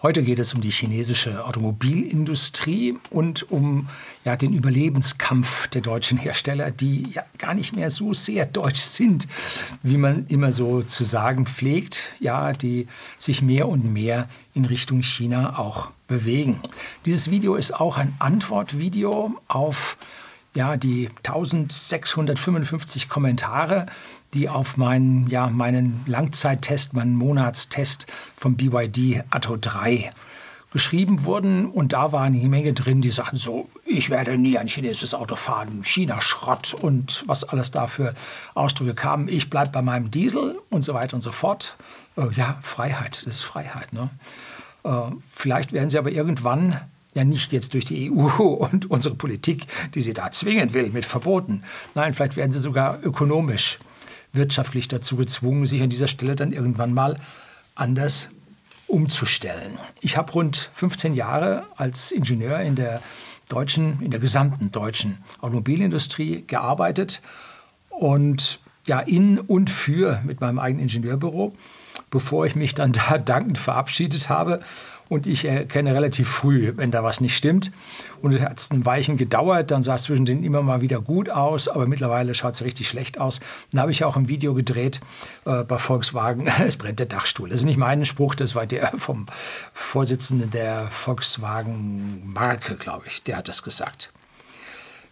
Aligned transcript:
Heute 0.00 0.22
geht 0.22 0.38
es 0.38 0.54
um 0.54 0.60
die 0.60 0.70
chinesische 0.70 1.44
Automobilindustrie 1.44 2.96
und 3.10 3.50
um 3.50 3.88
ja, 4.24 4.36
den 4.36 4.54
Überlebenskampf 4.54 5.66
der 5.66 5.80
deutschen 5.80 6.18
Hersteller, 6.18 6.70
die 6.70 7.10
ja 7.10 7.24
gar 7.36 7.52
nicht 7.52 7.74
mehr 7.74 7.90
so 7.90 8.14
sehr 8.14 8.46
deutsch 8.46 8.82
sind, 8.82 9.26
wie 9.82 9.96
man 9.96 10.24
immer 10.28 10.52
so 10.52 10.82
zu 10.82 11.02
sagen 11.02 11.46
pflegt, 11.46 12.10
ja, 12.20 12.52
die 12.52 12.86
sich 13.18 13.42
mehr 13.42 13.66
und 13.66 13.92
mehr 13.92 14.28
in 14.54 14.66
Richtung 14.66 15.02
China 15.02 15.58
auch 15.58 15.90
bewegen. 16.06 16.60
Dieses 17.04 17.32
Video 17.32 17.56
ist 17.56 17.74
auch 17.74 17.96
ein 17.96 18.14
Antwortvideo 18.20 19.34
auf 19.48 19.96
ja, 20.54 20.76
die 20.76 21.08
1655 21.24 23.08
Kommentare, 23.08 23.86
die 24.34 24.48
auf 24.48 24.76
meinen, 24.76 25.28
ja, 25.28 25.48
meinen 25.48 26.02
Langzeittest, 26.06 26.94
meinen 26.94 27.14
Monatstest 27.14 28.06
vom 28.36 28.56
BYD 28.56 29.24
Atto 29.30 29.56
3 29.60 30.10
geschrieben 30.70 31.24
wurden. 31.24 31.66
Und 31.66 31.92
da 31.92 32.12
war 32.12 32.22
eine 32.22 32.46
Menge 32.48 32.72
drin, 32.72 33.00
die 33.00 33.10
sagten 33.10 33.38
so, 33.38 33.68
ich 33.84 34.10
werde 34.10 34.36
nie 34.36 34.58
ein 34.58 34.68
chinesisches 34.68 35.14
Auto 35.14 35.34
fahren, 35.34 35.82
China-Schrott 35.82 36.74
und 36.74 37.24
was 37.26 37.44
alles 37.44 37.70
dafür 37.70 38.14
Ausdrücke 38.54 38.94
kamen. 38.94 39.28
Ich 39.28 39.48
bleibe 39.50 39.70
bei 39.70 39.82
meinem 39.82 40.10
Diesel 40.10 40.58
und 40.70 40.82
so 40.82 40.94
weiter 40.94 41.14
und 41.14 41.22
so 41.22 41.32
fort. 41.32 41.76
Äh, 42.16 42.30
ja, 42.34 42.58
Freiheit, 42.62 43.16
das 43.16 43.36
ist 43.36 43.42
Freiheit. 43.42 43.92
Ne? 43.92 44.10
Äh, 44.84 44.90
vielleicht 45.28 45.72
werden 45.72 45.88
sie 45.90 45.98
aber 45.98 46.10
irgendwann 46.10 46.80
ja 47.14 47.24
nicht 47.24 47.52
jetzt 47.52 47.72
durch 47.72 47.86
die 47.86 48.10
EU 48.10 48.38
und 48.38 48.90
unsere 48.90 49.14
Politik, 49.14 49.66
die 49.94 50.02
sie 50.02 50.12
da 50.12 50.30
zwingen 50.30 50.74
will 50.74 50.90
mit 50.90 51.06
Verboten. 51.06 51.62
Nein, 51.94 52.12
vielleicht 52.12 52.36
werden 52.36 52.52
sie 52.52 52.60
sogar 52.60 52.98
ökonomisch 53.02 53.78
wirtschaftlich 54.32 54.88
dazu 54.88 55.16
gezwungen, 55.16 55.66
sich 55.66 55.82
an 55.82 55.90
dieser 55.90 56.08
Stelle 56.08 56.36
dann 56.36 56.52
irgendwann 56.52 56.92
mal 56.92 57.16
anders 57.74 58.30
umzustellen. 58.86 59.78
Ich 60.00 60.16
habe 60.16 60.32
rund 60.32 60.70
15 60.72 61.14
Jahre 61.14 61.66
als 61.76 62.10
Ingenieur 62.10 62.60
in 62.60 62.74
der 62.74 63.02
deutschen, 63.48 64.00
in 64.00 64.10
der 64.10 64.20
gesamten 64.20 64.72
deutschen 64.72 65.18
Automobilindustrie 65.40 66.44
gearbeitet 66.46 67.20
und 67.90 68.60
ja 68.86 69.00
in 69.00 69.38
und 69.38 69.70
für 69.70 70.20
mit 70.24 70.40
meinem 70.40 70.58
eigenen 70.58 70.84
Ingenieurbüro, 70.84 71.54
bevor 72.10 72.46
ich 72.46 72.56
mich 72.56 72.74
dann 72.74 72.92
da 73.08 73.18
dankend 73.18 73.58
verabschiedet 73.58 74.28
habe 74.28 74.60
und 75.08 75.26
ich 75.26 75.44
erkenne 75.44 75.94
relativ 75.94 76.28
früh, 76.28 76.72
wenn 76.76 76.90
da 76.90 77.02
was 77.02 77.20
nicht 77.20 77.36
stimmt. 77.36 77.70
Und 78.22 78.32
es 78.32 78.40
hat 78.40 78.70
ein 78.72 78.84
Weichen 78.84 79.16
gedauert, 79.16 79.70
dann 79.70 79.82
sah 79.82 79.94
es 79.94 80.04
zwischen 80.04 80.26
denen 80.26 80.42
immer 80.42 80.62
mal 80.62 80.80
wieder 80.80 81.00
gut 81.00 81.30
aus, 81.30 81.68
aber 81.68 81.86
mittlerweile 81.86 82.34
schaut 82.34 82.54
es 82.54 82.62
richtig 82.62 82.88
schlecht 82.88 83.18
aus. 83.18 83.40
Dann 83.70 83.80
habe 83.80 83.92
ich 83.92 84.04
auch 84.04 84.16
ein 84.16 84.28
Video 84.28 84.54
gedreht 84.54 85.00
äh, 85.44 85.64
bei 85.64 85.78
Volkswagen, 85.78 86.46
es 86.66 86.76
brennt 86.76 86.98
der 86.98 87.06
Dachstuhl. 87.06 87.48
Das 87.48 87.60
ist 87.60 87.64
nicht 87.64 87.76
mein 87.76 88.04
Spruch, 88.04 88.34
das 88.34 88.54
war 88.54 88.66
der 88.66 88.92
vom 88.96 89.26
Vorsitzenden 89.72 90.50
der 90.50 90.88
Volkswagen-Marke, 90.88 92.76
glaube 92.76 93.06
ich, 93.06 93.22
der 93.22 93.36
hat 93.36 93.48
das 93.48 93.62
gesagt. 93.62 94.12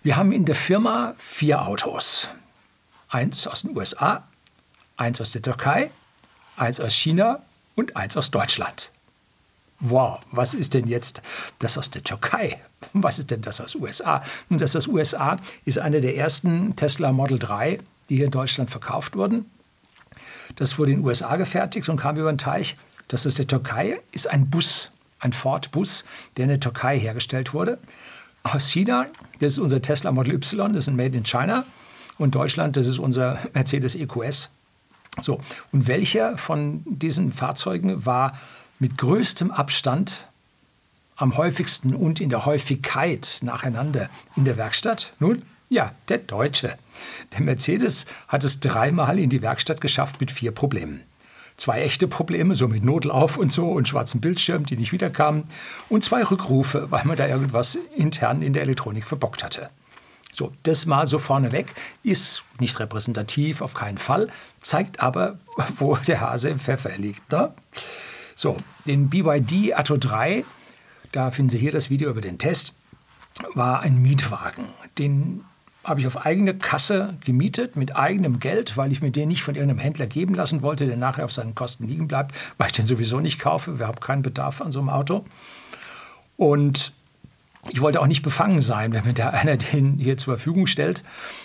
Wir 0.03 0.17
haben 0.17 0.33
in 0.33 0.45
der 0.45 0.55
Firma 0.55 1.15
vier 1.19 1.63
Autos. 1.63 2.31
Eins 3.09 3.47
aus 3.47 3.63
den 3.63 3.77
USA, 3.77 4.25
eins 4.97 5.21
aus 5.21 5.31
der 5.31 5.43
Türkei, 5.43 5.91
eins 6.57 6.81
aus 6.81 6.93
China 6.93 7.41
und 7.77 7.97
eins 7.97 8.17
aus 8.17 8.31
Deutschland 8.31 8.91
wow, 9.81 10.21
was 10.31 10.55
ist 10.55 10.75
denn 10.75 10.87
jetzt 10.87 11.23
das 11.59 11.77
aus 11.79 11.91
der 11.91 12.03
Türkei? 12.03 12.61
Was 12.93 13.19
ist 13.19 13.31
denn 13.31 13.43
das 13.43 13.61
aus 13.61 13.75
USA? 13.75 14.23
Nun, 14.49 14.59
das 14.59 14.77
aus 14.77 14.87
USA 14.87 15.37
ist 15.65 15.79
eine 15.79 16.01
der 16.01 16.17
ersten 16.17 16.77
Tesla 16.77 17.13
Model 17.13 17.39
3, 17.39 17.81
die 18.09 18.17
hier 18.17 18.27
in 18.27 18.31
Deutschland 18.31 18.71
verkauft 18.71 19.17
wurden. 19.17 19.47
Das 20.57 20.79
wurde 20.79 20.93
in 20.93 20.99
den 20.99 21.07
USA 21.07 21.37
gefertigt 21.37 21.89
und 21.89 21.99
kam 21.99 22.17
über 22.17 22.33
den 22.33 22.39
Teich. 22.39 22.77
Das 23.09 23.27
aus 23.27 23.35
der 23.35 23.47
Türkei 23.47 24.01
ist 24.13 24.29
ein 24.29 24.49
Bus, 24.49 24.91
ein 25.19 25.33
Ford-Bus, 25.33 26.05
der 26.37 26.45
in 26.45 26.51
der 26.51 26.61
Türkei 26.61 26.99
hergestellt 26.99 27.53
wurde. 27.53 27.79
Aus 28.43 28.69
China, 28.69 29.07
das 29.41 29.53
ist 29.53 29.59
unser 29.59 29.83
Tesla 29.83 30.13
Model 30.13 30.35
Y, 30.35 30.73
das 30.73 30.85
ist 30.85 30.89
ein 30.89 30.97
Made 30.97 31.17
in 31.17 31.25
China. 31.25 31.65
Und 32.19 32.35
Deutschland, 32.35 32.77
das 32.77 32.87
ist 32.87 32.99
unser 32.99 33.39
Mercedes 33.53 33.95
EQS. 33.95 34.51
So, 35.21 35.41
und 35.73 35.87
welcher 35.87 36.37
von 36.37 36.83
diesen 36.85 37.33
Fahrzeugen 37.33 38.05
war 38.05 38.39
mit 38.79 38.99
größtem 38.99 39.51
Abstand 39.51 40.29
am 41.17 41.37
häufigsten 41.37 41.95
und 41.95 42.21
in 42.21 42.31
der 42.31 42.45
Häufigkeit 42.45 43.39
nacheinander 43.43 44.11
in 44.37 44.45
der 44.45 44.57
Werkstatt? 44.57 45.13
Nun, 45.19 45.43
ja, 45.69 45.93
der 46.09 46.19
Deutsche. 46.19 46.77
Der 47.33 47.41
Mercedes 47.41 48.07
hat 48.29 48.45
es 48.45 48.61
dreimal 48.61 49.19
in 49.19 49.31
die 49.31 49.43
Werkstatt 49.43 49.81
geschafft 49.81 50.21
mit 50.21 50.31
vier 50.31 50.53
Problemen. 50.53 51.01
Zwei 51.57 51.83
echte 51.83 52.07
Probleme, 52.07 52.55
so 52.55 52.69
mit 52.69 52.85
Notlauf 52.85 53.39
und 53.39 53.51
so 53.51 53.71
und 53.71 53.89
schwarzen 53.89 54.21
Bildschirm, 54.21 54.67
die 54.67 54.77
nicht 54.77 54.93
wiederkamen. 54.93 55.45
Und 55.89 56.05
zwei 56.05 56.23
Rückrufe, 56.23 56.91
weil 56.91 57.05
man 57.05 57.17
da 57.17 57.27
irgendwas 57.27 57.79
intern 57.95 58.43
in 58.43 58.53
der 58.53 58.63
Elektronik 58.63 59.07
verbockt 59.07 59.43
hatte. 59.43 59.71
So, 60.33 60.53
das 60.65 60.85
mal 60.85 61.07
so 61.07 61.19
vorneweg 61.19 61.75
ist 62.03 62.45
nicht 62.61 62.79
repräsentativ, 62.79 63.63
auf 63.63 63.73
keinen 63.73 63.97
Fall, 63.97 64.29
zeigt 64.61 65.01
aber, 65.01 65.39
wo 65.79 65.97
der 65.97 66.21
Hase 66.21 66.51
im 66.51 66.61
Pfeffer 66.61 66.91
liegt. 66.99 67.33
Ne? 67.33 67.55
So, 68.39 68.59
den 68.87 69.09
BYD 69.09 69.73
Atto 69.75 69.97
3, 69.97 70.45
da 71.11 71.31
finden 71.31 71.49
Sie 71.49 71.59
hier 71.59 71.73
das 71.73 71.89
Video 71.89 72.11
über 72.11 72.21
den 72.21 72.37
Test, 72.37 72.75
war 73.55 73.83
ein 73.83 74.03
Mietwagen. 74.03 74.67
Den 74.99 75.43
habe 75.85 76.01
ich 76.01 76.07
auf 76.07 76.27
eigene 76.27 76.53
Kasse 76.53 77.15
gemietet, 77.25 77.77
mit 77.77 77.97
eigenem 77.97 78.39
Geld, 78.39 78.77
weil 78.77 78.93
ich 78.93 79.01
mir 79.01 79.11
den 79.11 79.29
nicht 79.29 79.43
von 79.43 79.55
irgendeinem 79.55 79.79
Händler 79.79 80.07
geben 80.07 80.35
lassen 80.35 80.61
wollte, 80.61 80.85
der 80.85 80.99
nachher 80.99 81.25
auf 81.25 81.33
seinen 81.33 81.55
Kosten 81.55 81.89
liegen 81.89 82.09
bleibt, 82.09 82.37
weil 82.59 82.67
ich 82.67 82.75
den 82.75 82.85
sowieso 82.85 83.21
nicht 83.21 83.39
kaufe. 83.39 83.79
Wir 83.79 83.87
haben 83.87 84.01
keinen 84.01 84.21
Bedarf 84.21 84.61
an 84.61 84.71
so 84.71 84.81
einem 84.81 84.91
Auto. 84.91 85.25
Und 86.37 86.93
ich 87.71 87.81
wollte 87.81 88.03
auch 88.03 88.07
nicht 88.07 88.23
befangen 88.23 88.61
sein, 88.61 88.93
wenn 88.93 89.07
mir 89.07 89.15
da 89.15 89.31
einer 89.31 89.57
den 89.57 89.97
hier 89.97 90.19
zur 90.19 90.35
Verfügung 90.35 90.67
stellt, 90.67 91.03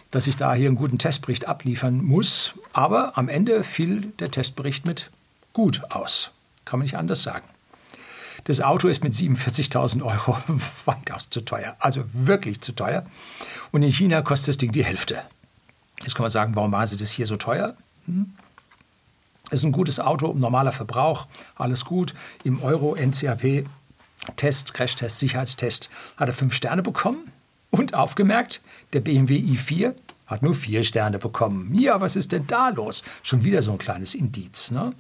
dass 0.10 0.28
ich 0.28 0.36
da 0.36 0.54
hier 0.54 0.68
einen 0.68 0.76
guten 0.76 0.98
Testbericht 0.98 1.48
abliefern 1.48 2.04
muss. 2.04 2.54
Aber 2.74 3.18
am 3.18 3.30
Ende 3.30 3.64
fiel 3.64 4.12
der 4.20 4.30
Testbericht 4.30 4.86
mit 4.86 5.10
gut 5.54 5.84
aus. 5.90 6.32
Kann 6.66 6.80
man 6.80 6.86
nicht 6.86 6.98
anders 6.98 7.24
sagen. 7.24 7.48
Das 8.46 8.62
Auto 8.62 8.88
ist 8.88 9.04
mit 9.04 9.14
47.000 9.14 10.02
Euro 10.04 10.38
weitaus 10.86 11.30
zu 11.30 11.42
teuer, 11.42 11.76
also 11.80 12.04
wirklich 12.14 12.62
zu 12.62 12.72
teuer. 12.74 13.06
Und 13.72 13.84
in 13.84 13.92
China 13.92 14.22
kostet 14.22 14.50
das 14.50 14.58
Ding 14.58 14.72
die 14.72 14.84
Hälfte. 14.84 15.22
Jetzt 16.02 16.16
kann 16.16 16.24
man 16.24 16.32
sagen, 16.32 16.56
warum 16.56 16.72
war 16.72 16.88
sie 16.88 16.98
das 16.98 17.12
hier 17.12 17.28
so 17.28 17.36
teuer? 17.36 17.76
Hm? 18.06 18.34
Es 19.52 19.60
ist 19.60 19.66
ein 19.66 19.74
gutes 19.74 20.00
Auto, 20.00 20.34
normaler 20.34 20.72
Verbrauch, 20.72 21.28
alles 21.56 21.86
gut. 21.86 22.14
Im 22.44 22.64
Euro 22.64 22.96
NCAP 22.96 23.66
Test, 24.36 24.74
Crashtest, 24.74 25.20
Sicherheitstest 25.20 25.90
hat 26.18 26.30
er 26.30 26.34
fünf 26.34 26.54
Sterne 26.54 26.82
bekommen. 26.82 27.32
Und 27.70 27.94
aufgemerkt, 27.94 28.62
der 28.94 29.00
BMW 29.00 29.38
i4 29.38 29.94
hat 30.28 30.44
nur 30.44 30.54
vier 30.54 30.84
Sterne 30.84 31.20
bekommen. 31.20 31.74
Ja, 31.74 32.02
was 32.02 32.16
ist 32.16 32.32
denn 32.32 32.48
da 32.48 32.70
los? 32.70 33.04
Schon 33.24 33.44
wieder 33.44 33.62
so 33.62 33.72
ein 33.72 33.78
kleines 33.78 34.14
Indiz. 34.14 34.72
Ne? 34.72 34.94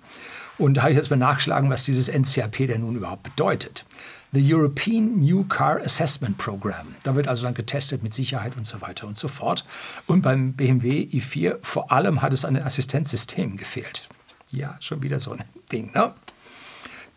Und 0.62 0.76
da 0.76 0.84
habe 0.84 0.92
ich 0.92 0.98
jetzt 0.98 1.10
mal 1.10 1.18
nachgeschlagen, 1.18 1.72
was 1.72 1.86
dieses 1.86 2.08
NCAP 2.08 2.68
denn 2.68 2.82
nun 2.82 2.96
überhaupt 2.96 3.24
bedeutet. 3.24 3.84
The 4.32 4.54
European 4.54 5.20
New 5.20 5.44
Car 5.46 5.82
Assessment 5.84 6.38
Program. 6.38 6.94
Da 7.04 7.16
wird 7.16 7.28
also 7.28 7.42
dann 7.42 7.56
getestet 7.56 8.04
mit 8.04 8.14
Sicherheit 8.14 8.56
und 8.56 8.68
so 8.68 8.80
weiter 8.80 9.08
und 9.08 9.18
so 9.18 9.28
fort. 9.28 9.66
Und 10.06 10.22
beim 10.22 10.54
BMW 10.54 11.08
i4 11.12 11.56
vor 11.64 11.92
allem 11.92 12.22
hat 12.22 12.32
es 12.32 12.46
an 12.46 12.54
den 12.54 12.64
Assistenzsystemen 12.64 13.58
gefehlt. 13.58 14.08
Ja, 14.52 14.78
schon 14.82 15.02
wieder 15.02 15.20
so 15.20 15.32
ein 15.32 15.44
Ding. 15.72 15.92
Ne? 15.96 16.14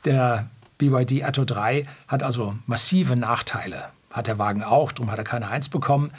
Der 0.07 0.49
BYD 0.79 1.23
Atto 1.25 1.45
3 1.45 1.87
hat 2.09 2.23
also 2.23 2.57
massive 2.65 3.15
Nachteile. 3.15 3.91
Hat 4.11 4.27
der 4.27 4.39
Wagen 4.39 4.63
auch, 4.63 4.91
darum 4.91 5.11
hat 5.11 5.19
er 5.19 5.25
keine 5.25 5.49
1 5.49 5.69
bekommen. 5.69 6.13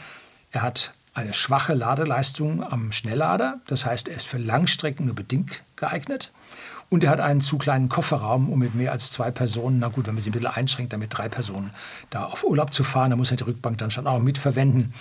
Er 0.51 0.61
hat 0.61 0.93
eine 1.15 1.33
schwache 1.33 1.73
Ladeleistung 1.73 2.63
am 2.63 2.91
Schnelllader. 2.91 3.61
Das 3.65 3.83
heißt, 3.83 4.09
er 4.09 4.15
ist 4.15 4.27
für 4.27 4.37
Langstrecken 4.37 5.07
nur 5.07 5.15
bedingt 5.15 5.63
geeignet. 5.75 6.31
Und 6.89 7.03
er 7.03 7.09
hat 7.09 7.19
einen 7.19 7.41
zu 7.41 7.57
kleinen 7.57 7.89
Kofferraum, 7.89 8.49
um 8.49 8.59
mit 8.59 8.75
mehr 8.75 8.91
als 8.91 9.11
zwei 9.11 9.31
Personen, 9.31 9.79
na 9.79 9.87
gut, 9.87 10.07
wenn 10.07 10.13
man 10.13 10.21
sie 10.21 10.29
ein 10.29 10.33
bisschen 10.33 10.47
einschränkt, 10.47 10.93
damit 10.93 11.17
drei 11.17 11.29
Personen 11.29 11.71
da 12.09 12.25
auf 12.25 12.43
Urlaub 12.43 12.73
zu 12.73 12.83
fahren, 12.83 13.09
da 13.09 13.15
muss 13.15 13.31
er 13.31 13.37
die 13.37 13.43
Rückbank 13.43 13.77
dann 13.79 13.91
schon 13.91 14.07
auch 14.07 14.19
mitverwenden. 14.19 14.93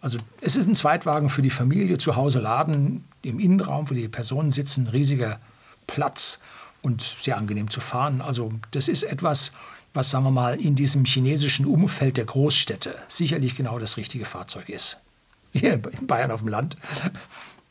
Also 0.00 0.18
es 0.40 0.56
ist 0.56 0.68
ein 0.68 0.74
Zweitwagen 0.74 1.28
für 1.28 1.42
die 1.42 1.50
Familie 1.50 1.96
zu 1.96 2.16
Hause 2.16 2.40
laden, 2.40 3.04
im 3.22 3.38
Innenraum, 3.38 3.88
wo 3.88 3.94
die 3.94 4.08
Personen 4.08 4.50
sitzen, 4.50 4.88
riesiger 4.88 5.38
Platz 5.86 6.40
und 6.82 7.16
sehr 7.20 7.36
angenehm 7.36 7.70
zu 7.70 7.80
fahren. 7.80 8.20
Also 8.20 8.52
das 8.72 8.88
ist 8.88 9.04
etwas, 9.04 9.52
was, 9.94 10.10
sagen 10.10 10.24
wir 10.24 10.30
mal, 10.30 10.60
in 10.60 10.74
diesem 10.74 11.04
chinesischen 11.04 11.66
Umfeld 11.66 12.16
der 12.16 12.24
Großstädte 12.24 12.94
sicherlich 13.08 13.54
genau 13.54 13.78
das 13.78 13.96
richtige 13.96 14.24
Fahrzeug 14.24 14.68
ist. 14.68 14.98
Hier 15.52 15.74
in 15.74 16.06
Bayern 16.06 16.30
auf 16.30 16.40
dem 16.40 16.48
Land, 16.48 16.76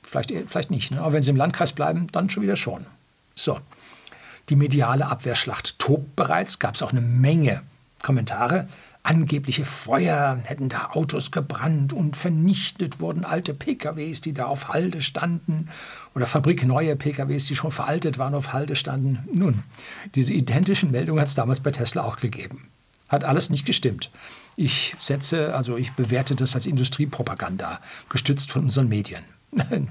vielleicht, 0.04 0.32
vielleicht 0.48 0.72
nicht. 0.72 0.92
Ne? 0.92 1.02
Aber 1.02 1.14
wenn 1.14 1.24
Sie 1.24 1.32
im 1.32 1.36
Landkreis 1.36 1.74
bleiben, 1.74 2.08
dann 2.12 2.30
schon 2.30 2.44
wieder 2.44 2.56
schon. 2.56 2.86
So, 3.44 3.60
die 4.50 4.56
mediale 4.56 5.08
Abwehrschlacht 5.08 5.80
tobt 5.80 6.16
bereits, 6.16 6.60
gab 6.60 6.76
es 6.76 6.84
auch 6.84 6.92
eine 6.92 7.02
Menge 7.02 7.64
Kommentare. 8.02 8.68
angebliche 9.04 9.66
Feuer, 9.66 10.40
hätten 10.44 10.70
da 10.70 10.92
Autos 10.92 11.32
gebrannt 11.32 11.92
und 11.92 12.16
vernichtet 12.16 13.00
wurden 13.00 13.26
alte 13.26 13.56
PKWs, 13.56 14.22
die 14.22 14.34
da 14.34 14.46
auf 14.46 14.68
Halde 14.68 15.02
standen 15.02 15.70
oder 16.14 16.28
fabrikneue 16.28 16.96
PKWs, 16.96 17.46
die 17.46 17.56
schon 17.56 17.72
veraltet 17.72 18.20
waren, 18.20 18.36
auf 18.36 18.54
Halde 18.54 18.76
standen. 18.76 19.28
Nun, 19.34 19.64
diese 20.14 20.34
identischen 20.34 20.92
Meldungen 20.92 21.20
hat 21.20 21.30
es 21.30 21.36
damals 21.36 21.62
bei 21.62 21.72
Tesla 21.72 22.04
auch 22.04 22.18
gegeben. 22.18 22.68
Hat 23.10 23.24
alles 23.24 23.50
nicht 23.50 23.66
gestimmt. 23.66 24.12
Ich 24.56 24.96
setze, 25.00 25.56
also 25.56 25.78
ich 25.78 25.94
bewerte 25.94 26.36
das 26.36 26.54
als 26.54 26.68
Industriepropaganda, 26.68 27.80
gestützt 28.10 28.52
von 28.52 28.66
unseren 28.66 28.88
Medien. 28.88 29.24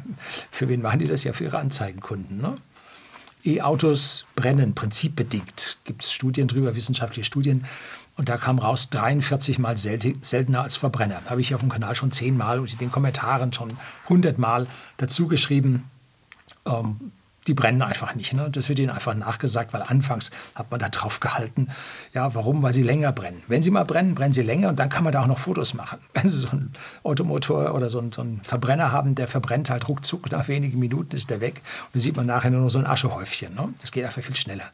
für 0.50 0.68
wen 0.68 0.82
machen 0.82 1.00
die 1.00 1.08
das 1.08 1.24
ja? 1.24 1.32
Für 1.32 1.44
ihre 1.44 1.58
Anzeigenkunden. 1.58 2.40
Ne? 2.40 2.56
E-Autos 3.44 4.26
brennen, 4.36 4.74
prinzipbedingt. 4.74 5.78
Gibt 5.84 6.02
es 6.02 6.12
Studien 6.12 6.48
drüber, 6.48 6.74
wissenschaftliche 6.74 7.24
Studien. 7.24 7.64
Und 8.16 8.28
da 8.28 8.36
kam 8.36 8.58
raus 8.58 8.90
43 8.90 9.58
Mal 9.58 9.76
seltener 9.76 10.62
als 10.62 10.76
Verbrenner. 10.76 11.22
Habe 11.26 11.40
ich 11.40 11.54
auf 11.54 11.60
dem 11.60 11.70
Kanal 11.70 11.94
schon 11.94 12.10
zehnmal 12.10 12.60
und 12.60 12.72
in 12.72 12.78
den 12.78 12.92
Kommentaren 12.92 13.52
schon 13.52 13.78
hundertmal 14.08 14.66
dazu 14.98 15.26
geschrieben. 15.26 15.90
Ähm, 16.66 17.12
die 17.50 17.54
brennen 17.54 17.82
einfach 17.82 18.14
nicht. 18.14 18.32
Ne? 18.32 18.48
Das 18.48 18.68
wird 18.68 18.78
ihnen 18.78 18.90
einfach 18.90 19.12
nachgesagt, 19.12 19.72
weil 19.72 19.82
anfangs 19.82 20.30
hat 20.54 20.70
man 20.70 20.78
da 20.78 20.88
drauf 20.88 21.18
gehalten. 21.18 21.66
Ja, 22.14 22.32
warum? 22.36 22.62
Weil 22.62 22.72
sie 22.72 22.84
länger 22.84 23.10
brennen. 23.10 23.42
Wenn 23.48 23.60
sie 23.60 23.72
mal 23.72 23.84
brennen, 23.84 24.14
brennen 24.14 24.32
sie 24.32 24.42
länger 24.42 24.68
und 24.68 24.78
dann 24.78 24.88
kann 24.88 25.02
man 25.02 25.12
da 25.12 25.22
auch 25.22 25.26
noch 25.26 25.38
Fotos 25.40 25.74
machen. 25.74 25.98
Wenn 26.14 26.28
sie 26.28 26.38
so 26.38 26.48
einen 26.50 26.72
Automotor 27.02 27.74
oder 27.74 27.90
so 27.90 27.98
einen, 27.98 28.12
so 28.12 28.20
einen 28.22 28.40
Verbrenner 28.44 28.92
haben, 28.92 29.16
der 29.16 29.26
verbrennt 29.26 29.68
halt 29.68 29.88
ruckzuck, 29.88 30.30
nach 30.30 30.46
wenigen 30.46 30.78
Minuten 30.78 31.16
ist 31.16 31.28
der 31.28 31.40
weg. 31.40 31.60
Und 31.86 31.94
dann 31.94 32.00
sieht 32.02 32.14
man 32.16 32.26
nachher 32.26 32.50
nur 32.52 32.60
noch 32.60 32.70
so 32.70 32.78
ein 32.78 32.86
Aschehäufchen. 32.86 33.52
Ne? 33.52 33.74
Das 33.80 33.90
geht 33.90 34.04
einfach 34.04 34.22
viel 34.22 34.36
schneller, 34.36 34.70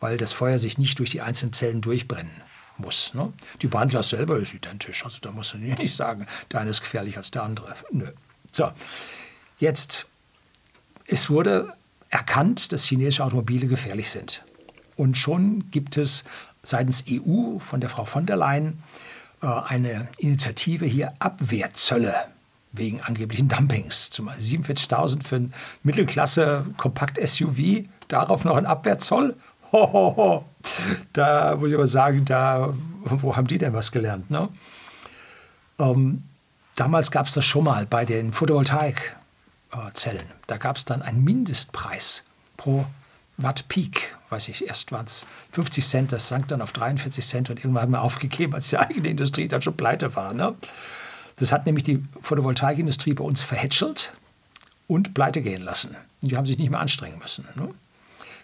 weil 0.00 0.16
das 0.16 0.32
Feuer 0.32 0.58
sich 0.58 0.78
nicht 0.78 0.98
durch 0.98 1.10
die 1.10 1.20
einzelnen 1.20 1.52
Zellen 1.52 1.82
durchbrennen 1.82 2.32
muss. 2.78 3.12
Ne? 3.12 3.30
Die 3.60 3.66
Brandlast 3.66 4.08
selber 4.08 4.38
ist 4.38 4.54
identisch. 4.54 5.04
Also 5.04 5.18
da 5.20 5.32
muss 5.32 5.52
man 5.52 5.64
nicht 5.64 5.94
sagen, 5.94 6.26
der 6.50 6.60
eine 6.60 6.70
ist 6.70 6.80
gefährlicher 6.80 7.18
als 7.18 7.30
der 7.30 7.42
andere. 7.42 7.74
Nö. 7.90 8.06
So, 8.52 8.70
jetzt, 9.58 10.06
es 11.04 11.28
wurde 11.28 11.74
erkannt, 12.10 12.72
dass 12.72 12.84
chinesische 12.84 13.24
Automobile 13.24 13.66
gefährlich 13.66 14.10
sind. 14.10 14.44
Und 14.96 15.18
schon 15.18 15.70
gibt 15.70 15.96
es 15.96 16.24
seitens 16.62 17.04
EU 17.08 17.58
von 17.58 17.80
der 17.80 17.90
Frau 17.90 18.04
von 18.04 18.26
der 18.26 18.36
Leyen 18.36 18.82
äh, 19.42 19.46
eine 19.46 20.08
Initiative 20.18 20.86
hier 20.86 21.12
Abwehrzölle 21.18 22.14
wegen 22.72 23.00
angeblichen 23.00 23.48
Dumpings. 23.48 24.10
Zum 24.10 24.28
47.000 24.28 25.22
für 25.22 25.36
ein 25.36 25.54
Mittelklasse-Kompakt-SUV, 25.82 27.86
darauf 28.08 28.44
noch 28.44 28.56
ein 28.56 28.66
Abwehrzoll. 28.66 29.36
Ho, 29.72 29.92
ho, 29.92 30.16
ho. 30.16 30.44
Da 31.12 31.56
muss 31.56 31.68
ich 31.68 31.74
aber 31.74 31.86
sagen, 31.86 32.24
da, 32.24 32.74
wo 33.02 33.36
haben 33.36 33.46
die 33.46 33.58
denn 33.58 33.72
was 33.72 33.92
gelernt? 33.92 34.30
Ne? 34.30 34.48
Ähm, 35.78 36.22
damals 36.76 37.10
gab 37.10 37.26
es 37.26 37.32
das 37.32 37.44
schon 37.44 37.64
mal 37.64 37.86
bei 37.86 38.04
den 38.04 38.32
Photovoltaik- 38.32 39.15
Zellen. 39.94 40.30
Da 40.46 40.56
gab 40.56 40.76
es 40.76 40.84
dann 40.84 41.02
einen 41.02 41.22
Mindestpreis 41.24 42.24
pro 42.56 42.86
Watt 43.38 43.68
Peak, 43.68 44.16
weiß 44.30 44.48
ich, 44.48 44.66
erst 44.66 44.92
waren 44.92 45.04
es 45.04 45.26
50 45.52 45.86
Cent, 45.86 46.12
das 46.12 46.28
sank 46.28 46.48
dann 46.48 46.62
auf 46.62 46.72
43 46.72 47.24
Cent 47.24 47.50
und 47.50 47.58
irgendwann 47.58 47.82
haben 47.82 47.92
wir 47.92 48.00
aufgegeben, 48.00 48.54
als 48.54 48.68
die 48.70 48.78
eigene 48.78 49.08
Industrie 49.08 49.48
dann 49.48 49.60
schon 49.60 49.76
pleite 49.76 50.16
war. 50.16 50.32
Ne? 50.32 50.54
Das 51.36 51.52
hat 51.52 51.66
nämlich 51.66 51.84
die 51.84 52.02
Photovoltaikindustrie 52.22 53.12
bei 53.12 53.24
uns 53.24 53.42
verhätschelt 53.42 54.12
und 54.86 55.12
pleite 55.12 55.42
gehen 55.42 55.62
lassen. 55.62 55.96
Und 56.22 56.32
die 56.32 56.36
haben 56.36 56.46
sich 56.46 56.58
nicht 56.58 56.70
mehr 56.70 56.80
anstrengen 56.80 57.18
müssen. 57.18 57.46
Ne? 57.56 57.68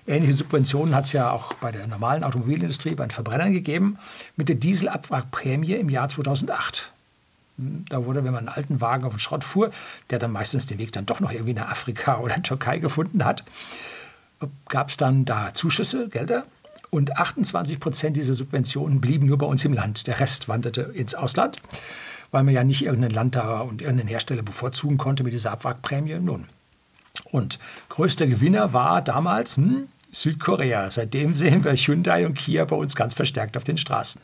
Ähnliche 0.07 0.35
Subventionen 0.35 0.95
hat 0.95 1.05
es 1.05 1.13
ja 1.13 1.31
auch 1.31 1.55
bei 1.55 1.73
der 1.73 1.87
normalen 1.87 2.25
Automobilindustrie, 2.25 2.95
bei 2.95 3.07
den 3.07 3.13
Verbrennern 3.13 3.53
gegeben, 3.53 3.99
mit 4.37 4.49
der 4.49 4.57
Dieselabwrackprämie 4.57 5.75
im 5.75 5.89
Jahr 5.89 6.09
2008. 6.09 6.93
Da 7.57 8.05
wurde, 8.05 8.25
wenn 8.25 8.33
man 8.33 8.49
einen 8.49 8.57
alten 8.57 8.81
Wagen 8.81 9.05
auf 9.05 9.13
den 9.13 9.21
Schrott 9.21 9.45
fuhr, 9.45 9.71
der 10.11 10.19
dann 10.19 10.33
meistens 10.33 10.67
den 10.67 10.79
Weg 10.79 10.93
dann 10.93 11.07
doch 11.07 11.21
noch 11.21 11.33
irgendwie 11.33 11.55
nach 11.55 11.71
Afrika 11.71 12.19
oder 12.21 12.43
Türkei 12.43 12.79
gefunden 12.79 13.25
hat, 13.25 13.45
gab 14.69 14.91
es 14.91 14.97
dann 14.97 15.25
da 15.25 15.55
Zuschüsse, 15.55 16.09
Gelder. 16.09 16.45
Und 16.91 17.17
28 17.17 17.81
Prozent 17.81 18.17
dieser 18.19 18.35
Subventionen 18.35 19.01
blieben 19.01 19.27
nur 19.27 19.39
bei 19.39 19.47
uns 19.47 19.65
im 19.65 19.73
Land. 19.73 20.07
Der 20.07 20.21
Rest 20.21 20.49
wanderte 20.49 20.83
ins 20.83 21.15
Ausland, 21.15 21.57
weil 22.33 22.43
man 22.43 22.53
ja 22.53 22.65
nicht 22.65 22.85
irgendein 22.85 23.13
Land 23.13 23.35
da 23.35 23.61
und 23.61 23.81
irgendeinen 23.81 24.09
Hersteller 24.09 24.43
bevorzugen 24.43 24.99
konnte 24.99 25.25
mit 25.25 25.33
dieser 25.33 25.53
Abwrackprämie. 25.53 26.19
Nun. 26.19 26.49
Und 27.25 27.59
größter 27.89 28.27
Gewinner 28.27 28.73
war 28.75 29.01
damals 29.01 29.57
hm, 29.57 29.89
Südkorea. 30.11 30.91
Seitdem 30.91 31.35
sehen 31.35 31.65
wir 31.65 31.75
Hyundai 31.75 32.27
und 32.27 32.35
Kia 32.35 32.65
bei 32.67 32.77
uns 32.77 32.95
ganz 32.95 33.15
verstärkt 33.15 33.57
auf 33.57 33.65
den 33.65 33.79
Straßen. 33.79 34.21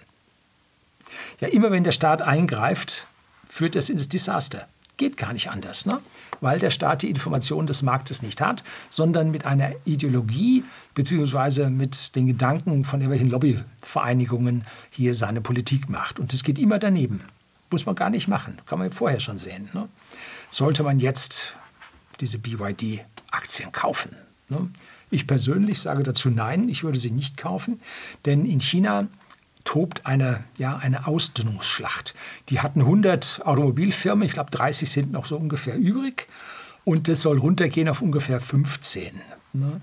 Ja, 1.41 1.49
immer 1.49 1.71
wenn 1.71 1.85
der 1.85 1.93
Staat 1.93 2.21
eingreift, 2.21 3.07
führt 3.49 3.75
das 3.75 3.89
ins 3.89 4.09
Desaster. 4.09 4.69
Geht 4.97 5.17
gar 5.17 5.33
nicht 5.33 5.50
anders, 5.50 5.87
ne? 5.87 6.00
weil 6.41 6.59
der 6.59 6.71
Staat 6.71 7.03
die 7.03 7.11
Informationen 7.11 7.67
des 7.67 7.83
Marktes 7.83 8.21
nicht 8.21 8.41
hat, 8.41 8.65
sondern 8.91 9.31
mit 9.31 9.47
einer 9.47 9.73
Ideologie 9.85 10.65
bzw. 10.95 11.71
mit 11.71 12.17
den 12.17 12.27
Gedanken 12.27 12.85
von 12.85 13.00
irgendwelchen 13.00 13.31
Lobbyvereinigungen 13.31 14.65
hier 14.91 15.15
seine 15.15 15.41
Politik 15.41 15.89
macht. 15.89 16.19
Und 16.19 16.33
das 16.33 16.43
geht 16.43 16.59
immer 16.59 16.79
daneben. 16.79 17.21
Muss 17.71 17.87
man 17.87 17.95
gar 17.95 18.11
nicht 18.11 18.29
machen, 18.29 18.61
kann 18.67 18.79
man 18.79 18.91
vorher 18.91 19.21
schon 19.21 19.39
sehen. 19.39 19.69
Ne? 19.73 19.89
Sollte 20.51 20.83
man 20.83 20.99
jetzt 20.99 21.55
diese 22.21 22.39
BYD-Aktien 22.39 23.71
kaufen? 23.73 24.17
Ne? 24.49 24.69
Ich 25.11 25.27
persönlich 25.27 25.81
sage 25.81 26.03
dazu 26.03 26.29
nein, 26.29 26.69
ich 26.69 26.83
würde 26.83 26.99
sie 26.99 27.11
nicht 27.11 27.37
kaufen, 27.37 27.81
denn 28.25 28.44
in 28.44 28.61
China 28.61 29.09
tobt 29.69 30.06
eine, 30.06 30.43
ja, 30.56 30.79
eine 30.79 31.06
Ausdünnungsschlacht. 31.06 32.15
Die 32.49 32.61
hatten 32.61 32.81
100 32.81 33.43
Automobilfirmen, 33.44 34.25
ich 34.25 34.32
glaube 34.32 34.50
30 34.50 34.91
sind 34.91 35.12
noch 35.12 35.26
so 35.26 35.37
ungefähr 35.37 35.76
übrig 35.76 36.26
und 36.87 37.06
das 37.06 37.20
soll 37.20 37.37
runtergehen 37.37 37.87
auf 37.91 38.00
ungefähr 38.00 38.41
15. 38.41 39.20
Ne? 39.53 39.82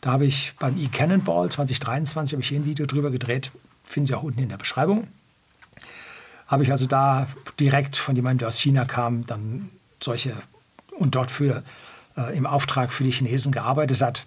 Da 0.00 0.12
habe 0.12 0.24
ich 0.24 0.54
beim 0.58 0.78
E-Cannonball 0.78 1.50
2023 1.50 2.32
habe 2.32 2.42
ich 2.42 2.48
hier 2.48 2.58
ein 2.58 2.64
Video 2.64 2.86
drüber 2.86 3.10
gedreht, 3.10 3.52
finden 3.84 4.06
Sie 4.06 4.14
auch 4.14 4.22
unten 4.22 4.40
in 4.40 4.48
der 4.48 4.56
Beschreibung. 4.56 5.08
Habe 6.46 6.62
ich 6.62 6.70
also 6.70 6.86
da 6.86 7.28
direkt 7.60 7.96
von 7.96 8.16
jemandem, 8.16 8.38
der 8.38 8.48
aus 8.48 8.58
China 8.58 8.86
kam, 8.86 9.26
dann 9.26 9.68
solche 10.02 10.32
und 10.96 11.16
dort 11.16 11.30
für 11.30 11.62
äh, 12.16 12.34
im 12.34 12.46
Auftrag 12.46 12.94
für 12.94 13.04
die 13.04 13.10
Chinesen 13.10 13.52
gearbeitet 13.52 14.00
hat, 14.00 14.26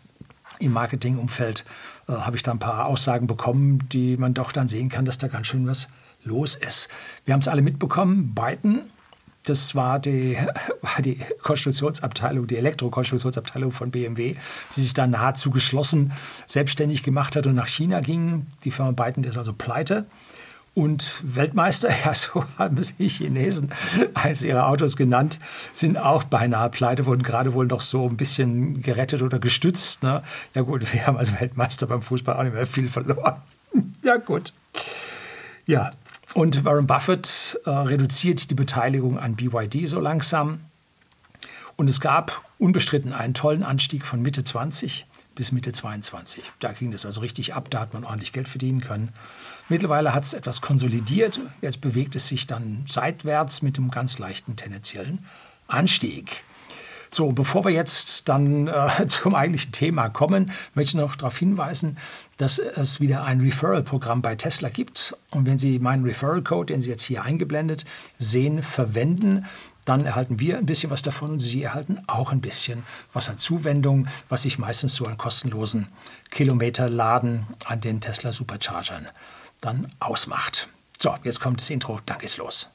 im 0.59 0.73
Marketingumfeld 0.73 1.65
äh, 2.11 2.15
habe 2.15 2.35
ich 2.35 2.43
da 2.43 2.51
ein 2.51 2.59
paar 2.59 2.85
Aussagen 2.85 3.27
bekommen, 3.27 3.87
die 3.89 4.17
man 4.17 4.33
doch 4.33 4.51
dann 4.51 4.67
sehen 4.67 4.89
kann, 4.89 5.05
dass 5.05 5.17
da 5.17 5.27
ganz 5.27 5.47
schön 5.47 5.65
was 5.67 5.87
los 6.23 6.55
ist. 6.55 6.89
Wir 7.25 7.33
haben 7.33 7.41
es 7.41 7.47
alle 7.47 7.61
mitbekommen, 7.61 8.35
Biden, 8.35 8.91
das 9.45 9.73
war 9.73 9.99
die, 9.99 10.37
war 10.81 11.01
die 11.01 11.19
Konstruktionsabteilung, 11.41 12.47
die 12.47 12.57
Elektrokonstruktionsabteilung 12.57 13.71
von 13.71 13.91
BMW, 13.91 14.35
die 14.75 14.81
sich 14.81 14.93
da 14.93 15.07
nahezu 15.07 15.51
geschlossen 15.51 16.13
selbstständig 16.47 17.03
gemacht 17.03 17.35
hat 17.35 17.47
und 17.47 17.55
nach 17.55 17.67
China 17.67 18.01
ging. 18.01 18.47
Die 18.63 18.71
Firma 18.71 18.91
Biden 18.91 19.23
ist 19.23 19.37
also 19.37 19.53
pleite. 19.53 20.05
Und 20.73 21.21
Weltmeister, 21.23 21.89
ja, 22.05 22.13
so 22.13 22.45
haben 22.57 22.81
sie 22.81 23.07
Chinesen 23.07 23.71
als 24.13 24.41
ihre 24.41 24.65
Autos 24.65 24.95
genannt, 24.95 25.39
sind 25.73 25.97
auch 25.97 26.23
beinahe 26.23 26.69
pleite, 26.69 27.05
wurden 27.05 27.23
gerade 27.23 27.53
wohl 27.53 27.67
noch 27.67 27.81
so 27.81 28.07
ein 28.07 28.17
bisschen 28.17 28.81
gerettet 28.81 29.21
oder 29.21 29.39
gestützt. 29.39 30.03
Ne? 30.03 30.23
Ja 30.53 30.61
gut, 30.61 30.93
wir 30.93 31.07
haben 31.07 31.17
als 31.17 31.39
Weltmeister 31.39 31.87
beim 31.87 32.01
Fußball 32.01 32.35
auch 32.35 32.43
nicht 32.43 32.53
mehr 32.53 32.65
viel 32.65 32.87
verloren. 32.87 33.41
ja 34.03 34.17
gut. 34.17 34.53
Ja, 35.65 35.91
und 36.33 36.63
Warren 36.63 36.87
Buffett 36.87 37.59
äh, 37.65 37.69
reduziert 37.69 38.49
die 38.49 38.55
Beteiligung 38.55 39.19
an 39.19 39.35
BYD 39.35 39.87
so 39.87 39.99
langsam. 39.99 40.61
Und 41.75 41.89
es 41.89 41.99
gab 41.99 42.43
unbestritten 42.57 43.11
einen 43.11 43.33
tollen 43.33 43.63
Anstieg 43.63 44.05
von 44.05 44.21
Mitte 44.21 44.43
20 44.43 45.05
bis 45.35 45.51
Mitte 45.51 45.71
22. 45.71 46.43
Da 46.59 46.71
ging 46.71 46.91
das 46.91 47.05
also 47.05 47.21
richtig 47.21 47.53
ab, 47.53 47.69
da 47.69 47.79
hat 47.79 47.93
man 47.93 48.03
ordentlich 48.03 48.33
Geld 48.33 48.47
verdienen 48.47 48.81
können. 48.81 49.11
Mittlerweile 49.71 50.13
hat 50.13 50.25
es 50.25 50.33
etwas 50.33 50.59
konsolidiert. 50.59 51.39
Jetzt 51.61 51.79
bewegt 51.79 52.17
es 52.17 52.27
sich 52.27 52.45
dann 52.45 52.83
seitwärts 52.89 53.61
mit 53.61 53.77
einem 53.77 53.89
ganz 53.89 54.19
leichten 54.19 54.57
tendenziellen 54.57 55.25
Anstieg. 55.69 56.43
So, 57.09 57.31
bevor 57.31 57.63
wir 57.63 57.71
jetzt 57.71 58.27
dann 58.27 58.67
äh, 58.67 58.89
zum 59.07 59.33
eigentlichen 59.33 59.71
Thema 59.71 60.09
kommen, 60.09 60.51
möchte 60.73 60.97
ich 60.97 61.01
noch 61.01 61.15
darauf 61.15 61.37
hinweisen, 61.37 61.97
dass 62.35 62.59
es 62.59 62.99
wieder 62.99 63.23
ein 63.23 63.39
Referral-Programm 63.39 64.21
bei 64.21 64.35
Tesla 64.35 64.67
gibt. 64.67 65.15
Und 65.31 65.45
wenn 65.45 65.57
Sie 65.57 65.79
meinen 65.79 66.03
Referral-Code, 66.03 66.73
den 66.73 66.81
Sie 66.81 66.89
jetzt 66.89 67.03
hier 67.03 67.23
eingeblendet 67.23 67.85
sehen, 68.19 68.63
verwenden, 68.63 69.45
dann 69.85 70.05
erhalten 70.05 70.41
wir 70.41 70.57
ein 70.57 70.65
bisschen 70.65 70.89
was 70.89 71.01
davon 71.01 71.31
und 71.31 71.39
Sie 71.39 71.63
erhalten 71.63 72.01
auch 72.07 72.33
ein 72.33 72.41
bisschen 72.41 72.83
was 73.13 73.29
an 73.29 73.37
Zuwendung, 73.37 74.07
was 74.27 74.41
sich 74.41 74.59
meistens 74.59 74.95
so 74.95 75.05
an 75.05 75.17
kostenlosen 75.17 75.87
Kilometerladen 76.29 77.47
an 77.63 77.79
den 77.79 78.01
Tesla 78.01 78.33
Superchargern 78.33 79.07
dann 79.61 79.87
ausmacht. 79.99 80.67
So, 80.99 81.15
jetzt 81.23 81.39
kommt 81.39 81.61
das 81.61 81.69
Intro, 81.69 81.99
dann 82.05 82.17
geht's 82.17 82.37
los. 82.37 82.69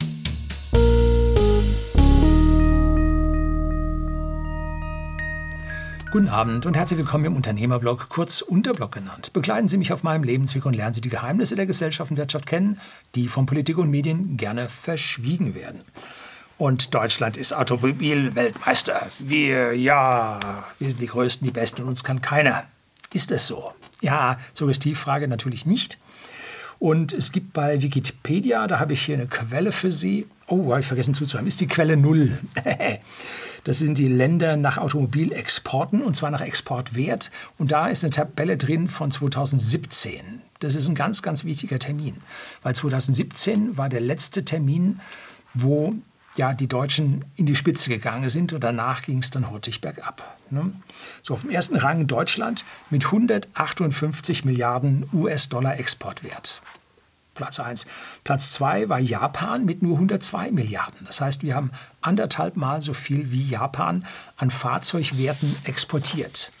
Guten 6.09 6.29
Abend 6.29 6.65
und 6.65 6.75
herzlich 6.75 6.97
willkommen 6.97 7.25
im 7.25 7.35
Unternehmerblog, 7.35 8.07
kurz 8.07 8.41
Unterblog 8.41 8.93
genannt. 8.93 9.33
Begleiten 9.33 9.67
Sie 9.67 9.77
mich 9.77 9.91
auf 9.91 10.03
meinem 10.03 10.23
Lebensweg 10.23 10.65
und 10.65 10.73
lernen 10.73 10.93
Sie 10.93 11.01
die 11.01 11.09
Geheimnisse 11.09 11.57
der 11.57 11.65
Gesellschaft 11.65 12.09
und 12.09 12.17
Wirtschaft 12.17 12.45
kennen, 12.45 12.79
die 13.13 13.27
von 13.27 13.45
Politik 13.45 13.77
und 13.77 13.89
Medien 13.89 14.37
gerne 14.37 14.69
verschwiegen 14.69 15.53
werden. 15.53 15.81
Und 16.57 16.95
Deutschland 16.95 17.35
ist 17.37 17.53
Automobilweltmeister. 17.53 19.07
Wir, 19.19 19.73
ja, 19.73 20.63
wir 20.79 20.89
sind 20.89 21.01
die 21.01 21.07
Größten, 21.07 21.45
die 21.45 21.51
Besten 21.51 21.83
und 21.83 21.89
uns 21.89 22.03
kann 22.05 22.21
keiner. 22.21 22.63
Ist 23.13 23.31
es 23.31 23.45
so? 23.45 23.73
Ja, 24.01 24.37
Suggestivfrage 24.53 25.27
natürlich 25.27 25.65
nicht. 25.65 25.99
Und 26.79 27.13
es 27.13 27.31
gibt 27.31 27.53
bei 27.53 27.81
Wikipedia, 27.81 28.67
da 28.67 28.79
habe 28.79 28.93
ich 28.93 29.01
hier 29.01 29.15
eine 29.15 29.27
Quelle 29.27 29.71
für 29.71 29.91
Sie. 29.91 30.27
Oh, 30.47 30.69
habe 30.69 30.79
ich 30.79 30.85
vergessen 30.85 31.13
zuzuhören, 31.13 31.47
ist 31.47 31.59
die 31.59 31.67
Quelle 31.67 31.97
null. 31.97 32.37
Das 33.63 33.79
sind 33.79 33.97
die 33.97 34.07
Länder 34.07 34.55
nach 34.55 34.77
Automobilexporten 34.77 36.01
und 36.01 36.15
zwar 36.15 36.31
nach 36.31 36.39
Exportwert. 36.39 37.31
Und 37.57 37.73
da 37.73 37.89
ist 37.89 38.01
eine 38.01 38.11
Tabelle 38.11 38.55
drin 38.55 38.87
von 38.87 39.11
2017. 39.11 40.41
Das 40.59 40.73
ist 40.73 40.87
ein 40.87 40.95
ganz, 40.95 41.21
ganz 41.21 41.43
wichtiger 41.43 41.77
Termin, 41.77 42.15
weil 42.63 42.75
2017 42.75 43.75
war 43.75 43.89
der 43.89 43.99
letzte 43.99 44.45
Termin, 44.45 45.01
wo 45.53 45.95
ja, 46.37 46.53
die 46.53 46.67
Deutschen 46.67 47.25
in 47.35 47.45
die 47.45 47.55
Spitze 47.55 47.89
gegangen 47.89 48.29
sind 48.29 48.53
und 48.53 48.63
danach 48.63 49.01
ging 49.01 49.19
es 49.19 49.31
dann 49.31 49.49
hurtig 49.49 49.81
bergab. 49.81 50.37
Ne? 50.49 50.71
So 51.23 51.33
auf 51.33 51.41
dem 51.41 51.49
ersten 51.49 51.75
Rang 51.75 52.07
Deutschland 52.07 52.63
mit 52.89 53.05
158 53.05 54.45
Milliarden 54.45 55.09
US-Dollar 55.11 55.79
Exportwert. 55.79 56.61
Platz 57.33 57.59
1. 57.59 57.85
Platz 58.23 58.51
2 58.51 58.89
war 58.89 58.99
Japan 58.99 59.65
mit 59.65 59.81
nur 59.81 59.93
102 59.95 60.51
Milliarden. 60.51 61.05
Das 61.05 61.21
heißt, 61.21 61.43
wir 61.43 61.55
haben 61.55 61.71
anderthalb 62.01 62.55
Mal 62.55 62.81
so 62.81 62.93
viel 62.93 63.31
wie 63.31 63.47
Japan 63.47 64.05
an 64.37 64.49
Fahrzeugwerten 64.49 65.55
exportiert. 65.63 66.51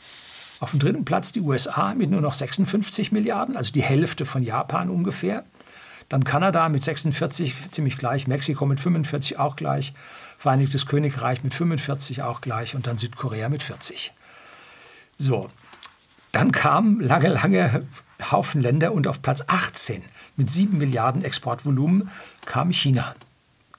Auf 0.59 0.71
dem 0.71 0.79
dritten 0.79 1.05
Platz 1.05 1.31
die 1.31 1.41
USA 1.41 1.93
mit 1.93 2.09
nur 2.09 2.21
noch 2.21 2.33
56 2.33 3.11
Milliarden, 3.11 3.57
also 3.57 3.71
die 3.71 3.83
Hälfte 3.83 4.25
von 4.25 4.43
Japan 4.43 4.89
ungefähr. 4.89 5.45
Dann 6.09 6.23
Kanada 6.23 6.69
mit 6.69 6.83
46 6.83 7.53
ziemlich 7.71 7.97
gleich, 7.97 8.27
Mexiko 8.27 8.65
mit 8.65 8.79
45 8.79 9.37
auch 9.39 9.55
gleich, 9.55 9.93
Vereinigtes 10.37 10.85
Königreich 10.85 11.43
mit 11.43 11.53
45 11.53 12.21
auch 12.21 12.41
gleich. 12.41 12.75
Und 12.75 12.85
dann 12.85 12.97
Südkorea 12.97 13.49
mit 13.49 13.63
40. 13.63 14.13
So, 15.17 15.49
dann 16.31 16.51
kamen 16.51 16.99
lange, 17.01 17.29
lange 17.29 17.87
Haufen 18.31 18.61
Länder 18.61 18.93
und 18.93 19.07
auf 19.07 19.21
Platz 19.21 19.43
18 19.47 20.03
mit 20.35 20.51
7 20.51 20.77
Milliarden 20.77 21.23
Exportvolumen 21.23 22.11
kam 22.45 22.71
China. 22.71 23.15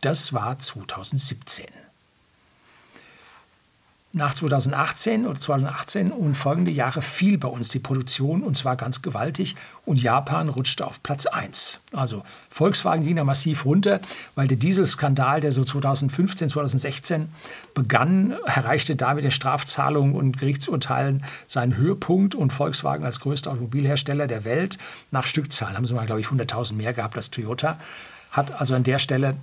Das 0.00 0.32
war 0.32 0.58
2017 0.58 1.66
nach 4.18 4.34
2018 4.34 5.26
oder 5.26 5.40
2018 5.40 6.12
und 6.12 6.34
folgende 6.34 6.70
Jahre 6.70 7.00
fiel 7.00 7.38
bei 7.38 7.48
uns 7.48 7.70
die 7.70 7.78
Produktion 7.78 8.42
und 8.42 8.56
zwar 8.56 8.76
ganz 8.76 9.00
gewaltig 9.00 9.56
und 9.86 10.02
Japan 10.02 10.50
rutschte 10.50 10.86
auf 10.86 11.02
Platz 11.02 11.26
1. 11.26 11.80
Also 11.92 12.22
Volkswagen 12.50 13.04
ging 13.04 13.16
da 13.16 13.24
massiv 13.24 13.64
runter, 13.64 14.00
weil 14.34 14.46
der 14.46 14.58
Dieselskandal, 14.58 15.40
der 15.40 15.52
so 15.52 15.64
2015, 15.64 16.50
2016 16.50 17.28
begann, 17.72 18.36
erreichte 18.44 18.96
da 18.96 19.14
mit 19.14 19.24
den 19.24 19.30
Strafzahlungen 19.30 20.14
und 20.14 20.38
Gerichtsurteilen 20.38 21.24
seinen 21.46 21.76
Höhepunkt 21.76 22.34
und 22.34 22.52
Volkswagen 22.52 23.04
als 23.04 23.20
größter 23.20 23.52
Automobilhersteller 23.52 24.26
der 24.26 24.44
Welt 24.44 24.78
nach 25.10 25.26
Stückzahlen 25.26 25.76
haben 25.76 25.86
sie 25.86 25.94
mal, 25.94 26.06
glaube 26.06 26.20
ich, 26.20 26.26
100.000 26.26 26.74
mehr 26.74 26.92
gehabt 26.92 27.16
als 27.16 27.30
Toyota, 27.30 27.78
hat 28.32 28.60
also 28.60 28.74
an 28.74 28.82
der 28.82 28.98
Stelle 28.98 29.36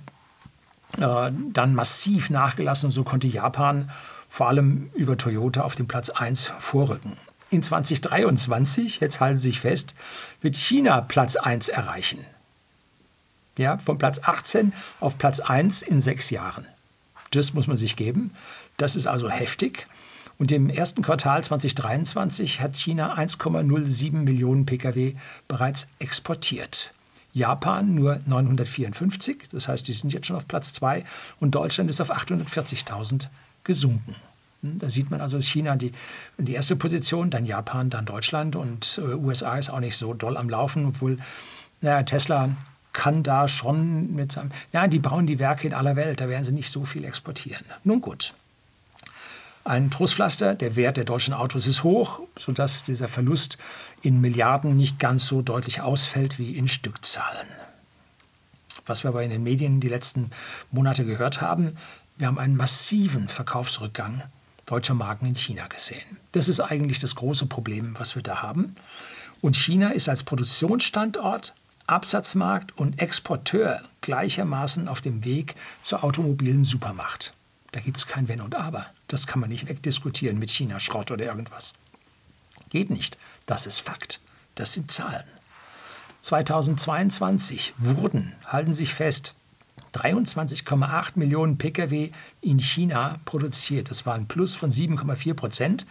äh, 0.98 1.30
dann 1.52 1.74
massiv 1.74 2.30
nachgelassen 2.30 2.86
und 2.86 2.92
so 2.92 3.04
konnte 3.04 3.26
Japan 3.26 3.90
vor 4.36 4.48
allem 4.48 4.90
über 4.92 5.16
Toyota 5.16 5.62
auf 5.62 5.76
den 5.76 5.88
Platz 5.88 6.10
1 6.10 6.52
vorrücken. 6.58 7.16
In 7.48 7.62
2023, 7.62 9.00
jetzt 9.00 9.18
halten 9.18 9.38
Sie 9.38 9.48
sich 9.48 9.60
fest, 9.60 9.94
wird 10.42 10.56
China 10.56 11.00
Platz 11.00 11.36
1 11.36 11.70
erreichen. 11.70 12.22
Ja, 13.56 13.78
von 13.78 13.96
Platz 13.96 14.20
18 14.22 14.74
auf 15.00 15.16
Platz 15.16 15.40
1 15.40 15.80
in 15.80 16.00
sechs 16.00 16.28
Jahren. 16.28 16.66
Das 17.30 17.54
muss 17.54 17.66
man 17.66 17.78
sich 17.78 17.96
geben. 17.96 18.34
Das 18.76 18.94
ist 18.94 19.06
also 19.06 19.30
heftig. 19.30 19.86
Und 20.36 20.52
im 20.52 20.68
ersten 20.68 21.00
Quartal 21.00 21.42
2023 21.42 22.60
hat 22.60 22.76
China 22.76 23.16
1,07 23.16 24.12
Millionen 24.12 24.66
Pkw 24.66 25.14
bereits 25.48 25.88
exportiert. 25.98 26.92
Japan 27.32 27.94
nur 27.94 28.20
954, 28.26 29.48
das 29.50 29.66
heißt, 29.66 29.88
die 29.88 29.94
sind 29.94 30.12
jetzt 30.12 30.26
schon 30.26 30.36
auf 30.36 30.46
Platz 30.46 30.74
2 30.74 31.04
und 31.40 31.54
Deutschland 31.54 31.88
ist 31.88 32.02
auf 32.02 32.10
840.000 32.10 33.28
gesunken. 33.66 34.14
Hm, 34.62 34.78
da 34.78 34.88
sieht 34.88 35.10
man 35.10 35.20
also 35.20 35.40
China 35.40 35.76
die, 35.76 35.92
die 36.38 36.54
erste 36.54 36.76
Position, 36.76 37.30
dann 37.30 37.44
Japan, 37.44 37.90
dann 37.90 38.06
Deutschland 38.06 38.56
und 38.56 38.98
äh, 39.04 39.14
USA 39.14 39.58
ist 39.58 39.68
auch 39.68 39.80
nicht 39.80 39.96
so 39.96 40.14
doll 40.14 40.36
am 40.38 40.48
Laufen, 40.48 40.86
obwohl 40.86 41.18
naja, 41.82 42.02
Tesla 42.02 42.56
kann 42.94 43.22
da 43.22 43.46
schon 43.46 44.14
mit 44.14 44.32
seinem, 44.32 44.50
ja, 44.72 44.88
die 44.88 44.98
bauen 44.98 45.26
die 45.26 45.38
Werke 45.38 45.68
in 45.68 45.74
aller 45.74 45.96
Welt, 45.96 46.22
da 46.22 46.30
werden 46.30 46.44
sie 46.44 46.52
nicht 46.52 46.70
so 46.70 46.86
viel 46.86 47.04
exportieren. 47.04 47.64
Nun 47.84 48.00
gut. 48.00 48.32
Ein 49.64 49.90
Trostpflaster, 49.90 50.54
der 50.54 50.76
Wert 50.76 50.96
der 50.96 51.04
deutschen 51.04 51.34
Autos 51.34 51.66
ist 51.66 51.82
hoch, 51.82 52.22
sodass 52.38 52.84
dieser 52.84 53.08
Verlust 53.08 53.58
in 54.00 54.20
Milliarden 54.20 54.76
nicht 54.76 55.00
ganz 55.00 55.26
so 55.26 55.42
deutlich 55.42 55.80
ausfällt 55.80 56.38
wie 56.38 56.56
in 56.56 56.68
Stückzahlen. 56.68 57.48
Was 58.86 59.04
wir 59.04 59.08
aber 59.08 59.24
in 59.24 59.30
den 59.30 59.42
Medien 59.42 59.80
die 59.80 59.88
letzten 59.88 60.30
Monate 60.70 61.04
gehört 61.04 61.40
haben, 61.40 61.72
wir 62.16 62.26
haben 62.26 62.38
einen 62.38 62.56
massiven 62.56 63.28
Verkaufsrückgang 63.28 64.22
deutscher 64.64 64.94
Marken 64.94 65.26
in 65.26 65.36
China 65.36 65.66
gesehen. 65.68 66.18
Das 66.32 66.48
ist 66.48 66.60
eigentlich 66.60 66.98
das 66.98 67.14
große 67.14 67.46
Problem, 67.46 67.94
was 67.98 68.16
wir 68.16 68.22
da 68.22 68.42
haben. 68.42 68.74
Und 69.40 69.56
China 69.56 69.90
ist 69.90 70.08
als 70.08 70.22
Produktionsstandort, 70.24 71.54
Absatzmarkt 71.86 72.76
und 72.76 73.00
Exporteur 73.00 73.82
gleichermaßen 74.00 74.88
auf 74.88 75.00
dem 75.00 75.24
Weg 75.24 75.54
zur 75.82 76.02
automobilen 76.02 76.64
Supermacht. 76.64 77.32
Da 77.70 77.80
gibt 77.80 77.98
es 77.98 78.06
kein 78.06 78.26
Wenn 78.26 78.40
und 78.40 78.56
Aber. 78.56 78.86
Das 79.06 79.26
kann 79.26 79.38
man 79.38 79.50
nicht 79.50 79.68
wegdiskutieren 79.68 80.38
mit 80.38 80.50
China-Schrott 80.50 81.10
oder 81.12 81.26
irgendwas. 81.26 81.74
Geht 82.70 82.90
nicht. 82.90 83.18
Das 83.44 83.66
ist 83.66 83.80
Fakt. 83.80 84.20
Das 84.56 84.72
sind 84.72 84.90
Zahlen. 84.90 85.24
2022 86.22 87.74
wurden, 87.78 88.32
halten 88.46 88.72
Sie 88.72 88.78
sich 88.84 88.94
fest, 88.94 89.35
23,8 89.96 91.12
Millionen 91.14 91.58
Pkw 91.58 92.10
in 92.40 92.58
China 92.58 93.18
produziert. 93.24 93.90
Das 93.90 94.06
war 94.06 94.14
ein 94.14 94.26
Plus 94.26 94.54
von 94.54 94.70
7,4 94.70 95.34
Prozent 95.34 95.86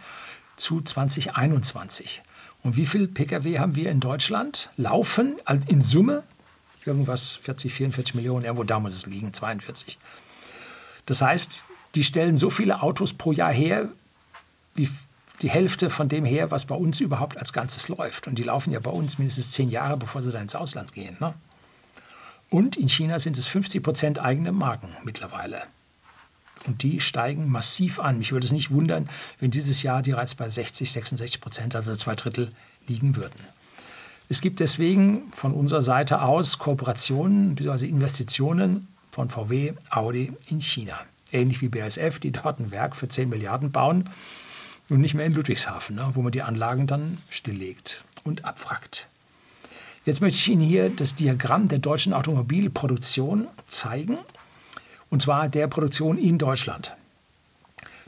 zu 0.56 0.80
2021. 0.80 2.22
Und 2.62 2.76
wie 2.76 2.86
viele 2.86 3.08
Pkw 3.08 3.58
haben 3.58 3.76
wir 3.76 3.90
in 3.90 4.00
Deutschland 4.00 4.70
laufen 4.76 5.36
also 5.44 5.62
in 5.68 5.80
Summe? 5.80 6.24
Irgendwas 6.84 7.30
40, 7.42 7.72
44 7.72 8.14
Millionen, 8.14 8.44
irgendwo 8.44 8.64
da 8.64 8.78
muss 8.78 8.94
es 8.94 9.06
liegen, 9.06 9.32
42. 9.32 9.98
Das 11.04 11.20
heißt, 11.20 11.64
die 11.94 12.04
stellen 12.04 12.36
so 12.36 12.50
viele 12.50 12.82
Autos 12.82 13.12
pro 13.12 13.32
Jahr 13.32 13.52
her, 13.52 13.88
wie 14.74 14.88
die 15.42 15.50
Hälfte 15.50 15.90
von 15.90 16.08
dem 16.08 16.24
her, 16.24 16.50
was 16.50 16.64
bei 16.64 16.74
uns 16.74 17.00
überhaupt 17.00 17.36
als 17.36 17.52
Ganzes 17.52 17.88
läuft. 17.88 18.26
Und 18.26 18.38
die 18.38 18.42
laufen 18.42 18.72
ja 18.72 18.80
bei 18.80 18.90
uns 18.90 19.18
mindestens 19.18 19.50
zehn 19.52 19.68
Jahre, 19.68 19.96
bevor 19.96 20.22
sie 20.22 20.32
dann 20.32 20.42
ins 20.42 20.54
Ausland 20.54 20.92
gehen. 20.92 21.16
Ne? 21.20 21.34
Und 22.50 22.76
in 22.76 22.88
China 22.88 23.18
sind 23.18 23.38
es 23.38 23.46
50 23.46 23.82
Prozent 23.82 24.18
eigene 24.18 24.52
Marken 24.52 24.88
mittlerweile. 25.04 25.62
Und 26.66 26.82
die 26.82 27.00
steigen 27.00 27.48
massiv 27.48 28.00
an. 28.00 28.18
Mich 28.18 28.32
würde 28.32 28.46
es 28.46 28.52
nicht 28.52 28.70
wundern, 28.70 29.08
wenn 29.40 29.50
dieses 29.50 29.82
Jahr 29.82 30.02
die 30.02 30.12
bereits 30.12 30.34
bei 30.34 30.48
60, 30.48 30.90
66 30.90 31.40
Prozent, 31.40 31.76
also 31.76 31.94
zwei 31.96 32.14
Drittel, 32.14 32.50
liegen 32.86 33.16
würden. 33.16 33.40
Es 34.28 34.40
gibt 34.40 34.58
deswegen 34.58 35.30
von 35.32 35.52
unserer 35.52 35.82
Seite 35.82 36.22
aus 36.22 36.58
Kooperationen 36.58 37.54
bzw. 37.54 37.86
Investitionen 37.86 38.88
von 39.12 39.30
VW, 39.30 39.74
Audi 39.90 40.32
in 40.48 40.60
China. 40.60 40.98
Ähnlich 41.32 41.60
wie 41.60 41.68
BASF, 41.68 42.18
die 42.18 42.32
dort 42.32 42.58
ein 42.58 42.70
Werk 42.70 42.96
für 42.96 43.08
10 43.08 43.28
Milliarden 43.28 43.70
bauen 43.70 44.10
und 44.88 45.00
nicht 45.00 45.14
mehr 45.14 45.26
in 45.26 45.32
Ludwigshafen, 45.32 45.96
ne, 45.96 46.10
wo 46.14 46.22
man 46.22 46.32
die 46.32 46.42
Anlagen 46.42 46.86
dann 46.86 47.18
stilllegt 47.28 48.04
und 48.24 48.44
abfragt. 48.44 49.08
Jetzt 50.06 50.20
möchte 50.20 50.38
ich 50.38 50.48
Ihnen 50.48 50.62
hier 50.62 50.88
das 50.88 51.16
Diagramm 51.16 51.66
der 51.66 51.80
deutschen 51.80 52.12
Automobilproduktion 52.12 53.48
zeigen, 53.66 54.18
und 55.10 55.20
zwar 55.20 55.48
der 55.48 55.66
Produktion 55.66 56.16
in 56.16 56.38
Deutschland. 56.38 56.94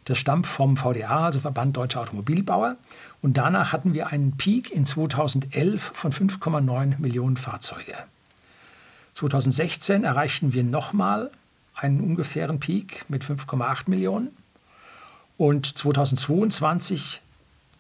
Das 0.05 0.17
stammt 0.17 0.47
vom 0.47 0.77
VDA, 0.77 1.27
also 1.27 1.41
Verband 1.41 1.77
Deutscher 1.77 2.01
Automobilbauer. 2.01 2.77
Und 3.21 3.37
danach 3.37 3.73
hatten 3.73 3.95
wir 3.95 4.07
einen 4.07 4.37
Peak 4.37 4.71
in 4.71 4.87
2011 4.87 5.91
von 5.93 6.13
5,9 6.13 6.99
Millionen 6.99 7.37
Fahrzeuge. 7.37 7.95
2016 9.15 10.05
erreichten 10.05 10.53
wir 10.53 10.63
nochmal 10.63 11.33
einen 11.75 12.01
ungefähren 12.01 12.61
Peak 12.61 13.05
mit 13.09 13.25
5,8 13.25 13.91
Millionen. 13.91 14.29
Und 15.37 15.77
2022 15.77 17.21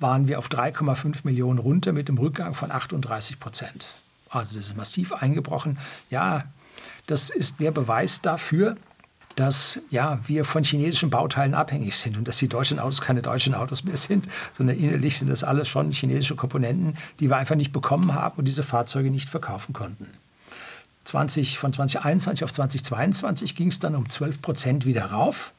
waren 0.00 0.26
wir 0.26 0.38
auf 0.38 0.48
3,5 0.48 1.20
Millionen 1.22 1.60
runter 1.60 1.92
mit 1.92 2.08
einem 2.08 2.18
Rückgang 2.18 2.54
von 2.54 2.72
38 2.72 3.38
Prozent. 3.38 3.94
Also 4.28 4.56
das 4.56 4.66
ist 4.66 4.76
massiv 4.76 5.12
eingebrochen. 5.12 5.78
Ja, 6.11 6.44
das 7.06 7.30
ist 7.30 7.61
der 7.61 7.70
Beweis 7.70 8.20
dafür, 8.20 8.76
dass 9.38 9.80
ja, 9.90 10.18
wir 10.26 10.44
von 10.44 10.64
chinesischen 10.64 11.11
Bauteilen 11.11 11.54
abhängig 11.54 11.97
sind 11.97 12.16
und 12.16 12.26
dass 12.26 12.38
die 12.38 12.49
deutschen 12.49 12.80
Autos 12.80 13.00
keine 13.00 13.23
deutschen 13.23 13.54
Autos 13.54 13.85
mehr 13.85 13.97
sind, 13.97 14.26
sondern 14.52 14.76
innerlich 14.76 15.18
sind 15.18 15.30
das 15.30 15.44
alles 15.44 15.68
schon 15.68 15.92
chinesische 15.92 16.35
Komponenten, 16.35 16.97
die 17.20 17.30
wir 17.30 17.37
einfach 17.37 17.54
nicht 17.54 17.73
bekommen 17.73 18.14
haben 18.14 18.38
und 18.38 18.47
diese 18.47 18.64
Fahrzeuge 18.64 19.11
nicht 19.11 19.28
verkaufen 19.28 19.73
konnten. 19.73 20.08
20, 21.04 21.58
von 21.58 21.73
2021 21.73 22.44
auf 22.44 22.52
2022 22.52 23.54
ging 23.54 23.68
es 23.68 23.78
dann 23.78 23.94
um 23.94 24.11
12 24.11 24.42
Prozent 24.42 24.87
wieder 24.87 25.06
rauf. 25.06 25.52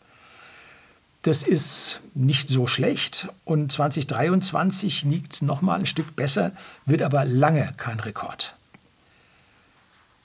Das 1.21 1.43
ist 1.43 2.01
nicht 2.13 2.49
so 2.49 2.67
schlecht 2.67 3.29
und 3.45 3.71
2023 3.71 5.03
liegt 5.03 5.41
noch 5.41 5.61
mal 5.61 5.79
ein 5.79 5.85
Stück 5.85 6.15
besser, 6.15 6.51
wird 6.85 7.01
aber 7.01 7.23
lange 7.25 7.73
kein 7.77 7.99
Rekord. 7.99 8.55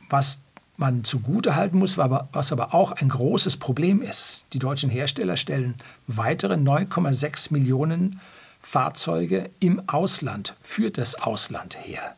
Was 0.08 0.40
man 0.76 1.04
zugute 1.04 1.54
halten 1.54 1.78
muss, 1.78 1.96
was 1.98 2.52
aber 2.52 2.74
auch 2.74 2.92
ein 2.92 3.08
großes 3.08 3.58
Problem 3.58 4.02
ist. 4.02 4.44
Die 4.52 4.58
deutschen 4.58 4.90
Hersteller 4.90 5.36
stellen 5.36 5.76
weitere 6.08 6.54
9,6 6.54 7.52
Millionen 7.52 8.20
Fahrzeuge 8.60 9.50
im 9.60 9.88
Ausland 9.88 10.54
für 10.62 10.90
das 10.90 11.14
Ausland 11.14 11.78
her. 11.84 12.16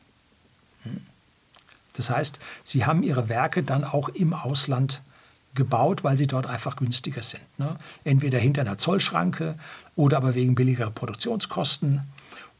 Hm. 0.84 1.02
Das 1.92 2.08
heißt, 2.08 2.38
sie 2.64 2.86
haben 2.86 3.02
ihre 3.02 3.28
Werke 3.28 3.62
dann 3.62 3.84
auch 3.84 4.08
im 4.10 4.32
Ausland 4.32 5.02
gebaut, 5.54 6.04
weil 6.04 6.16
sie 6.16 6.26
dort 6.26 6.46
einfach 6.46 6.76
günstiger 6.76 7.22
sind. 7.22 7.42
Ne? 7.58 7.76
Entweder 8.04 8.38
hinter 8.38 8.60
einer 8.60 8.78
Zollschranke 8.78 9.56
oder 9.96 10.18
aber 10.18 10.34
wegen 10.34 10.54
billigerer 10.54 10.90
Produktionskosten. 10.90 12.02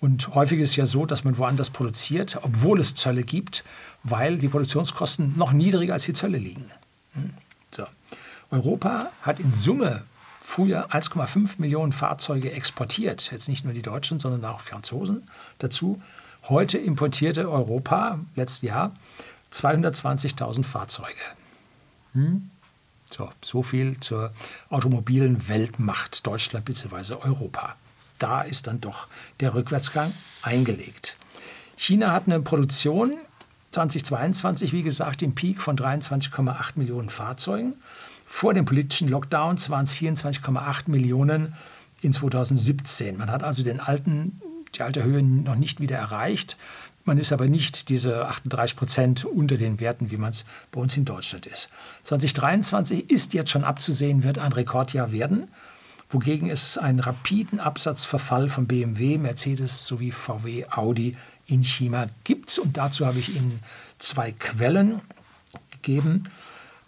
Und 0.06 0.36
häufig 0.36 0.60
ist 0.60 0.70
es 0.70 0.76
ja 0.76 0.86
so, 0.86 1.04
dass 1.04 1.24
man 1.24 1.36
woanders 1.36 1.70
produziert, 1.70 2.38
obwohl 2.42 2.78
es 2.78 2.94
Zölle 2.94 3.24
gibt, 3.24 3.64
weil 4.04 4.38
die 4.38 4.46
Produktionskosten 4.46 5.36
noch 5.36 5.50
niedriger 5.50 5.94
als 5.94 6.04
die 6.04 6.12
Zölle 6.12 6.38
liegen. 6.38 6.70
Hm? 7.14 7.34
So. 7.74 7.86
Europa 8.52 9.10
hat 9.22 9.40
in 9.40 9.50
Summe 9.50 10.04
früher 10.40 10.92
1,5 10.92 11.54
Millionen 11.58 11.90
Fahrzeuge 11.90 12.52
exportiert. 12.52 13.32
Jetzt 13.32 13.48
nicht 13.48 13.64
nur 13.64 13.74
die 13.74 13.82
Deutschen, 13.82 14.20
sondern 14.20 14.44
auch 14.44 14.60
Franzosen 14.60 15.28
dazu. 15.58 16.00
Heute 16.44 16.78
importierte 16.78 17.50
Europa 17.50 18.20
letztes 18.36 18.62
Jahr 18.62 18.94
220.000 19.52 20.62
Fahrzeuge. 20.62 21.18
Hm? 22.12 22.48
So, 23.10 23.28
so 23.42 23.64
viel 23.64 23.98
zur 23.98 24.30
automobilen 24.70 25.48
Weltmacht 25.48 26.24
Deutschland 26.24 26.64
bzw. 26.64 27.14
Europa. 27.14 27.74
Da 28.18 28.42
ist 28.42 28.66
dann 28.66 28.80
doch 28.80 29.08
der 29.40 29.54
Rückwärtsgang 29.54 30.12
eingelegt. 30.42 31.16
China 31.76 32.12
hat 32.12 32.24
eine 32.26 32.40
Produktion 32.40 33.14
2022, 33.72 34.72
wie 34.72 34.82
gesagt, 34.82 35.22
im 35.22 35.34
Peak 35.34 35.60
von 35.60 35.76
23,8 35.76 36.72
Millionen 36.76 37.10
Fahrzeugen. 37.10 37.74
Vor 38.24 38.54
den 38.54 38.64
politischen 38.64 39.08
Lockdowns 39.08 39.68
waren 39.70 39.84
es 39.84 39.94
24,8 39.94 40.90
Millionen 40.90 41.54
in 42.00 42.12
2017. 42.12 43.18
Man 43.18 43.30
hat 43.30 43.42
also 43.42 43.62
den 43.62 43.80
alten, 43.80 44.40
die 44.74 44.82
alte 44.82 45.02
Höhe 45.04 45.22
noch 45.22 45.56
nicht 45.56 45.80
wieder 45.80 45.96
erreicht. 45.96 46.56
Man 47.04 47.18
ist 47.18 47.32
aber 47.32 47.46
nicht 47.46 47.88
diese 47.88 48.26
38 48.26 48.76
Prozent 48.76 49.24
unter 49.24 49.56
den 49.56 49.78
Werten, 49.78 50.10
wie 50.10 50.16
man 50.16 50.30
es 50.30 50.44
bei 50.72 50.80
uns 50.80 50.96
in 50.96 51.04
Deutschland 51.04 51.46
ist. 51.46 51.68
2023 52.02 53.10
ist 53.10 53.32
jetzt 53.32 53.50
schon 53.50 53.62
abzusehen, 53.62 54.24
wird 54.24 54.38
ein 54.38 54.52
Rekordjahr 54.52 55.12
werden, 55.12 55.48
wogegen 56.08 56.50
es 56.50 56.78
einen 56.78 57.00
rapiden 57.00 57.60
Absatzverfall 57.60 58.48
von 58.48 58.66
BMW, 58.66 59.18
Mercedes 59.18 59.86
sowie 59.86 60.12
VW, 60.12 60.66
Audi 60.70 61.16
in 61.46 61.62
China 61.62 62.08
gibt. 62.24 62.58
Und 62.58 62.76
dazu 62.76 63.06
habe 63.06 63.18
ich 63.18 63.34
Ihnen 63.34 63.60
zwei 63.98 64.32
Quellen 64.32 65.00
gegeben, 65.70 66.24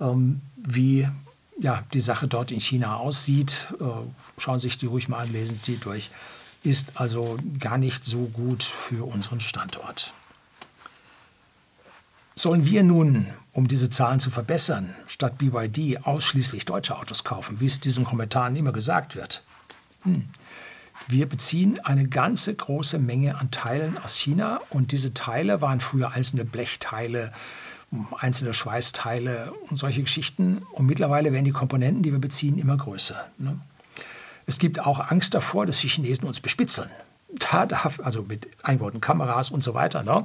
ähm, 0.01 0.41
wie 0.57 1.09
ja, 1.61 1.85
die 1.93 2.01
Sache 2.01 2.29
dort 2.29 2.51
in 2.51 2.61
China 2.61 2.97
aussieht. 2.97 3.67
Äh, 3.81 3.85
schauen 4.39 4.59
Sie 4.59 4.69
sich 4.69 4.79
die 4.79 4.87
ruhig 4.87 5.09
mal 5.09 5.21
an, 5.21 5.33
lesen 5.33 5.55
Sie 5.55 5.77
durch 5.77 6.11
ist 6.63 7.01
also 7.01 7.37
gar 7.59 7.79
nicht 7.79 8.05
so 8.05 8.27
gut 8.27 8.63
für 8.63 9.07
unseren 9.07 9.41
Standort. 9.41 10.13
Sollen 12.35 12.67
wir 12.67 12.83
nun, 12.83 13.27
um 13.59 13.67
diese 13.67 13.91
Zahlen 13.91 14.21
zu 14.21 14.31
verbessern, 14.31 14.95
statt 15.09 15.39
BYD 15.39 16.07
ausschließlich 16.07 16.65
deutsche 16.65 16.97
Autos 16.97 17.25
kaufen, 17.25 17.59
wie 17.59 17.67
es 17.67 17.81
diesen 17.81 18.05
Kommentaren 18.05 18.55
immer 18.55 18.71
gesagt 18.71 19.17
wird? 19.17 19.43
Hm. 20.05 20.29
Wir 21.09 21.29
beziehen 21.29 21.81
eine 21.85 22.07
ganze 22.07 22.55
große 22.55 23.01
Menge 23.01 23.37
an 23.37 23.51
Teilen 23.51 23.99
aus 23.99 24.15
China 24.15 24.61
und 24.71 24.93
diese 24.93 25.13
Teile 25.13 25.61
waren 25.61 25.81
früher 25.81 26.13
einzelne 26.13 26.45
Blechteile, 26.45 27.33
einzelne 28.17 28.55
Schweißteile 28.55 29.53
und 29.69 29.77
solche 29.77 30.03
Geschichten. 30.03 30.63
Und 30.71 30.87
mittlerweile 30.87 31.33
werden 31.33 31.45
die 31.45 31.51
Komponenten, 31.51 32.05
die 32.05 32.13
wir 32.13 32.21
beziehen, 32.21 32.59
immer 32.59 32.77
größer. 32.77 33.27
Ne? 33.39 33.59
Es 34.47 34.61
gibt 34.61 34.79
auch 34.79 35.11
Angst 35.11 35.35
davor, 35.35 35.67
dass 35.67 35.81
die 35.81 35.89
Chinesen 35.89 36.29
uns 36.29 36.39
bespitzeln. 36.39 36.91
Da 37.51 37.67
darf, 37.67 37.99
also 38.05 38.23
mit 38.23 38.47
eingebauten 38.63 39.01
Kameras 39.01 39.51
und 39.51 39.65
so 39.65 39.75
weiter. 39.75 40.05
Ne? 40.05 40.25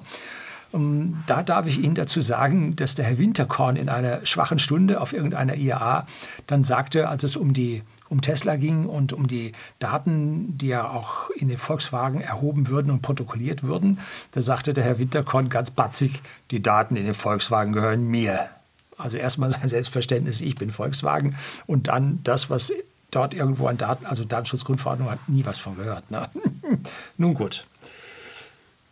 Ähm, 0.74 1.20
da 1.28 1.44
darf 1.44 1.68
ich 1.68 1.80
Ihnen 1.80 1.96
dazu 1.96 2.22
sagen, 2.22 2.76
dass 2.76 2.96
der 2.96 3.06
Herr 3.06 3.18
Winterkorn 3.18 3.76
in 3.76 3.90
einer 3.90 4.26
schwachen 4.26 4.60
Stunde 4.60 5.00
auf 5.00 5.14
irgendeiner 5.14 5.56
IAA 5.56 6.06
dann 6.48 6.64
sagte, 6.64 7.10
als 7.10 7.24
es 7.24 7.36
um 7.36 7.54
die 7.54 7.84
um 8.10 8.22
Tesla 8.22 8.58
ging 8.58 8.86
und 8.86 9.12
um 9.12 9.28
die 9.28 9.54
Daten, 9.80 10.56
die 10.58 10.68
ja 10.68 10.88
auch 10.88 11.32
in 11.32 11.50
den 11.50 11.58
Volkswagen 11.58 12.22
erhoben 12.22 12.68
würden 12.68 12.92
und 12.92 13.02
protokolliert 13.02 13.64
würden, 13.64 14.00
da 14.34 14.42
sagte 14.42 14.74
der 14.74 14.84
Herr 14.84 15.00
Winterkorn 15.00 15.50
ganz 15.50 15.72
batzig, 15.72 16.22
die 16.52 16.62
Daten 16.62 16.96
in 16.96 17.06
den 17.06 17.16
Volkswagen 17.16 17.74
gehören 17.74 18.06
mir. 18.06 18.50
Also 18.98 19.18
erstmal 19.18 19.52
sein 19.52 19.68
Selbstverständnis, 19.68 20.42
ich 20.42 20.56
bin 20.56 20.70
Volkswagen 20.70 21.36
und 21.66 21.88
dann 21.88 22.20
das, 22.24 22.52
was 22.52 22.72
dort 23.10 23.34
irgendwo 23.34 23.66
an 23.66 23.78
Daten, 23.78 24.06
also 24.06 24.24
Datenschutzgrundverordnung 24.24 25.10
hat 25.10 25.28
nie 25.28 25.46
was 25.46 25.58
von 25.58 25.76
gehört. 25.76 26.12
Ne? 26.12 26.30
Nun 27.18 27.34
gut. 27.34 27.66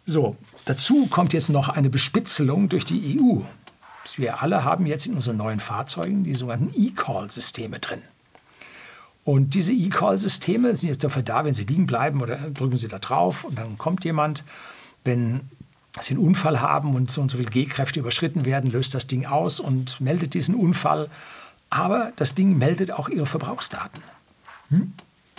So, 0.06 0.36
dazu 0.65 1.08
kommt 1.08 1.34
jetzt 1.34 1.50
noch 1.50 1.69
eine 1.69 1.89
Bespitzelung 1.89 2.69
durch 2.69 2.86
die 2.86 3.19
EU. 3.19 3.41
Wir 4.15 4.41
alle 4.41 4.63
haben 4.63 4.86
jetzt 4.86 5.06
in 5.06 5.13
unseren 5.13 5.38
neuen 5.38 5.60
Fahrzeugen 5.60 6.24
die 6.24 6.34
sogenannten 6.34 6.74
E-Call-Systeme 6.76 7.80
drin. 7.80 8.02
Und 9.24 9.54
diese 9.54 9.74
E-Call-Systeme 9.74 10.76
sind 10.76 10.89
jetzt 10.89 11.04
dafür 11.04 11.21
da, 11.21 11.45
wenn 11.45 11.54
sie 11.54 11.65
liegen 11.65 11.86
bleiben 11.86 12.21
oder 12.21 12.38
drücken 12.38 12.78
sie 12.78 12.88
da 12.88 13.00
drauf 13.00 13.43
und 13.43 13.58
dann 13.58 13.78
kommt 13.78 14.04
jemand. 14.04 14.43
Wenn 15.04 15.41
sie 16.00 16.15
einen 16.15 16.24
Unfall 16.24 16.62
haben 16.62 16.95
und 16.95 17.12
so 17.12 17.21
und 17.21 17.30
so 17.30 17.38
viele 17.38 17.50
G-Kräfte 17.50 18.00
überschritten 18.00 18.45
werden, 18.45 18.71
löst 18.71 18.95
das 18.95 19.08
Ding 19.08 19.26
aus 19.26 19.60
und 19.60 20.02
meldet 20.02 20.34
diesen 20.34 20.56
Unfall 20.56 21.10
aber 21.71 22.12
das 22.17 22.36
Ding 22.36 22.58
meldet 22.58 22.91
auch 22.91 23.10
Ihre 23.10 23.26
Verbrauchsdaten. 23.26 24.04
Hm? 24.69 24.93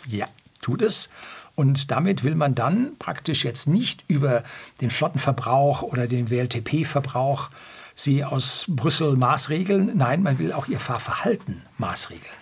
Ja, 0.08 0.26
tut 0.62 0.82
es. 0.82 1.10
Und 1.54 1.90
damit 1.90 2.24
will 2.24 2.34
man 2.34 2.54
dann 2.54 2.96
praktisch 2.98 3.44
jetzt 3.44 3.68
nicht 3.68 4.04
über 4.08 4.42
den 4.80 4.90
Flottenverbrauch 4.90 5.82
oder 5.82 6.06
den 6.06 6.30
WLTP-Verbrauch 6.30 7.50
Sie 7.94 8.24
aus 8.24 8.64
Brüssel 8.68 9.16
maßregeln. 9.16 9.94
Nein, 9.94 10.22
man 10.22 10.38
will 10.38 10.52
auch 10.52 10.66
Ihr 10.66 10.80
Fahrverhalten 10.80 11.62
maßregeln. 11.76 12.34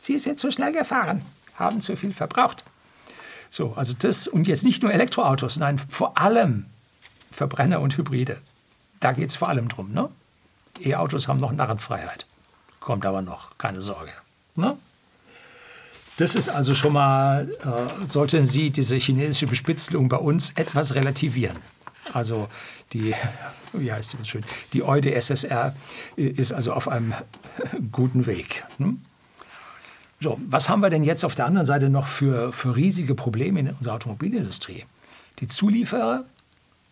Sie 0.00 0.18
sind 0.18 0.40
zu 0.40 0.50
schnell 0.50 0.72
gefahren, 0.72 1.22
haben 1.54 1.80
zu 1.80 1.96
viel 1.96 2.12
verbraucht. 2.12 2.64
So, 3.50 3.74
also 3.74 3.94
das 3.96 4.26
und 4.26 4.48
jetzt 4.48 4.64
nicht 4.64 4.82
nur 4.82 4.92
Elektroautos, 4.92 5.58
nein, 5.58 5.78
vor 5.78 6.18
allem 6.18 6.66
Verbrenner 7.30 7.80
und 7.80 7.96
Hybride. 7.96 8.40
Da 8.98 9.12
geht 9.12 9.30
es 9.30 9.36
vor 9.36 9.48
allem 9.48 9.68
drum. 9.68 9.92
Ne? 9.92 10.08
E-Autos 10.80 11.28
haben 11.28 11.38
noch 11.38 11.52
Narrenfreiheit 11.52 12.26
kommt 12.84 13.06
aber 13.06 13.22
noch, 13.22 13.56
keine 13.58 13.80
Sorge. 13.80 14.12
Ne? 14.54 14.76
Das 16.16 16.36
ist 16.36 16.48
also 16.48 16.74
schon 16.74 16.92
mal, 16.92 17.48
äh, 17.64 18.06
sollten 18.06 18.46
Sie 18.46 18.70
diese 18.70 18.96
chinesische 18.96 19.46
Bespitzelung 19.46 20.08
bei 20.08 20.16
uns 20.16 20.52
etwas 20.54 20.94
relativieren. 20.94 21.56
Also 22.12 22.48
die, 22.92 23.14
wie 23.72 23.92
heißt 23.92 24.16
das 24.18 24.28
schön, 24.28 24.44
die 24.72 24.84
Eude 24.84 25.12
SSR 25.14 25.74
ist 26.16 26.52
also 26.52 26.72
auf 26.72 26.88
einem 26.88 27.14
guten 27.90 28.26
Weg. 28.26 28.64
Hm? 28.78 29.00
So, 30.20 30.38
was 30.48 30.68
haben 30.68 30.80
wir 30.80 30.90
denn 30.90 31.04
jetzt 31.04 31.24
auf 31.24 31.34
der 31.34 31.46
anderen 31.46 31.66
Seite 31.66 31.90
noch 31.90 32.06
für, 32.06 32.52
für 32.52 32.76
riesige 32.76 33.14
Probleme 33.14 33.60
in 33.60 33.70
unserer 33.70 33.94
Automobilindustrie? 33.94 34.84
Die 35.40 35.48
Zulieferer, 35.48 36.24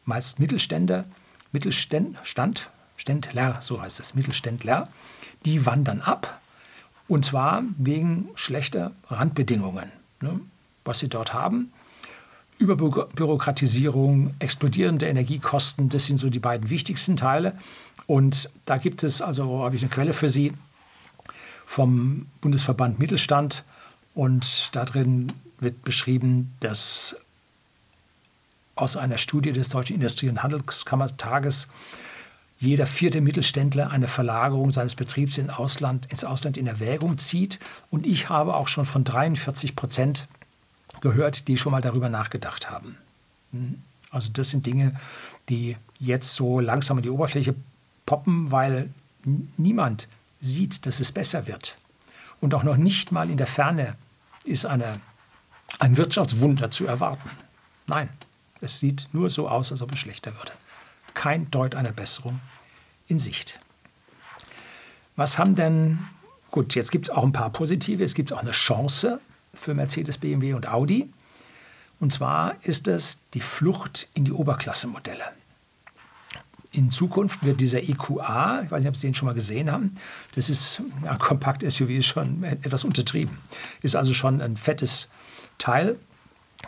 meist 0.05 0.41
Mittelständler, 0.41 1.05
Mittelstand, 1.53 2.19
Ständler, 2.97 3.59
so 3.61 3.81
heißt 3.81 4.01
es, 4.01 4.15
Mittelständler, 4.15 4.89
die 5.45 5.65
wandern 5.65 6.01
ab. 6.01 6.41
Und 7.09 7.25
zwar 7.25 7.65
wegen 7.77 8.29
schlechter 8.35 8.93
Randbedingungen, 9.09 9.91
ne, 10.21 10.41
was 10.85 11.01
sie 11.01 11.09
dort 11.09 11.35
haben. 11.35 11.73
Überbürokratisierung, 12.59 14.35
explodierende 14.39 15.07
Energiekosten, 15.07 15.89
das 15.89 16.07
sind 16.07 16.19
so 16.19 16.31
die 16.31 16.39
beiden 16.39 16.71
wichtigsten 16.71 17.17
Teile. 17.17 17.59
Und 18.07 18.51
da 18.67 18.77
gibt 18.77 19.03
es, 19.03 19.21
also 19.21 19.65
habe 19.65 19.75
ich 19.75 19.83
eine 19.83 19.91
Quelle 19.91 20.13
für 20.13 20.29
Sie 20.29 20.53
vom 21.67 22.27
Bundesverband 22.41 22.99
Mittelstand. 22.99 23.65
Und 24.15 24.75
da 24.77 24.85
drin 24.85 25.33
wird 25.59 25.83
beschrieben, 25.83 26.53
dass 26.61 27.17
aus 28.75 28.97
einer 28.97 29.19
Studie 29.19 29.53
des 29.53 29.69
Deutschen 29.69 29.97
Industrie- 29.97 30.29
und 30.29 30.43
Handelskammertages 30.43 31.69
jeder 32.59 32.87
vierte 32.87 33.21
Mittelständler 33.21 33.91
eine 33.91 34.09
Verlagerung 34.09 34.71
seines 34.71 34.95
Betriebs 34.95 35.39
in 35.39 35.51
Ausland, 35.51 36.07
ins 36.07 36.25
Ausland 36.25 36.57
in 36.57 36.67
Erwägung 36.67 37.19
zieht. 37.19 37.59
Und 37.91 38.07
ich 38.07 38.29
habe 38.29 38.55
auch 38.55 38.69
schon 38.69 38.85
von 38.85 39.05
43 39.05 39.75
Prozent 39.75 40.29
gehört, 41.01 41.49
die 41.49 41.59
schon 41.59 41.73
mal 41.73 41.81
darüber 41.81 42.09
nachgedacht 42.09 42.71
haben. 42.71 42.97
Hm? 43.53 43.83
Also 44.11 44.29
das 44.33 44.51
sind 44.51 44.67
Dinge, 44.67 44.95
die 45.49 45.77
jetzt 45.99 46.35
so 46.35 46.61
langsam 46.61 46.99
an 46.99 47.03
die 47.03 47.11
Oberfläche 47.11 47.55
poppen, 48.07 48.51
weil 48.51 48.91
niemand 49.57 50.09
sieht, 50.41 50.87
dass 50.87 51.01
es 51.01 51.13
besser 51.13 51.47
wird. 51.47 51.79
Und 52.41 52.55
auch 52.55 52.63
noch 52.63 52.77
nicht 52.77 53.13
mal 53.13 53.31
in 53.31 53.37
der 53.37 53.47
Ferne 53.47 53.97
ist 54.45 54.67
eine, 54.67 55.01
ein 55.79 55.97
Wirtschaftswunder 55.97 56.71
zu 56.71 56.87
erwarten. 56.87 57.31
Nein, 57.87 58.11
es 58.61 58.79
sieht 58.79 59.09
nur 59.13 59.31
so 59.31 59.49
aus, 59.49 59.71
als 59.71 59.81
ob 59.81 59.93
es 59.93 59.99
schlechter 59.99 60.35
würde. 60.37 60.53
Kein 61.15 61.51
Deut 61.51 61.75
einer 61.75 61.93
Besserung 61.93 62.41
in 63.09 63.19
Sicht. 63.19 63.61
Was 65.17 65.39
haben 65.39 65.55
denn, 65.55 65.99
gut, 66.51 66.75
jetzt 66.75 66.91
gibt 66.91 67.09
es 67.09 67.11
auch 67.11 67.23
ein 67.23 67.33
paar 67.33 67.51
positive, 67.51 68.03
es 68.03 68.15
gibt 68.15 68.33
auch 68.33 68.39
eine 68.39 68.53
Chance 68.53 69.21
für 69.55 69.75
Mercedes, 69.75 70.19
BMW 70.19 70.55
und 70.55 70.67
Audi. 70.69 71.11
Und 72.01 72.13
zwar 72.13 72.57
ist 72.63 72.89
es 72.89 73.21
die 73.35 73.41
Flucht 73.41 74.09
in 74.15 74.25
die 74.25 74.33
Oberklassemodelle. 74.33 75.25
In 76.73 76.91
Zukunft 76.91 77.45
wird 77.45 77.61
dieser 77.61 77.83
EQA, 77.83 78.63
ich 78.65 78.71
weiß 78.71 78.81
nicht, 78.81 78.89
ob 78.89 78.97
Sie 78.97 79.07
den 79.07 79.15
schon 79.15 79.27
mal 79.27 79.35
gesehen 79.35 79.71
haben, 79.71 79.97
das 80.35 80.49
ist 80.49 80.83
ja, 81.05 81.15
kompakt 81.17 81.63
SUV 81.71 82.03
schon 82.03 82.43
etwas 82.43 82.85
untertrieben. 82.85 83.37
Ist 83.83 83.95
also 83.95 84.15
schon 84.15 84.41
ein 84.41 84.57
fettes 84.57 85.09
Teil, 85.59 85.99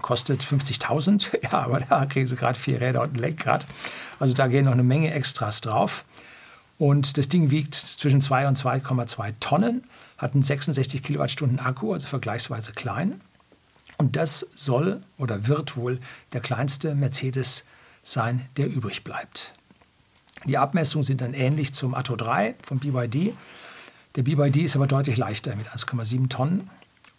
kostet 0.02 0.42
50.000, 0.42 1.42
ja, 1.42 1.52
aber 1.52 1.80
da 1.80 2.07
kriegen 2.07 2.26
Sie 2.26 2.37
gerade 2.37 2.59
vier 2.59 2.80
Räder 2.80 3.02
und 3.02 3.14
ein 3.14 3.20
Lenkrad. 3.20 3.66
Also 4.18 4.35
da 4.35 4.46
gehen 4.46 4.64
noch 4.64 4.72
eine 4.72 4.83
Menge 4.83 5.12
Extras 5.12 5.61
drauf. 5.61 6.04
Und 6.78 7.18
das 7.18 7.28
Ding 7.28 7.50
wiegt 7.50 7.74
zwischen 7.74 8.20
2 8.20 8.48
und 8.48 8.59
2,2 8.59 9.35
Tonnen, 9.40 9.85
hat 10.18 10.35
einen 10.35 10.42
66 10.42 11.02
Kilowattstunden 11.02 11.61
Akku, 11.61 11.92
also 11.92 12.07
vergleichsweise 12.07 12.72
klein. 12.72 13.20
Und 13.96 14.16
das 14.16 14.46
soll 14.54 15.02
oder 15.18 15.46
wird 15.46 15.76
wohl 15.76 16.00
der 16.33 16.40
kleinste 16.40 16.94
Mercedes 16.94 17.64
sein, 18.02 18.48
der 18.57 18.66
übrig 18.66 19.04
bleibt. 19.04 19.52
Die 20.46 20.59
Abmessungen 20.59 21.04
sind 21.04 21.20
dann 21.20 21.33
ähnlich 21.33 21.72
zum 21.72 21.94
Atto 21.94 22.16
3 22.16 22.57
vom 22.62 22.78
BYD. 22.78 23.35
Der 24.16 24.22
BYD 24.22 24.59
ist 24.59 24.76
aber 24.76 24.87
deutlich 24.87 25.16
leichter 25.16 25.57
mit 25.57 25.68
1,7 25.68 26.28
Tonnen 26.28 26.70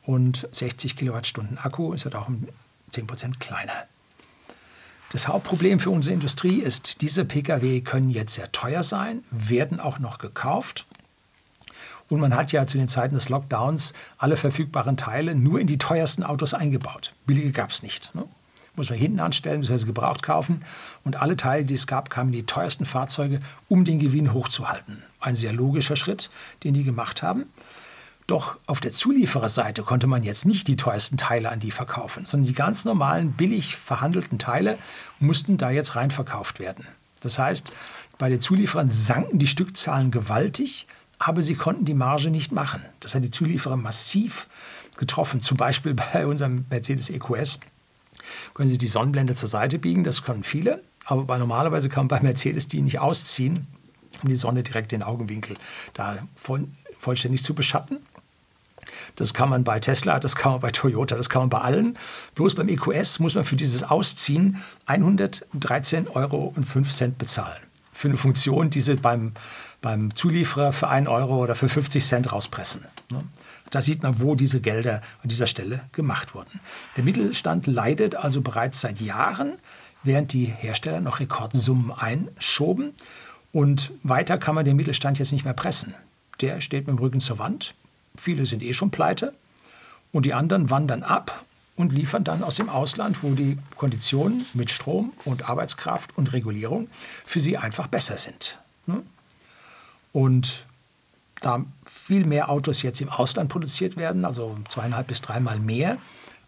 und 0.04 0.48
60 0.52 0.96
Kilowattstunden 0.96 1.58
Akku, 1.58 1.94
ist 1.94 2.06
halt 2.06 2.16
auch 2.16 2.28
um 2.28 2.48
10 2.92 3.08
Prozent 3.08 3.40
kleiner. 3.40 3.86
Das 5.12 5.28
Hauptproblem 5.28 5.80
für 5.80 5.92
unsere 5.92 6.14
Industrie 6.14 6.60
ist, 6.60 7.02
diese 7.02 7.26
Pkw 7.26 7.82
können 7.82 8.10
jetzt 8.10 8.34
sehr 8.34 8.52
teuer 8.52 8.84
sein, 8.84 9.24
werden 9.32 9.80
auch 9.80 10.00
noch 10.00 10.18
gekauft. 10.18 10.86
Und 12.10 12.20
man 12.20 12.36
hat 12.36 12.52
ja 12.52 12.68
zu 12.68 12.78
den 12.78 12.90
Zeiten 12.90 13.16
des 13.16 13.30
Lockdowns 13.30 13.94
alle 14.18 14.38
verfügbaren 14.38 14.98
Teile 14.98 15.36
nur 15.36 15.60
in 15.60 15.68
die 15.68 15.78
teuersten 15.78 16.24
Autos 16.24 16.54
eingebaut. 16.54 17.14
Billige 17.26 17.52
gab 17.52 17.72
es 17.72 17.82
nicht. 17.82 18.14
Ne? 18.14 18.26
muss 18.76 18.90
man 18.90 19.00
hinten 19.00 19.20
anstellen, 19.20 19.62
bzw. 19.62 19.86
gebraucht 19.86 20.24
kaufen. 20.24 20.62
Und 21.04 21.22
alle 21.22 21.38
Teile, 21.38 21.66
die 21.66 21.74
es 21.74 21.88
gab, 21.88 22.10
kamen 22.10 22.30
in 22.30 22.40
die 22.40 22.46
teuersten 22.46 22.86
Fahrzeuge, 22.86 23.42
um 23.68 23.86
den 23.86 24.00
Gewinn 24.00 24.34
hochzuhalten. 24.34 25.04
Ein 25.20 25.36
sehr 25.36 25.54
logischer 25.54 25.96
Schritt, 25.96 26.30
den 26.64 26.74
die 26.74 26.84
gemacht 26.84 27.24
haben. 27.24 27.46
Doch 28.28 28.58
auf 28.66 28.80
der 28.80 28.92
Zuliefererseite 28.92 29.84
konnte 29.84 30.08
man 30.08 30.24
jetzt 30.24 30.46
nicht 30.46 30.68
die 30.68 30.78
teuersten 30.78 31.18
Teile 31.18 31.50
an 31.50 31.60
die 31.60 31.72
verkaufen, 31.72 32.26
sondern 32.26 32.48
die 32.48 32.56
ganz 32.56 32.84
normalen, 32.84 33.34
billig 33.34 33.76
verhandelten 33.76 34.40
Teile 34.40 34.80
mussten 35.20 35.58
da 35.58 35.70
jetzt 35.70 35.96
rein 35.96 36.10
verkauft 36.10 36.60
werden. 36.60 36.88
Das 37.22 37.38
heißt, 37.38 37.72
bei 38.18 38.30
den 38.30 38.42
Zulieferern 38.42 38.90
sanken 38.90 39.38
die 39.38 39.48
Stückzahlen 39.48 40.10
gewaltig, 40.10 40.88
aber 41.20 41.42
sie 41.42 41.56
konnten 41.56 41.86
die 41.86 41.94
Marge 41.94 42.30
nicht 42.30 42.52
machen. 42.52 42.84
Das 43.00 43.14
hat 43.14 43.24
die 43.24 43.32
Zulieferer 43.32 43.78
massiv 43.78 44.48
getroffen. 44.98 45.42
Zum 45.42 45.58
Beispiel 45.58 45.94
bei 46.14 46.26
unserem 46.26 46.66
Mercedes 46.70 47.10
EQS 47.10 47.60
können 48.56 48.70
Sie 48.70 48.80
die 48.80 48.88
Sonnenblende 48.88 49.36
zur 49.36 49.50
Seite 49.50 49.78
biegen, 49.78 50.04
das 50.04 50.24
können 50.24 50.44
viele. 50.44 50.82
Aber 51.06 51.38
normalerweise 51.38 51.90
kann 51.90 52.08
man 52.08 52.08
bei 52.08 52.20
Mercedes 52.22 52.68
die 52.68 52.82
nicht 52.82 53.00
ausziehen, 53.00 53.68
um 54.24 54.30
die 54.30 54.36
Sonne 54.36 54.64
direkt 54.64 54.92
den 54.92 55.04
Augenwinkel 55.04 55.58
da 55.94 56.18
voll, 56.36 56.68
vollständig 56.98 57.44
zu 57.44 57.54
beschatten. 57.54 58.00
Das 59.16 59.34
kann 59.34 59.50
man 59.50 59.64
bei 59.64 59.80
Tesla, 59.80 60.20
das 60.20 60.36
kann 60.36 60.54
man 60.54 60.62
bei 60.62 60.72
Toyota, 60.72 61.16
das 61.16 61.30
kann 61.30 61.44
man 61.44 61.50
bei 61.50 61.60
allen. 61.60 61.98
Bloß 62.36 62.56
beim 62.56 62.70
EQS 62.70 63.20
muss 63.20 63.36
man 63.36 63.44
für 63.44 63.56
dieses 63.56 63.84
Ausziehen 63.84 64.62
113,05 64.88 66.10
Euro 66.12 66.54
bezahlen. 67.18 67.62
Für 67.94 68.10
eine 68.10 68.18
Funktion, 68.18 68.70
die 68.70 68.82
sie 68.82 68.96
beim, 68.96 69.34
beim 69.82 70.14
Zulieferer 70.16 70.74
für 70.74 70.90
1 70.90 71.08
Euro 71.08 71.42
oder 71.44 71.56
für 71.56 71.70
50 71.70 72.06
Cent 72.06 72.32
rauspressen. 72.32 72.84
Ne? 73.10 73.24
Da 73.70 73.82
sieht 73.82 74.04
man, 74.04 74.22
wo 74.22 74.36
diese 74.36 74.62
Gelder 74.62 75.02
an 75.24 75.30
dieser 75.30 75.48
Stelle 75.48 75.82
gemacht 75.92 76.36
wurden. 76.36 76.60
Der 76.98 77.04
Mittelstand 77.04 77.68
leidet 77.68 78.16
also 78.16 78.42
bereits 78.42 78.82
seit 78.82 79.02
Jahren, 79.02 79.54
während 80.04 80.34
die 80.34 80.46
Hersteller 80.46 81.00
noch 81.00 81.20
Rekordsummen 81.20 81.92
einschoben. 81.92 82.94
Und 83.52 83.92
weiter 84.04 84.38
kann 84.38 84.56
man 84.56 84.66
den 84.66 84.76
Mittelstand 84.76 85.20
jetzt 85.20 85.32
nicht 85.32 85.46
mehr 85.46 85.54
pressen. 85.54 85.94
Der 86.42 86.62
steht 86.62 86.88
mit 86.88 86.98
dem 86.98 87.00
Rücken 87.00 87.22
zur 87.22 87.40
Wand. 87.40 87.74
Viele 88.20 88.46
sind 88.46 88.64
eh 88.64 88.74
schon 88.74 88.92
pleite. 88.92 89.34
Und 90.12 90.26
die 90.26 90.34
anderen 90.34 90.70
wandern 90.70 91.04
ab 91.04 91.46
und 91.76 91.92
liefern 91.92 92.24
dann 92.24 92.44
aus 92.44 92.56
dem 92.56 92.70
Ausland, 92.70 93.22
wo 93.22 93.32
die 93.34 93.58
Konditionen 93.76 94.46
mit 94.54 94.72
Strom 94.72 95.12
und 95.26 95.50
Arbeitskraft 95.50 96.18
und 96.18 96.34
Regulierung 96.34 96.88
für 97.26 97.40
sie 97.40 97.58
einfach 97.58 97.88
besser 97.88 98.18
sind. 98.18 98.58
Hm? 98.86 99.04
Und 100.14 100.66
da 101.42 101.66
viel 101.86 102.26
mehr 102.26 102.50
Autos 102.50 102.82
jetzt 102.82 103.02
im 103.02 103.10
Ausland 103.10 103.50
produziert 103.50 103.98
werden, 103.98 104.24
also 104.26 104.58
zweieinhalb 104.70 105.08
bis 105.08 105.22
dreimal 105.22 105.60
mehr 105.60 105.98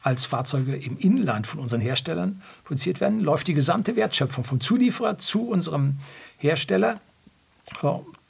als 0.01 0.25
Fahrzeuge 0.25 0.75
im 0.75 0.97
Inland 0.97 1.47
von 1.47 1.59
unseren 1.59 1.81
Herstellern 1.81 2.41
produziert 2.63 3.01
werden, 3.01 3.19
läuft 3.19 3.47
die 3.47 3.53
gesamte 3.53 3.97
Wertschöpfung 3.97 4.45
vom 4.45 4.61
Zulieferer 4.61 5.17
zu 5.17 5.49
unserem 5.49 5.97
Hersteller 6.37 7.01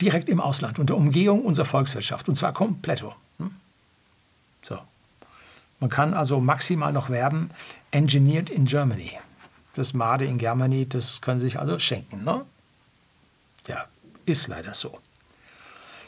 direkt 0.02 0.30
im 0.30 0.40
Ausland, 0.40 0.80
unter 0.80 0.96
Umgehung 0.96 1.44
unserer 1.44 1.66
Volkswirtschaft, 1.66 2.28
und 2.28 2.36
zwar 2.36 2.54
komplett. 2.54 3.06
So. 4.68 4.80
Man 5.80 5.90
kann 5.90 6.14
also 6.14 6.40
maximal 6.40 6.92
noch 6.92 7.10
werben, 7.10 7.52
engineered 7.92 8.50
in 8.50 8.66
Germany. 8.66 9.12
Das 9.76 9.94
Made 9.94 10.26
in 10.26 10.40
Germany, 10.40 10.90
das 10.90 11.22
können 11.22 11.40
Sie 11.40 11.46
sich 11.46 11.60
also 11.60 11.78
schenken. 11.78 12.24
Ne? 12.24 12.46
Ja, 13.68 13.86
ist 14.26 14.48
leider 14.48 14.74
so. 14.74 15.00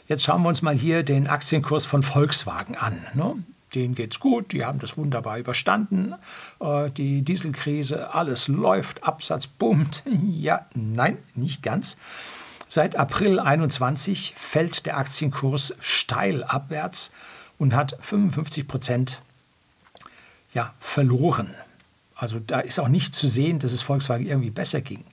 Jetzt 0.08 0.24
schauen 0.24 0.42
wir 0.42 0.48
uns 0.48 0.62
mal 0.62 0.74
hier 0.74 1.04
den 1.04 1.28
Aktienkurs 1.28 1.86
von 1.86 2.02
Volkswagen 2.02 2.76
an. 2.76 3.06
Ne? 3.14 3.44
Denen 3.74 3.94
geht's 3.94 4.18
gut, 4.18 4.52
die 4.52 4.64
haben 4.64 4.80
das 4.80 4.96
wunderbar 4.96 5.38
überstanden. 5.38 6.16
Äh, 6.58 6.90
die 6.90 7.22
Dieselkrise, 7.22 8.12
alles 8.12 8.48
läuft, 8.48 9.04
Absatz 9.04 9.46
boomt. 9.46 10.02
Ja, 10.10 10.66
nein, 10.74 11.18
nicht 11.34 11.62
ganz. 11.62 11.96
Seit 12.66 12.96
April 12.96 13.38
21 13.38 14.34
fällt 14.36 14.86
der 14.86 14.96
Aktienkurs 14.96 15.74
steil 15.80 16.42
abwärts 16.42 17.12
und 17.60 17.74
hat 17.74 17.96
55 18.00 18.66
Prozent 18.66 19.22
ja, 20.52 20.74
verloren. 20.80 21.54
Also 22.16 22.40
da 22.44 22.58
ist 22.58 22.80
auch 22.80 22.88
nicht 22.88 23.14
zu 23.14 23.28
sehen, 23.28 23.60
dass 23.60 23.72
es 23.72 23.82
Volkswagen 23.82 24.26
irgendwie 24.26 24.50
besser 24.50 24.80
ging 24.80 25.04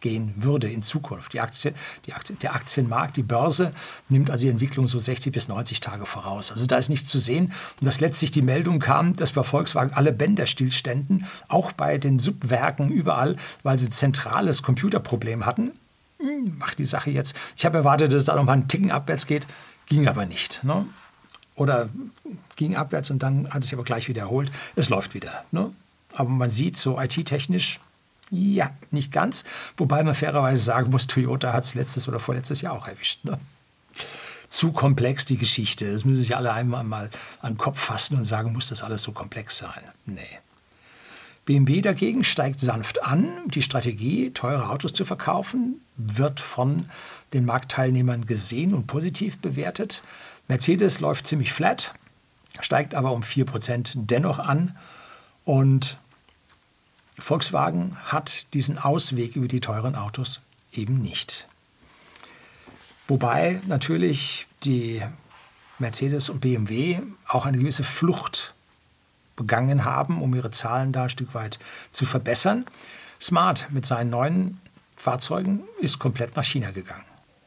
gehen 0.00 0.34
würde 0.36 0.70
in 0.70 0.82
Zukunft. 0.82 1.32
Die 1.32 1.40
Aktie, 1.40 1.72
die 2.04 2.12
Aktie, 2.12 2.36
der 2.36 2.54
Aktienmarkt, 2.54 3.16
die 3.16 3.22
Börse 3.22 3.72
nimmt 4.10 4.30
also 4.30 4.44
die 4.44 4.50
Entwicklung 4.50 4.86
so 4.86 4.98
60 4.98 5.32
bis 5.32 5.48
90 5.48 5.80
Tage 5.80 6.04
voraus. 6.04 6.50
Also 6.50 6.66
da 6.66 6.76
ist 6.76 6.90
nichts 6.90 7.08
zu 7.08 7.18
sehen. 7.18 7.52
Und 7.80 7.86
dass 7.86 8.00
letztlich 8.00 8.30
die 8.30 8.42
Meldung 8.42 8.80
kam, 8.80 9.16
dass 9.16 9.32
bei 9.32 9.42
Volkswagen 9.42 9.94
alle 9.94 10.12
Bänder 10.12 10.46
stillständen, 10.46 11.24
auch 11.48 11.72
bei 11.72 11.96
den 11.96 12.18
Subwerken 12.18 12.90
überall, 12.90 13.36
weil 13.62 13.78
sie 13.78 13.86
ein 13.86 13.92
zentrales 13.92 14.62
Computerproblem 14.62 15.46
hatten. 15.46 15.72
Hm, 16.20 16.58
macht 16.58 16.78
die 16.78 16.84
Sache 16.84 17.10
jetzt. 17.10 17.34
Ich 17.56 17.64
habe 17.64 17.78
erwartet, 17.78 18.12
dass 18.12 18.18
es 18.18 18.24
da 18.26 18.36
noch 18.36 18.44
mal 18.44 18.52
einen 18.52 18.68
Ticken 18.68 18.90
abwärts 18.90 19.26
geht, 19.26 19.46
ging 19.86 20.06
aber 20.06 20.26
nicht. 20.26 20.64
Ne? 20.64 20.84
Oder 21.56 21.88
ging 22.56 22.76
abwärts 22.76 23.10
und 23.10 23.22
dann 23.22 23.48
hat 23.50 23.62
es 23.62 23.68
sich 23.68 23.74
aber 23.74 23.84
gleich 23.84 24.08
wiederholt. 24.08 24.50
Es 24.76 24.88
läuft 24.88 25.14
wieder. 25.14 25.44
Ne? 25.52 25.72
Aber 26.12 26.28
man 26.28 26.50
sieht 26.50 26.76
so 26.76 27.00
IT-technisch, 27.00 27.80
ja, 28.30 28.70
nicht 28.90 29.12
ganz. 29.12 29.44
Wobei 29.76 30.02
man 30.02 30.14
fairerweise 30.14 30.62
sagen 30.62 30.90
muss, 30.90 31.06
Toyota 31.06 31.52
hat 31.52 31.64
es 31.64 31.74
letztes 31.74 32.08
oder 32.08 32.18
vorletztes 32.18 32.60
Jahr 32.60 32.72
auch 32.72 32.88
erwischt. 32.88 33.24
Ne? 33.24 33.38
Zu 34.48 34.72
komplex 34.72 35.24
die 35.24 35.36
Geschichte. 35.36 35.92
Das 35.92 36.04
müssen 36.04 36.20
sich 36.20 36.36
alle 36.36 36.52
einmal 36.52 36.84
mal 36.84 37.10
an 37.40 37.52
den 37.52 37.58
Kopf 37.58 37.80
fassen 37.80 38.16
und 38.16 38.24
sagen, 38.24 38.52
muss 38.52 38.68
das 38.68 38.82
alles 38.82 39.02
so 39.02 39.12
komplex 39.12 39.58
sein? 39.58 39.82
Nee. 40.06 40.20
BMW 41.44 41.82
dagegen 41.82 42.24
steigt 42.24 42.60
sanft 42.60 43.02
an. 43.04 43.28
Die 43.48 43.62
Strategie, 43.62 44.30
teure 44.30 44.70
Autos 44.70 44.94
zu 44.94 45.04
verkaufen, 45.04 45.80
wird 45.96 46.40
von 46.40 46.88
den 47.34 47.44
Marktteilnehmern 47.44 48.24
gesehen 48.26 48.74
und 48.74 48.86
positiv 48.86 49.38
bewertet. 49.38 50.02
Mercedes 50.48 51.00
läuft 51.00 51.26
ziemlich 51.26 51.52
flat, 51.52 51.94
steigt 52.60 52.94
aber 52.94 53.12
um 53.12 53.22
4% 53.22 53.92
dennoch 53.94 54.38
an. 54.38 54.76
Und 55.44 55.98
Volkswagen 57.18 57.96
hat 58.04 58.52
diesen 58.54 58.78
Ausweg 58.78 59.36
über 59.36 59.48
die 59.48 59.60
teuren 59.60 59.94
Autos 59.94 60.40
eben 60.72 61.00
nicht. 61.00 61.48
Wobei 63.06 63.60
natürlich 63.66 64.46
die 64.64 65.02
Mercedes 65.78 66.30
und 66.30 66.40
BMW 66.40 67.00
auch 67.26 67.46
eine 67.46 67.58
gewisse 67.58 67.84
Flucht 67.84 68.54
begangen 69.36 69.84
haben, 69.84 70.22
um 70.22 70.34
ihre 70.34 70.50
Zahlen 70.50 70.92
da 70.92 71.04
ein 71.04 71.10
Stück 71.10 71.34
weit 71.34 71.58
zu 71.92 72.06
verbessern. 72.06 72.64
Smart 73.20 73.68
mit 73.70 73.84
seinen 73.84 74.10
neuen 74.10 74.60
Fahrzeugen 74.96 75.64
ist 75.80 75.98
komplett 75.98 76.36
nach 76.36 76.44
China 76.44 76.70
gegangen. 76.70 77.04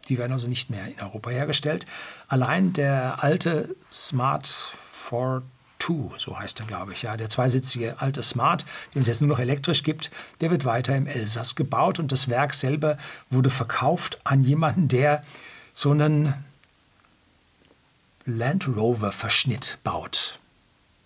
Die 0.10 0.18
werden 0.18 0.32
also 0.32 0.48
nicht 0.48 0.70
mehr 0.70 0.86
in 0.88 1.00
Europa 1.00 1.30
hergestellt. 1.30 1.86
Allein 2.28 2.74
der 2.74 3.24
alte 3.24 3.76
Smart 3.92 4.74
42, 5.10 6.20
so 6.20 6.38
heißt 6.38 6.60
er, 6.60 6.66
glaube 6.66 6.94
ich, 6.94 7.04
ja, 7.04 7.18
der 7.18 7.30
zweisitzige 7.30 8.02
alte 8.02 8.24
Smart, 8.24 8.66
den 8.94 9.02
es 9.02 9.08
jetzt 9.08 9.22
nur 9.22 9.30
noch 9.30 9.40
elektrisch 9.40 9.84
gibt, 9.84 10.12
der 10.42 10.52
wird 10.52 10.66
weiter 10.66 10.96
im 10.96 11.08
Elsass 11.08 11.56
gebaut 11.56 12.00
und 12.00 12.12
das 12.12 12.30
Werk 12.30 12.54
selber 12.54 12.98
wurde 13.30 13.50
verkauft 13.50 14.20
an 14.24 14.44
jemanden, 14.44 14.88
der 14.88 15.22
so 15.74 15.92
einen 15.92 16.34
Land 18.26 18.68
Rover 18.68 19.12
Verschnitt 19.12 19.78
baut. 19.84 20.40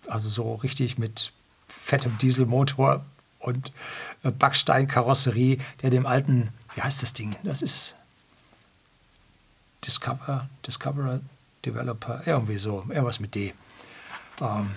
Also 0.08 0.28
so 0.28 0.54
richtig 0.54 0.98
mit 0.98 1.32
fettem 1.68 2.18
Dieselmotor 2.18 3.04
und 3.38 3.72
äh, 4.24 4.30
Backsteinkarosserie, 4.30 5.58
der 5.82 5.90
dem 5.90 6.06
alten, 6.06 6.48
wie 6.74 6.82
heißt 6.82 7.02
das 7.02 7.12
Ding? 7.12 7.36
Das 7.44 7.62
ist 7.62 7.96
Discover, 10.02 10.48
Discoverer 10.66 11.20
Developer, 11.64 12.22
irgendwie 12.26 12.58
so, 12.58 12.84
irgendwas 12.88 13.20
mit 13.20 13.34
D. 13.34 13.54
Ähm, 14.40 14.72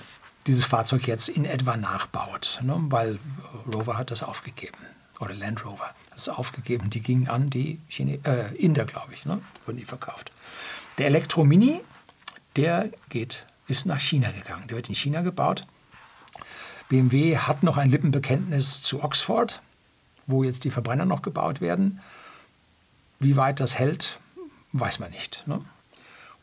dieses 0.46 0.66
Fahrzeug 0.66 1.08
jetzt 1.08 1.30
in 1.30 1.46
etwa 1.46 1.76
nachbaut, 1.76 2.60
ne? 2.62 2.76
weil 2.90 3.18
Rover 3.74 3.98
hat 3.98 4.12
das 4.12 4.22
aufgegeben. 4.22 4.78
Oder 5.20 5.34
Land 5.34 5.66
Rover 5.66 5.86
hat 5.86 5.96
das 6.14 6.30
aufgegeben. 6.30 6.92
Die 6.92 7.02
gingen 7.02 7.28
an 7.28 7.50
die 7.50 7.80
Chine 7.90 8.20
äh, 8.24 8.56
Inder, 8.56 8.86
glaube 8.86 9.14
ich, 9.14 9.26
ne? 9.26 9.42
wurden 9.66 9.78
die 9.78 9.86
verkauft. 9.86 10.32
Der 11.00 11.08
Elektro 11.08 11.44
Mini, 11.44 11.82
der 12.56 12.92
geht, 13.10 13.48
ist 13.68 13.88
nach 13.88 14.00
China 14.00 14.30
gegangen. 14.32 14.68
Der 14.68 14.76
wird 14.76 14.90
in 14.90 14.96
China 14.96 15.22
gebaut. 15.22 15.66
BMW 16.90 17.38
hat 17.38 17.64
noch 17.64 17.78
ein 17.78 17.90
Lippenbekenntnis 17.90 18.84
zu 18.84 19.04
Oxford, 19.04 19.64
wo 20.28 20.44
jetzt 20.44 20.66
die 20.66 20.72
Verbrenner 20.72 21.06
noch 21.06 21.24
gebaut 21.24 21.62
werden. 21.62 22.00
Wie 23.20 23.36
weit 23.36 23.60
das 23.60 23.80
hält, 23.80 24.20
weiß 24.80 25.00
man 25.00 25.12
nicht. 25.12 25.44
Ne? 25.48 25.62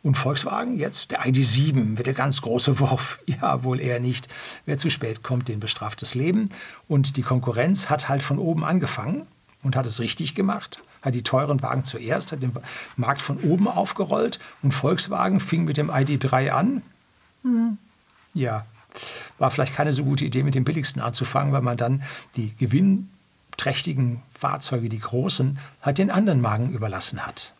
Und 0.02 0.16
Volkswagen 0.16 0.76
jetzt, 0.76 1.12
der 1.12 1.24
ID7 1.24 1.96
wird 1.96 2.06
der 2.06 2.14
ganz 2.14 2.42
große 2.42 2.78
Wurf. 2.80 3.20
Ja, 3.26 3.62
wohl 3.62 3.80
eher 3.80 4.00
nicht. 4.00 4.28
Wer 4.66 4.78
zu 4.78 4.90
spät 4.90 5.22
kommt, 5.22 5.48
den 5.48 5.60
bestraft 5.60 6.02
das 6.02 6.14
Leben. 6.14 6.50
Und 6.88 7.16
die 7.16 7.22
Konkurrenz 7.22 7.88
hat 7.88 8.08
halt 8.08 8.22
von 8.22 8.38
oben 8.38 8.64
angefangen 8.64 9.26
und 9.62 9.76
hat 9.76 9.86
es 9.86 10.00
richtig 10.00 10.34
gemacht. 10.34 10.82
Hat 11.02 11.14
die 11.14 11.22
teuren 11.22 11.62
Wagen 11.62 11.84
zuerst, 11.84 12.32
hat 12.32 12.42
den 12.42 12.52
Markt 12.96 13.22
von 13.22 13.38
oben 13.38 13.68
aufgerollt 13.68 14.38
und 14.62 14.72
Volkswagen 14.72 15.40
fing 15.40 15.64
mit 15.64 15.76
dem 15.76 15.90
ID3 15.90 16.50
an. 16.50 16.82
Hm. 17.42 17.78
Ja, 18.34 18.66
war 19.38 19.50
vielleicht 19.50 19.74
keine 19.74 19.92
so 19.92 20.04
gute 20.04 20.24
Idee, 20.24 20.42
mit 20.42 20.54
dem 20.54 20.64
billigsten 20.64 21.02
anzufangen, 21.02 21.52
weil 21.52 21.62
man 21.62 21.76
dann 21.76 22.02
die 22.36 22.54
gewinnträchtigen 22.56 24.22
Fahrzeuge, 24.38 24.88
die 24.88 25.00
großen, 25.00 25.58
halt 25.82 25.98
den 25.98 26.10
anderen 26.10 26.40
Magen 26.40 26.72
überlassen 26.72 27.26
hat. 27.26 27.54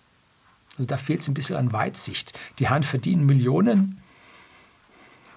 Also 0.79 0.87
da 0.87 0.97
fehlt 0.97 1.21
es 1.21 1.29
ein 1.29 1.35
bisschen 1.35 1.57
an 1.57 1.73
Weitsicht. 1.73 2.39
Die 2.59 2.69
Hand 2.69 2.85
verdienen 2.85 3.27
Millionen, 3.27 4.03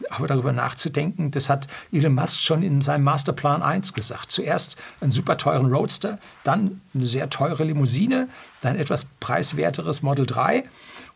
aber 0.10 0.28
darüber 0.28 0.52
nachzudenken, 0.52 1.32
das 1.32 1.50
hat 1.50 1.68
Elon 1.92 2.14
Musk 2.14 2.40
schon 2.40 2.64
in 2.64 2.82
seinem 2.82 3.04
Masterplan 3.04 3.62
1 3.62 3.94
gesagt. 3.94 4.32
Zuerst 4.32 4.78
einen 5.02 5.12
super 5.12 5.38
teuren 5.38 5.72
Roadster, 5.74 6.20
dann 6.44 6.82
eine 6.94 7.06
sehr 7.06 7.30
teure 7.30 7.64
Limousine, 7.64 8.28
dann 8.62 8.76
etwas 8.76 9.06
preiswerteres 9.20 10.02
Model 10.02 10.26
3 10.26 10.66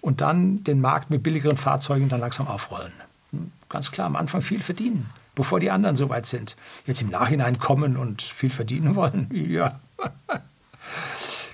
und 0.01 0.21
dann 0.21 0.63
den 0.63 0.82
Markt 0.82 1.10
mit 1.10 1.23
billigeren 1.23 1.58
Fahrzeugen 1.58 2.10
dann 2.10 2.21
langsam 2.21 2.47
aufrollen. 2.47 2.93
Hm, 3.32 3.51
ganz 3.67 3.91
klar, 3.91 4.08
am 4.08 4.15
Anfang 4.15 4.41
viel 4.41 4.62
verdienen, 4.62 5.10
bevor 5.36 5.60
die 5.60 5.71
anderen 5.71 5.95
so 5.95 6.10
weit 6.10 6.25
sind. 6.25 6.55
Jetzt 6.86 7.01
im 7.01 7.10
Nachhinein 7.10 7.60
kommen 7.60 7.97
und 7.97 8.21
viel 8.21 8.49
verdienen 8.49 8.95
wollen, 8.95 9.29
ja. 9.34 9.79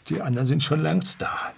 Die 0.09 0.21
anderen 0.21 0.45
sind 0.45 0.63
schon 0.63 0.81
längst 0.81 1.21
da. 1.21 1.53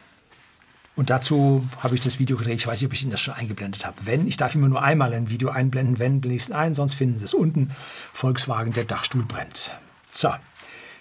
Und 0.98 1.12
dazu 1.12 1.64
habe 1.80 1.94
ich 1.94 2.02
das 2.02 2.18
Video 2.18 2.38
gedreht. 2.38 2.56
Ich 2.56 2.66
weiß 2.66 2.82
nicht, 2.82 2.88
ob 2.88 2.94
ich 2.94 3.04
Ihnen 3.04 3.12
das 3.12 3.22
schon 3.22 3.36
eingeblendet 3.36 3.86
habe. 3.86 3.96
Wenn, 4.06 4.28
ich 4.28 4.36
darf 4.36 4.56
immer 4.56 4.68
nur 4.68 4.82
einmal 4.82 5.14
ein 5.14 5.30
Video 5.30 5.50
einblenden, 5.50 6.00
wenn, 6.00 6.24
es 6.36 6.52
ein, 6.52 6.74
sonst 6.74 6.96
finden 6.96 7.20
Sie 7.20 7.26
es 7.26 7.36
unten. 7.36 7.72
Volkswagen, 8.14 8.74
der 8.74 8.84
Dachstuhl 8.84 9.24
brennt. 9.24 9.74
So, 10.10 10.34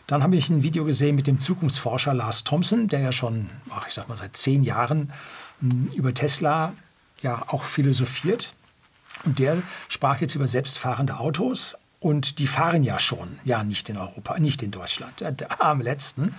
dann 0.06 0.22
habe 0.22 0.36
ich 0.36 0.50
ein 0.50 0.62
Video 0.62 0.84
gesehen 0.84 1.16
mit 1.16 1.26
dem 1.26 1.40
Zukunftsforscher 1.40 2.12
Lars 2.12 2.44
Thompson, 2.44 2.88
der 2.88 3.00
ja 3.00 3.10
schon, 3.10 3.48
ach, 3.70 3.88
ich 3.88 3.94
sag 3.94 4.06
mal, 4.06 4.16
seit 4.16 4.36
zehn 4.36 4.64
Jahren 4.64 5.12
hm, 5.60 5.88
über 5.96 6.12
Tesla 6.12 6.74
ja 7.22 7.44
auch 7.48 7.64
philosophiert. 7.64 8.52
Und 9.24 9.38
der 9.38 9.62
sprach 9.88 10.20
jetzt 10.20 10.34
über 10.34 10.46
selbstfahrende 10.46 11.18
Autos. 11.18 11.74
Und 12.00 12.38
die 12.38 12.46
fahren 12.46 12.84
ja 12.84 12.98
schon, 12.98 13.38
ja 13.46 13.64
nicht 13.64 13.88
in 13.88 13.96
Europa, 13.96 14.38
nicht 14.38 14.62
in 14.62 14.72
Deutschland, 14.72 15.22
äh, 15.22 15.34
am 15.58 15.80
letzten, 15.80 16.34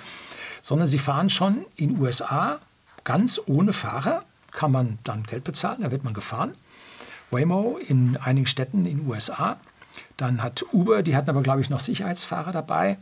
sondern 0.62 0.88
sie 0.88 1.00
fahren 1.00 1.32
schon 1.32 1.66
in 1.76 2.00
USA 2.00 2.60
ganz 3.08 3.40
ohne 3.46 3.72
Fahrer 3.72 4.26
kann 4.52 4.70
man 4.70 5.00
dann 5.06 5.24
Geld 5.24 5.46
bezahlen, 5.46 5.82
da 5.82 5.92
wird 5.92 6.04
man 6.04 6.14
gefahren. 6.14 6.54
Waymo 7.32 7.78
in 7.78 8.18
einigen 8.18 8.48
Städten 8.48 8.86
in 8.86 8.98
den 8.98 9.08
USA. 9.08 9.56
Dann 10.18 10.44
hat 10.44 10.66
Uber, 10.74 11.04
die 11.04 11.16
hatten 11.16 11.30
aber, 11.30 11.42
glaube 11.42 11.62
ich, 11.62 11.70
noch 11.70 11.80
Sicherheitsfahrer 11.80 12.52
dabei. 12.52 12.98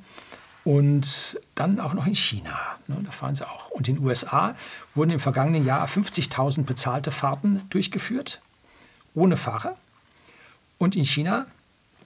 Und 0.63 1.39
dann 1.55 1.79
auch 1.79 1.95
noch 1.95 2.05
in 2.05 2.13
China, 2.13 2.55
ne, 2.87 2.97
da 3.03 3.09
fahren 3.09 3.35
sie 3.35 3.47
auch. 3.47 3.71
Und 3.71 3.87
in 3.87 3.95
den 3.95 4.05
USA 4.05 4.55
wurden 4.93 5.09
im 5.09 5.19
vergangenen 5.19 5.65
Jahr 5.65 5.87
50.000 5.87 6.65
bezahlte 6.65 7.09
Fahrten 7.09 7.63
durchgeführt, 7.71 8.41
ohne 9.15 9.37
Fahrer. 9.37 9.75
Und 10.77 10.95
in 10.95 11.05
China 11.05 11.47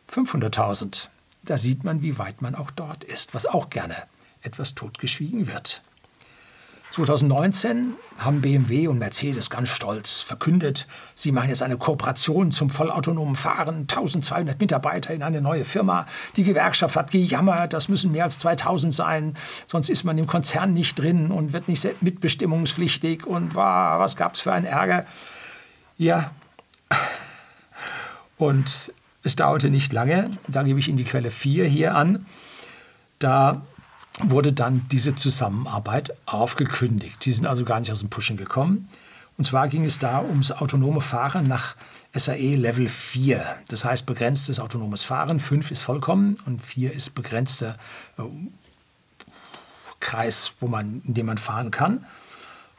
500.000. 0.09 1.09
Da 1.43 1.57
sieht 1.57 1.83
man, 1.83 2.01
wie 2.01 2.17
weit 2.17 2.41
man 2.41 2.55
auch 2.55 2.71
dort 2.71 3.03
ist, 3.03 3.33
was 3.33 3.45
auch 3.45 3.69
gerne 3.69 3.95
etwas 4.41 4.73
totgeschwiegen 4.73 5.47
wird. 5.51 5.83
2019 6.91 7.93
haben 8.17 8.41
BMW 8.41 8.87
und 8.87 8.97
Mercedes 8.97 9.49
ganz 9.49 9.69
stolz 9.69 10.21
verkündet, 10.21 10.87
sie 11.13 11.31
machen 11.31 11.49
jetzt 11.49 11.61
eine 11.61 11.77
Kooperation 11.77 12.51
zum 12.51 12.69
vollautonomen 12.69 13.35
Fahren, 13.35 13.81
1200 13.81 14.59
Mitarbeiter 14.59 15.13
in 15.13 15.21
eine 15.21 15.39
neue 15.39 15.65
Firma. 15.65 16.07
Die 16.35 16.43
Gewerkschaft 16.43 16.95
hat 16.95 17.11
gejammert, 17.11 17.73
das 17.73 17.89
müssen 17.89 18.11
mehr 18.11 18.23
als 18.23 18.39
2000 18.39 18.93
sein, 18.93 19.37
sonst 19.67 19.89
ist 19.89 20.03
man 20.03 20.17
im 20.17 20.25
Konzern 20.25 20.73
nicht 20.73 20.97
drin 20.97 21.31
und 21.31 21.53
wird 21.53 21.67
nicht 21.67 22.01
mitbestimmungspflichtig 22.01 23.25
und 23.25 23.53
wow, 23.53 23.99
was 23.99 24.15
gab 24.15 24.33
es 24.33 24.41
für 24.41 24.51
einen 24.51 24.65
Ärger. 24.65 25.05
Ja, 25.97 26.31
und 28.37 28.91
es 29.23 29.35
dauerte 29.35 29.69
nicht 29.69 29.93
lange, 29.93 30.31
da 30.47 30.63
gebe 30.63 30.79
ich 30.79 30.87
Ihnen 30.87 30.97
die 30.97 31.03
Quelle 31.03 31.29
4 31.29 31.65
hier 31.65 31.95
an, 31.95 32.25
da 33.19 33.61
wurde 34.21 34.53
dann 34.53 34.85
diese 34.91 35.15
Zusammenarbeit 35.15 36.13
aufgekündigt. 36.25 37.23
Die 37.25 37.31
sind 37.31 37.47
also 37.47 37.63
gar 37.65 37.79
nicht 37.79 37.91
aus 37.91 37.99
dem 37.99 38.09
Pushen 38.09 38.37
gekommen. 38.37 38.87
Und 39.37 39.45
zwar 39.45 39.69
ging 39.69 39.85
es 39.85 39.99
da 39.99 40.21
ums 40.21 40.51
autonome 40.51 41.01
Fahren 41.01 41.47
nach 41.47 41.75
SAE 42.13 42.55
Level 42.55 42.89
4. 42.89 43.45
Das 43.69 43.85
heißt 43.85 44.05
begrenztes 44.05 44.59
autonomes 44.59 45.03
Fahren. 45.03 45.39
5 45.39 45.71
ist 45.71 45.83
vollkommen 45.83 46.37
und 46.45 46.61
4 46.61 46.91
ist 46.93 47.15
begrenzter 47.15 47.77
äh, 48.17 48.23
Kreis, 49.99 50.53
wo 50.59 50.67
man, 50.67 51.01
in 51.05 51.13
dem 51.13 51.27
man 51.27 51.37
fahren 51.37 51.71
kann. 51.71 52.05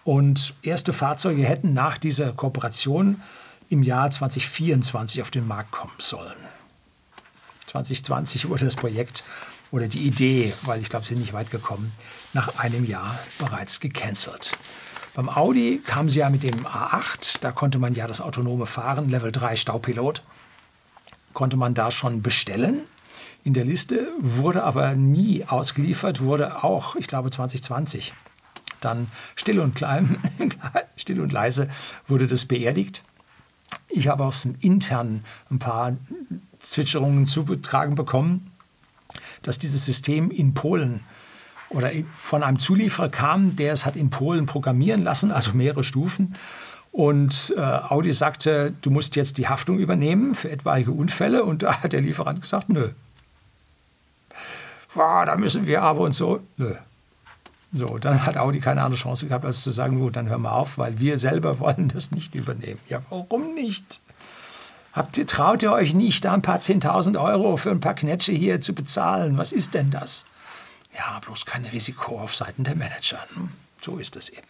Und 0.05 0.55
erste 0.63 0.93
Fahrzeuge 0.93 1.45
hätten 1.45 1.73
nach 1.73 1.97
dieser 1.97 2.33
Kooperation 2.33 3.23
im 3.69 3.83
Jahr 3.83 4.11
2024 4.11 5.23
auf 5.23 5.31
den 5.31 5.47
Markt 5.47 5.71
kommen 5.71 5.93
sollen. 5.99 6.37
2020 7.71 8.49
wurde 8.49 8.65
das 8.65 8.75
Projekt 8.75 9.23
oder 9.71 9.87
die 9.87 10.01
Idee, 10.01 10.55
weil 10.63 10.83
ich 10.83 10.89
glaube, 10.89 11.05
sie 11.05 11.15
sind 11.15 11.21
nicht 11.21 11.33
weit 11.33 11.51
gekommen, 11.51 11.93
nach 12.33 12.59
einem 12.59 12.85
Jahr 12.85 13.19
bereits 13.39 13.79
gecancelt. 13.79 14.57
Beim 15.15 15.29
Audi 15.29 15.81
kam 15.85 16.09
sie 16.09 16.21
ja 16.21 16.31
mit 16.31 16.43
dem 16.43 16.67
A8, 16.67 17.39
da 17.41 17.53
konnte 17.53 17.79
man 17.79 17.95
ja 17.95 18.07
das 18.07 18.21
autonome 18.21 18.67
Fahren, 18.67 19.09
Level 19.09 19.31
3 19.31 19.57
Staupilot, 19.57 20.23
konnte 21.33 21.57
man 21.57 21.75
da 21.75 21.91
schon 21.91 22.23
bestellen. 22.23 22.83
In 23.45 23.55
der 23.55 23.65
Liste 23.65 24.09
wurde 24.19 24.65
aber 24.65 24.95
nie 24.95 25.45
ausgeliefert, 25.45 26.21
wurde 26.21 26.63
auch, 26.65 26.97
ich 26.97 27.07
glaube, 27.07 27.31
2020 27.31 28.15
dann 28.81 29.09
still 29.37 29.61
und 29.61 29.75
klein, 29.75 30.19
still 30.97 31.21
und 31.21 31.33
leise 31.33 31.69
wurde 32.09 32.27
das 32.27 32.47
beerdigt. 32.47 33.05
Ich 33.89 34.09
habe 34.09 34.25
aus 34.25 34.43
dem 34.43 34.57
internen 34.61 35.25
ein 35.51 35.59
paar 35.59 35.97
Zwitscherungen 36.61 37.27
zugetragen 37.27 37.95
bekommen 37.95 38.51
dass 39.43 39.59
dieses 39.59 39.85
System 39.85 40.31
in 40.31 40.55
Polen 40.55 41.01
oder 41.69 41.91
von 42.15 42.43
einem 42.43 42.59
Zulieferer 42.59 43.09
kam, 43.09 43.57
der 43.57 43.73
es 43.73 43.87
hat 43.87 43.97
in 43.97 44.11
Polen 44.11 44.47
programmieren 44.47 45.03
lassen, 45.03 45.31
also 45.31 45.53
mehrere 45.53 45.85
Stufen. 45.85 46.35
Und 46.93 47.55
äh, 47.57 47.61
Audi 47.61 48.13
sagte, 48.13 48.75
du 48.83 48.91
musst 48.91 49.15
jetzt 49.15 49.39
die 49.39 49.47
Haftung 49.47 49.79
übernehmen 49.79 50.35
für 50.35 50.51
etwaige 50.51 50.91
Unfälle. 50.91 51.45
Und 51.45 51.63
da 51.63 51.81
hat 51.83 51.93
der 51.93 52.01
Lieferant 52.01 52.43
gesagt, 52.43 52.69
nö. 52.69 52.91
Boah, 54.93 55.25
da 55.25 55.37
müssen 55.37 55.67
wir 55.67 55.83
aber 55.83 56.01
und 56.01 56.13
so. 56.13 56.41
Nö. 56.57 56.75
So, 57.73 57.99
dann 57.99 58.27
hat 58.27 58.37
Audi 58.37 58.59
keine 58.59 58.83
andere 58.83 59.01
Chance 59.01 59.29
gehabt, 59.29 59.45
als 59.45 59.63
zu 59.63 59.71
sagen, 59.71 60.01
gut, 60.01 60.17
dann 60.17 60.29
hör 60.29 60.39
mal 60.39 60.51
auf, 60.51 60.77
weil 60.77 60.99
wir 60.99 61.17
selber 61.19 61.61
wollen 61.61 61.87
das 61.87 62.11
nicht 62.11 62.35
übernehmen. 62.35 62.81
Ja, 62.89 63.01
warum 63.09 63.55
nicht? 63.55 64.01
Habt 64.93 65.17
ihr, 65.19 65.27
traut 65.27 65.63
ihr 65.63 65.73
euch 65.73 65.95
nicht, 65.95 66.25
da 66.25 66.33
ein 66.33 66.43
paar 66.43 66.59
10.000 66.59 67.21
Euro 67.23 67.57
für 67.57 67.71
ein 67.71 67.81
paar 67.81 67.95
Knetsche 67.95 68.33
hier 68.33 68.61
zu 68.61 68.75
bezahlen? 68.75 69.39
Was 69.39 69.53
ist 69.53 69.75
denn 69.75 69.91
das? 69.91 70.27
Ja, 70.97 71.21
bloß 71.21 71.47
kein 71.47 71.65
Risiko 71.65 72.19
auf 72.19 72.35
Seiten 72.35 72.65
der 72.65 72.75
Manager. 72.75 73.21
Hm, 73.35 73.51
so 73.81 73.99
ist 73.99 74.17
es 74.17 74.29
eben. 74.29 74.47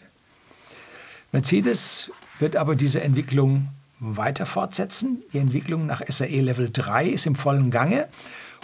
Mercedes 1.33 2.11
wird 2.39 2.57
aber 2.57 2.75
diese 2.75 3.03
Entwicklung 3.03 3.69
weiter 3.99 4.47
fortsetzen. 4.47 5.23
Die 5.33 5.39
Entwicklung 5.39 5.87
nach 5.87 6.03
SAE 6.09 6.41
Level 6.41 6.71
3 6.73 7.09
ist 7.09 7.27
im 7.27 7.35
vollen 7.35 7.71
Gange 7.71 8.09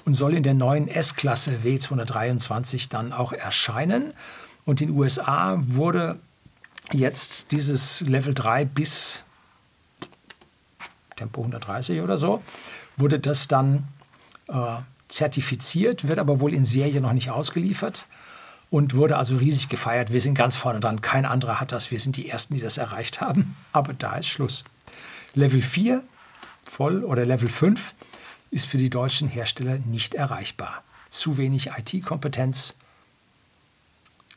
und 0.07 0.15
soll 0.15 0.35
in 0.35 0.43
der 0.43 0.55
neuen 0.55 0.89
S-Klasse 0.89 1.59
W223 1.62 2.89
dann 2.89 3.12
auch 3.12 3.33
erscheinen. 3.33 4.15
Und 4.65 4.81
in 4.81 4.89
den 4.89 4.97
USA 4.97 5.59
wurde 5.61 6.19
jetzt 6.93 7.53
dieses 7.53 8.01
Level 8.01 8.33
3 8.33 8.65
bis 8.65 9.25
Tempo 11.16 11.40
130 11.40 12.00
oder 12.00 12.18
so, 12.18 12.42
wurde 12.96 13.18
das 13.18 13.48
dann 13.48 13.88
äh, 14.48 14.76
zertifiziert, 15.09 16.09
wird 16.09 16.18
aber 16.18 16.40
wohl 16.40 16.55
in 16.55 16.64
Serie 16.64 17.00
noch 17.00 17.12
nicht 17.12 17.31
ausgeliefert 17.31 18.07
und 18.70 18.94
wurde 18.94 19.16
also 19.16 19.37
riesig 19.37 19.68
gefeiert. 19.68 20.12
Wir 20.12 20.20
sind 20.20 20.35
ganz 20.35 20.57
vorne 20.57 20.81
dran. 20.81 21.00
Kein 21.00 21.24
anderer 21.24 21.61
hat 21.61 21.72
das. 21.72 21.90
Wir 21.90 22.00
sind 22.00 22.16
die 22.16 22.29
Ersten, 22.29 22.55
die 22.55 22.61
das 22.61 22.79
erreicht 22.79 23.20
haben. 23.20 23.57
Aber 23.72 23.92
da 23.92 24.16
ist 24.16 24.26
Schluss. 24.26 24.64
Level 25.35 25.62
4 25.62 26.02
voll 26.64 27.05
oder 27.05 27.24
Level 27.24 27.48
5 27.48 27.94
ist 28.50 28.66
für 28.66 28.79
die 28.79 28.90
deutschen 28.90 29.29
Hersteller 29.29 29.79
nicht 29.79 30.14
erreichbar. 30.14 30.83
Zu 31.11 31.37
wenig 31.37 31.70
IT-Kompetenz, 31.76 32.74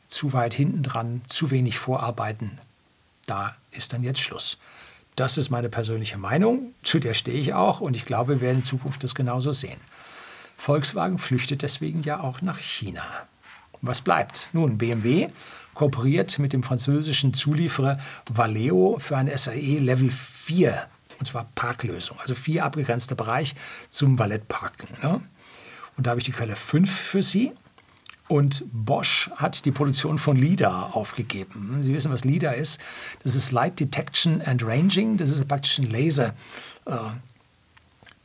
zu 0.06 0.32
weit 0.32 0.54
hinten 0.54 0.82
dran, 0.82 1.22
zu 1.28 1.50
wenig 1.50 1.78
Vorarbeiten. 1.78 2.58
Da 3.26 3.56
ist 3.70 3.92
dann 3.92 4.02
jetzt 4.02 4.20
Schluss. 4.20 4.58
Das 5.16 5.38
ist 5.38 5.50
meine 5.50 5.68
persönliche 5.68 6.18
Meinung, 6.18 6.74
zu 6.82 6.98
der 6.98 7.14
stehe 7.14 7.38
ich 7.38 7.52
auch 7.54 7.80
und 7.80 7.96
ich 7.96 8.04
glaube, 8.04 8.36
wir 8.36 8.40
werden 8.40 8.58
in 8.58 8.64
Zukunft 8.64 9.04
das 9.04 9.14
genauso 9.14 9.52
sehen. 9.52 9.80
Volkswagen 10.56 11.18
flüchtet 11.18 11.62
deswegen 11.62 12.02
ja 12.02 12.20
auch 12.20 12.42
nach 12.42 12.58
China. 12.58 13.02
Was 13.82 14.02
bleibt? 14.02 14.50
Nun, 14.52 14.78
BMW 14.78 15.28
kooperiert 15.74 16.38
mit 16.38 16.52
dem 16.52 16.62
französischen 16.62 17.32
Zulieferer 17.32 17.98
Valeo 18.28 18.96
für 18.98 19.16
ein 19.16 19.30
SAE 19.34 19.78
Level 19.78 20.10
4, 20.10 20.86
und 21.18 21.26
zwar 21.26 21.48
Parklösung, 21.54 22.18
also 22.20 22.34
vier 22.34 22.64
abgegrenzte 22.64 23.14
Bereich 23.14 23.54
zum 23.88 24.18
Valetparken. 24.18 24.88
Ne? 25.02 25.22
Und 25.96 26.06
da 26.06 26.10
habe 26.10 26.20
ich 26.20 26.24
die 26.24 26.32
Quelle 26.32 26.56
5 26.56 26.90
für 26.90 27.22
Sie. 27.22 27.52
Und 28.30 28.62
Bosch 28.72 29.28
hat 29.34 29.64
die 29.64 29.72
Produktion 29.72 30.16
von 30.16 30.36
LIDAR 30.36 30.94
aufgegeben. 30.94 31.78
Sie 31.80 31.92
wissen, 31.92 32.12
was 32.12 32.24
LIDAR 32.24 32.54
ist. 32.54 32.80
Das 33.24 33.34
ist 33.34 33.50
Light 33.50 33.80
Detection 33.80 34.40
and 34.40 34.64
Ranging. 34.64 35.16
Das 35.16 35.30
ist 35.30 35.48
praktisch 35.48 35.78
ein 35.78 35.90
Laser. 35.90 36.34
Äh, 36.84 36.92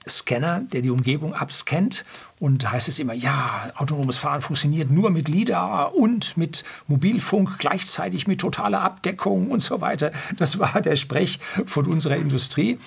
der 0.05 0.83
die 0.83 0.91
Umgebung 0.91 1.33
abscannt. 1.33 2.05
Und 2.39 2.63
da 2.63 2.73
heißt 2.73 2.87
es 2.87 2.99
immer, 2.99 3.13
ja, 3.13 3.71
autonomes 3.77 4.19
Fahren 4.19 4.43
funktioniert 4.43 4.91
nur 4.91 5.09
mit 5.09 5.27
LIDAR 5.27 5.95
und 5.95 6.37
mit 6.37 6.63
Mobilfunk, 6.85 7.57
gleichzeitig 7.57 8.27
mit 8.27 8.41
totaler 8.41 8.81
Abdeckung 8.81 9.49
und 9.49 9.61
so 9.61 9.81
weiter. 9.81 10.11
Das 10.37 10.59
war 10.59 10.83
der 10.83 10.97
Sprech 10.97 11.39
von 11.65 11.87
unserer 11.87 12.17
Industrie. 12.17 12.77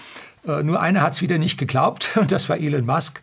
Äh, 0.47 0.63
nur 0.63 0.81
einer 0.81 1.03
hat 1.03 1.15
es 1.15 1.21
wieder 1.21 1.39
nicht 1.39 1.59
geglaubt 1.59 2.13
und 2.17 2.31
das 2.31 2.49
war 2.49 2.59
Elon 2.59 2.87
Musk. 2.87 3.21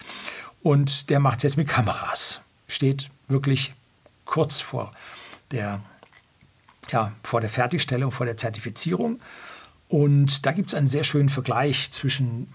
Und 0.64 1.10
der 1.10 1.22
macht 1.22 1.38
es 1.38 1.44
jetzt 1.44 1.56
mit 1.56 1.70
Kameras. 1.70 2.42
Steht 2.68 3.10
wirklich 3.30 3.74
kurz 4.26 4.60
vor 4.60 4.92
der, 5.52 5.82
ja, 6.90 7.12
vor 7.24 7.42
der 7.42 7.50
Fertigstellung, 7.50 8.12
vor 8.12 8.26
der 8.26 8.38
Zertifizierung. 8.38 9.20
Und 9.88 10.46
da 10.46 10.52
gibt 10.52 10.70
es 10.70 10.76
einen 10.76 10.88
sehr 10.88 11.04
schönen 11.04 11.30
Vergleich 11.30 11.92
zwischen 11.92 12.54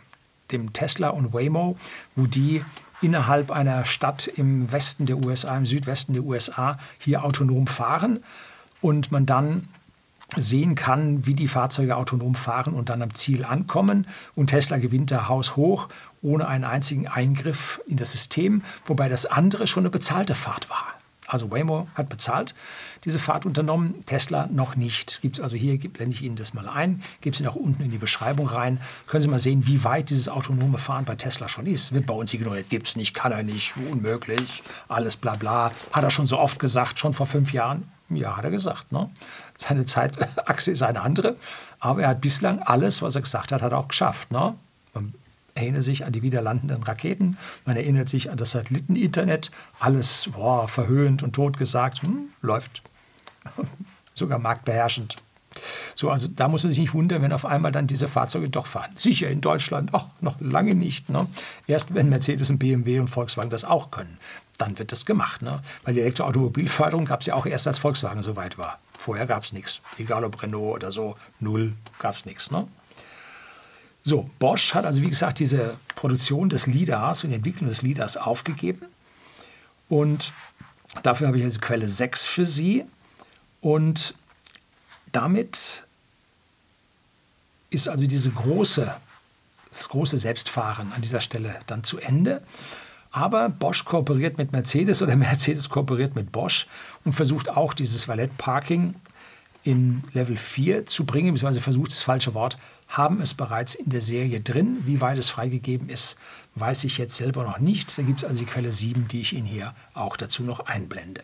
dem 0.51 0.73
Tesla 0.73 1.11
und 1.11 1.33
Waymo, 1.33 1.77
wo 2.17 2.27
die 2.27 2.65
innerhalb 3.01 3.51
einer 3.51 3.85
Stadt 3.85 4.27
im 4.27 4.71
Westen 4.73 5.07
der 5.07 5.19
USA, 5.19 5.57
im 5.57 5.67
Südwesten 5.67 6.13
der 6.13 6.25
USA 6.25 6.79
hier 6.99 7.25
autonom 7.25 7.67
fahren 7.67 8.23
und 8.81 9.11
man 9.11 9.27
dann 9.27 9.69
sehen 10.37 10.75
kann, 10.75 11.27
wie 11.27 11.35
die 11.35 11.49
Fahrzeuge 11.49 11.97
autonom 11.97 12.35
fahren 12.35 12.75
und 12.75 12.89
dann 12.89 13.03
am 13.03 13.15
Ziel 13.15 13.45
ankommen. 13.45 14.07
Und 14.37 14.49
Tesla 14.49 14.79
gewinnt 14.79 15.11
da 15.11 15.29
Haus 15.29 15.57
hoch 15.57 15.89
ohne 16.23 16.47
einen 16.47 16.65
einzigen 16.65 17.09
Eingriff 17.09 17.81
in 17.87 17.97
das 17.97 18.13
System, 18.13 18.63
wobei 18.87 19.09
das 19.09 19.27
andere 19.27 19.67
schon 19.67 19.83
eine 19.83 19.91
bezahlte 19.91 20.35
Fahrt 20.35 20.71
war. 20.71 21.00
Also 21.31 21.51
Waymo 21.53 21.87
hat 21.95 22.09
bezahlt 22.09 22.55
diese 23.05 23.21
Fahrt 23.21 23.47
unternommen, 23.47 24.05
Tesla 24.05 24.49
noch 24.51 24.75
nicht. 24.75 25.23
Gibt 25.23 25.39
es 25.39 25.43
also 25.43 25.57
hier, 25.57 25.79
blende 25.79 26.15
ich 26.15 26.23
Ihnen 26.23 26.35
das 26.35 26.55
mal 26.55 26.69
ein, 26.69 27.03
gebe 27.21 27.37
Sie 27.37 27.45
nach 27.45 27.55
unten 27.55 27.85
in 27.85 27.93
die 27.93 27.99
Beschreibung 27.99 28.49
rein. 28.49 28.81
Können 29.07 29.23
Sie 29.23 29.29
mal 29.29 29.39
sehen, 29.39 29.65
wie 29.67 29.85
weit 29.85 30.11
dieses 30.11 30.29
autonome 30.29 30.79
Fahren 30.79 31.05
bei 31.05 31.15
Tesla 31.15 31.49
schon 31.49 31.67
ist. 31.67 31.93
Wird 31.93 32.07
bei 32.07 32.15
uns 32.15 32.35
ignoriert, 32.35 32.69
gibt 32.69 32.89
es 32.89 32.97
nicht, 32.97 33.15
kann 33.15 33.31
er 33.31 33.45
nicht, 33.45 33.75
unmöglich, 33.77 34.65
alles 34.89 35.17
bla 35.17 35.37
bla. 35.37 35.71
Hat 35.93 36.03
er 36.03 36.11
schon 36.11 36.27
so 36.27 36.37
oft 36.37 36.59
gesagt, 36.59 36.99
schon 36.99 37.15
vor 37.15 37.27
fünf 37.27 37.53
Jahren? 37.53 37.85
Ja, 38.09 38.37
hat 38.37 38.45
er 38.45 38.51
gesagt. 38.51 38.91
Ne? 38.91 39.09
Seine 39.55 39.85
Zeitachse 39.85 40.73
ist 40.73 40.83
eine 40.83 41.01
andere, 41.01 41.37
aber 41.79 42.03
er 42.03 42.09
hat 42.09 42.21
bislang 42.21 42.59
alles, 42.59 43.03
was 43.03 43.15
er 43.15 43.23
gesagt 43.23 43.53
hat, 43.53 43.63
hat 43.63 43.71
er 43.71 43.79
auch 43.79 43.89
geschafft. 43.89 44.33
Ne? 44.33 44.55
Man 44.95 45.15
erinnert 45.55 45.85
sich 45.85 46.05
an 46.05 46.13
die 46.13 46.23
wiederlandenden 46.23 46.83
Raketen, 46.83 47.37
man 47.65 47.77
erinnert 47.77 48.09
sich 48.09 48.31
an 48.31 48.37
das 48.37 48.53
Satelliteninternet, 48.53 49.51
alles 49.79 50.31
boah, 50.33 50.69
verhöhnt 50.69 51.23
und 51.23 51.35
totgesagt, 51.35 52.03
hm, 52.03 52.31
läuft. 52.43 52.83
Sogar 54.15 54.39
marktbeherrschend. 54.39 55.17
So, 55.95 56.11
also 56.11 56.29
da 56.29 56.49
muss 56.49 56.63
man 56.63 56.73
sich 56.73 56.79
nicht 56.79 56.95
wundern, 56.95 57.23
wenn 57.23 57.33
auf 57.33 57.45
einmal 57.45 57.73
dann 57.73 57.87
diese 57.87 58.09
Fahrzeuge 58.09 58.49
doch 58.49 58.67
fahren. 58.67 58.93
Sicher 58.97 59.29
in 59.29 59.41
Deutschland, 59.41 59.91
ach, 59.93 60.07
noch 60.21 60.41
lange 60.41 60.75
nicht. 60.75 61.09
Ne? 61.09 61.27
Erst 61.67 61.95
wenn 61.95 62.09
Mercedes 62.09 62.51
und 62.51 62.59
BMW 62.59 63.01
und 63.01 63.09
Volkswagen 63.09 63.51
das 63.51 63.65
auch 63.65 63.91
können, 63.91 64.19
dann 64.59 64.79
wird 64.79 64.93
das 64.93 65.07
gemacht. 65.07 65.43
Ne? 65.43 65.61
Weil 65.85 65.95
die 65.95 66.01
Elektroautomobilförderung 66.01 67.05
gab 67.05 67.21
es 67.21 67.27
ja 67.27 67.35
auch 67.35 67.47
erst, 67.47 67.67
als 67.67 67.79
Volkswagen 67.79 68.23
so 68.23 68.37
weit 68.37 68.59
war. 68.59 68.79
Vorher 68.97 69.27
gab 69.27 69.45
es 69.45 69.53
nichts. 69.53 69.81
Egal 69.99 70.25
ob 70.25 70.43
Renault 70.43 70.77
oder 70.77 70.93
so, 70.93 71.17
null, 71.41 71.73
gab 71.99 72.15
es 72.15 72.25
nichts. 72.27 72.51
Ne? 72.51 72.69
So, 74.11 74.29
Bosch 74.41 74.75
hat 74.75 74.87
also 74.87 75.03
wie 75.03 75.09
gesagt 75.09 75.39
diese 75.39 75.77
Produktion 75.95 76.49
des 76.49 76.67
LIDARs 76.67 77.23
und 77.23 77.31
die 77.31 77.37
Entwicklung 77.37 77.69
des 77.69 77.83
LIDARs 77.83 78.17
aufgegeben. 78.17 78.87
Und 79.89 80.33
dafür 81.05 81.29
habe 81.29 81.39
ich 81.39 81.45
also 81.45 81.61
Quelle 81.61 81.89
6 81.89 82.27
für 82.27 82.45
Sie. 82.45 82.85
Und 83.61 84.17
damit 85.13 85.85
ist 87.71 87.89
also 87.89 88.09
diese 88.09 88.31
große, 88.31 88.93
das 89.69 89.89
große 89.89 90.19
Selbstfahren 90.19 90.93
an 90.93 91.03
dieser 91.03 91.21
Stelle 91.21 91.61
dann 91.69 91.85
zu 91.85 91.99
Ende. 91.99 92.43
Aber 93.13 93.49
Bosch 93.49 93.85
kooperiert 93.85 94.39
mit 94.39 94.51
Mercedes 94.51 95.03
oder 95.03 95.15
Mercedes 95.29 95.69
kooperiert 95.69 96.17
mit 96.17 96.33
Bosch 96.33 96.67
und 97.05 97.13
versucht 97.13 97.49
auch 97.49 97.75
dieses 97.75 98.09
Valet 98.09 98.37
Parking 98.39 98.97
in 99.63 100.03
Level 100.15 100.37
4 100.37 100.87
zu 100.87 101.05
bringen, 101.05 101.33
beziehungsweise 101.33 101.61
versucht 101.61 101.93
das 101.93 102.03
falsche 102.03 102.35
Wort, 102.35 102.57
haben 102.91 103.21
es 103.21 103.35
bereits 103.35 103.75
in 103.75 103.89
der 103.89 104.01
Serie 104.01 104.41
drin. 104.41 104.83
Wie 104.85 105.01
weit 105.01 105.19
es 105.19 105.29
freigegeben 105.29 105.89
ist, 105.89 106.17
weiß 106.57 106.85
ich 106.85 106.99
jetzt 106.99 107.17
selber 107.17 107.45
noch 107.45 107.59
nicht. 107.59 107.97
Da 107.97 108.03
gibt 108.03 108.23
es 108.23 108.29
also 108.29 108.41
die 108.41 108.51
Quelle 108.51 108.73
7, 108.73 109.09
die 109.09 109.21
ich 109.21 109.33
Ihnen 109.33 109.47
hier 109.47 109.75
auch 109.95 110.17
dazu 110.17 110.43
noch 110.43 110.61
einblende. 110.61 111.23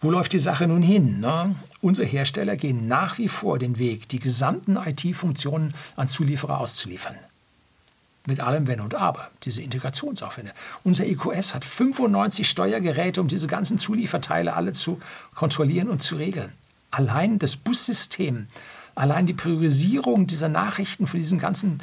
Wo 0.00 0.10
läuft 0.10 0.32
die 0.32 0.38
Sache 0.38 0.66
nun 0.66 0.82
hin? 0.82 1.20
Ne? 1.20 1.54
Unsere 1.80 2.06
Hersteller 2.06 2.56
gehen 2.56 2.88
nach 2.88 3.18
wie 3.18 3.28
vor 3.28 3.58
den 3.58 3.78
Weg, 3.78 4.08
die 4.08 4.18
gesamten 4.20 4.76
IT-Funktionen 4.76 5.74
an 5.96 6.08
Zulieferer 6.08 6.60
auszuliefern. 6.60 7.16
Mit 8.26 8.40
allem 8.40 8.66
Wenn 8.66 8.80
und 8.80 8.94
Aber, 8.94 9.30
diese 9.42 9.62
Integrationsaufwände. 9.62 10.52
Unser 10.82 11.06
EQS 11.06 11.54
hat 11.54 11.64
95 11.64 12.48
Steuergeräte, 12.48 13.20
um 13.20 13.28
diese 13.28 13.46
ganzen 13.46 13.78
Zulieferteile 13.78 14.54
alle 14.54 14.72
zu 14.72 14.98
kontrollieren 15.34 15.88
und 15.88 16.02
zu 16.02 16.16
regeln. 16.16 16.52
Allein 16.90 17.38
das 17.38 17.56
Bussystem 17.56 18.46
Allein 18.94 19.26
die 19.26 19.34
Priorisierung 19.34 20.26
dieser 20.26 20.48
Nachrichten 20.48 21.06
von 21.06 21.18
diesen 21.18 21.38
ganzen 21.38 21.82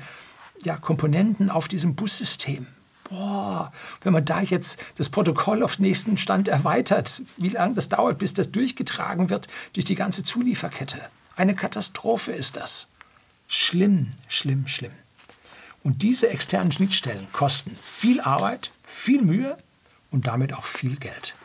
ja, 0.64 0.78
Komponenten 0.78 1.50
auf 1.50 1.68
diesem 1.68 1.96
Bussystem. 1.96 2.68
Boah, 3.10 3.74
wenn 4.02 4.14
man 4.14 4.24
da 4.24 4.42
jetzt 4.42 4.80
das 4.96 5.10
Protokoll 5.10 5.64
auf 5.64 5.76
den 5.76 5.84
nächsten 5.84 6.16
Stand 6.16 6.48
erweitert, 6.48 7.22
wie 7.36 7.50
lange 7.50 7.76
das 7.76 7.90
dauert, 7.90 8.20
bis 8.20 8.34
das 8.34 8.52
durchgetragen 8.52 9.30
wird 9.30 9.48
durch 9.74 9.86
die 9.86 9.96
ganze 9.96 10.24
Zulieferkette. 10.24 11.02
Eine 11.36 11.56
Katastrophe 11.56 12.32
ist 12.32 12.56
das. 12.56 12.88
Schlimm, 13.48 14.12
schlimm, 14.30 14.68
schlimm. 14.68 14.94
Und 15.84 16.04
diese 16.04 16.30
externen 16.30 16.72
Schnittstellen 16.72 17.28
kosten 17.34 17.78
viel 17.82 18.22
Arbeit, 18.22 18.72
viel 18.84 19.24
Mühe 19.24 19.58
und 20.12 20.28
damit 20.28 20.54
auch 20.54 20.66
viel 20.66 20.96
Geld. 20.96 21.36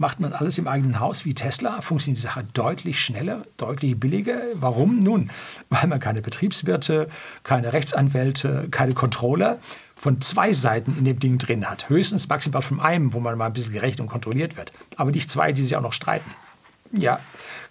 Macht 0.00 0.20
man 0.20 0.32
alles 0.32 0.58
im 0.58 0.68
eigenen 0.68 1.00
Haus 1.00 1.24
wie 1.24 1.34
Tesla, 1.34 1.80
funktioniert 1.80 2.18
die 2.18 2.22
Sache 2.22 2.46
deutlich 2.54 3.00
schneller, 3.00 3.42
deutlich 3.56 3.98
billiger. 3.98 4.40
Warum? 4.54 5.00
Nun, 5.00 5.30
weil 5.70 5.88
man 5.88 5.98
keine 5.98 6.22
Betriebswirte, 6.22 7.08
keine 7.42 7.72
Rechtsanwälte, 7.72 8.68
keine 8.70 8.94
Controller 8.94 9.58
von 9.96 10.20
zwei 10.20 10.52
Seiten 10.52 10.96
in 10.96 11.04
dem 11.04 11.18
Ding 11.18 11.38
drin 11.38 11.68
hat. 11.68 11.88
Höchstens 11.88 12.28
maximal 12.28 12.62
von 12.62 12.78
einem, 12.78 13.12
wo 13.12 13.18
man 13.18 13.36
mal 13.36 13.46
ein 13.46 13.52
bisschen 13.52 13.72
gerecht 13.72 13.98
und 13.98 14.06
kontrolliert 14.06 14.56
wird. 14.56 14.72
Aber 14.94 15.10
nicht 15.10 15.28
zwei, 15.28 15.52
die 15.52 15.64
sich 15.64 15.74
auch 15.74 15.82
noch 15.82 15.92
streiten. 15.92 16.30
Ja, 16.92 17.18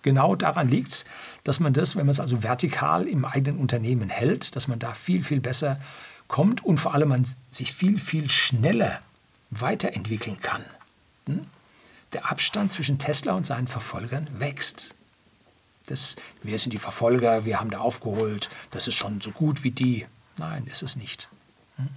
genau 0.01 0.35
daran 0.35 0.69
liegt 0.69 0.89
es, 0.89 1.05
dass 1.45 1.61
man 1.61 1.71
das, 1.71 1.95
wenn 1.95 2.05
man 2.05 2.11
es 2.11 2.19
also 2.19 2.43
vertikal 2.43 3.07
im 3.07 3.23
eigenen 3.23 3.57
Unternehmen 3.57 4.09
hält, 4.09 4.55
dass 4.55 4.67
man 4.67 4.79
da 4.79 4.93
viel, 4.93 5.23
viel 5.23 5.39
besser 5.39 5.79
kommt 6.27 6.63
und 6.63 6.77
vor 6.77 6.93
allem 6.93 7.09
man 7.09 7.25
sich 7.49 7.73
viel, 7.73 7.99
viel 7.99 8.29
schneller 8.29 8.99
weiterentwickeln 9.49 10.39
kann. 10.41 10.63
Hm? 11.25 11.47
Der 12.13 12.29
Abstand 12.29 12.71
zwischen 12.71 12.99
Tesla 12.99 13.33
und 13.33 13.45
seinen 13.45 13.67
Verfolgern 13.67 14.27
wächst. 14.39 14.95
Das, 15.87 16.15
wir 16.43 16.57
sind 16.59 16.73
die 16.73 16.79
Verfolger, 16.79 17.45
wir 17.45 17.59
haben 17.59 17.69
da 17.69 17.79
aufgeholt, 17.79 18.49
das 18.71 18.87
ist 18.87 18.95
schon 18.95 19.21
so 19.21 19.31
gut 19.31 19.63
wie 19.63 19.71
die. 19.71 20.05
Nein, 20.37 20.67
ist 20.67 20.83
es 20.83 20.95
nicht. 20.95 21.29
Hm? 21.77 21.89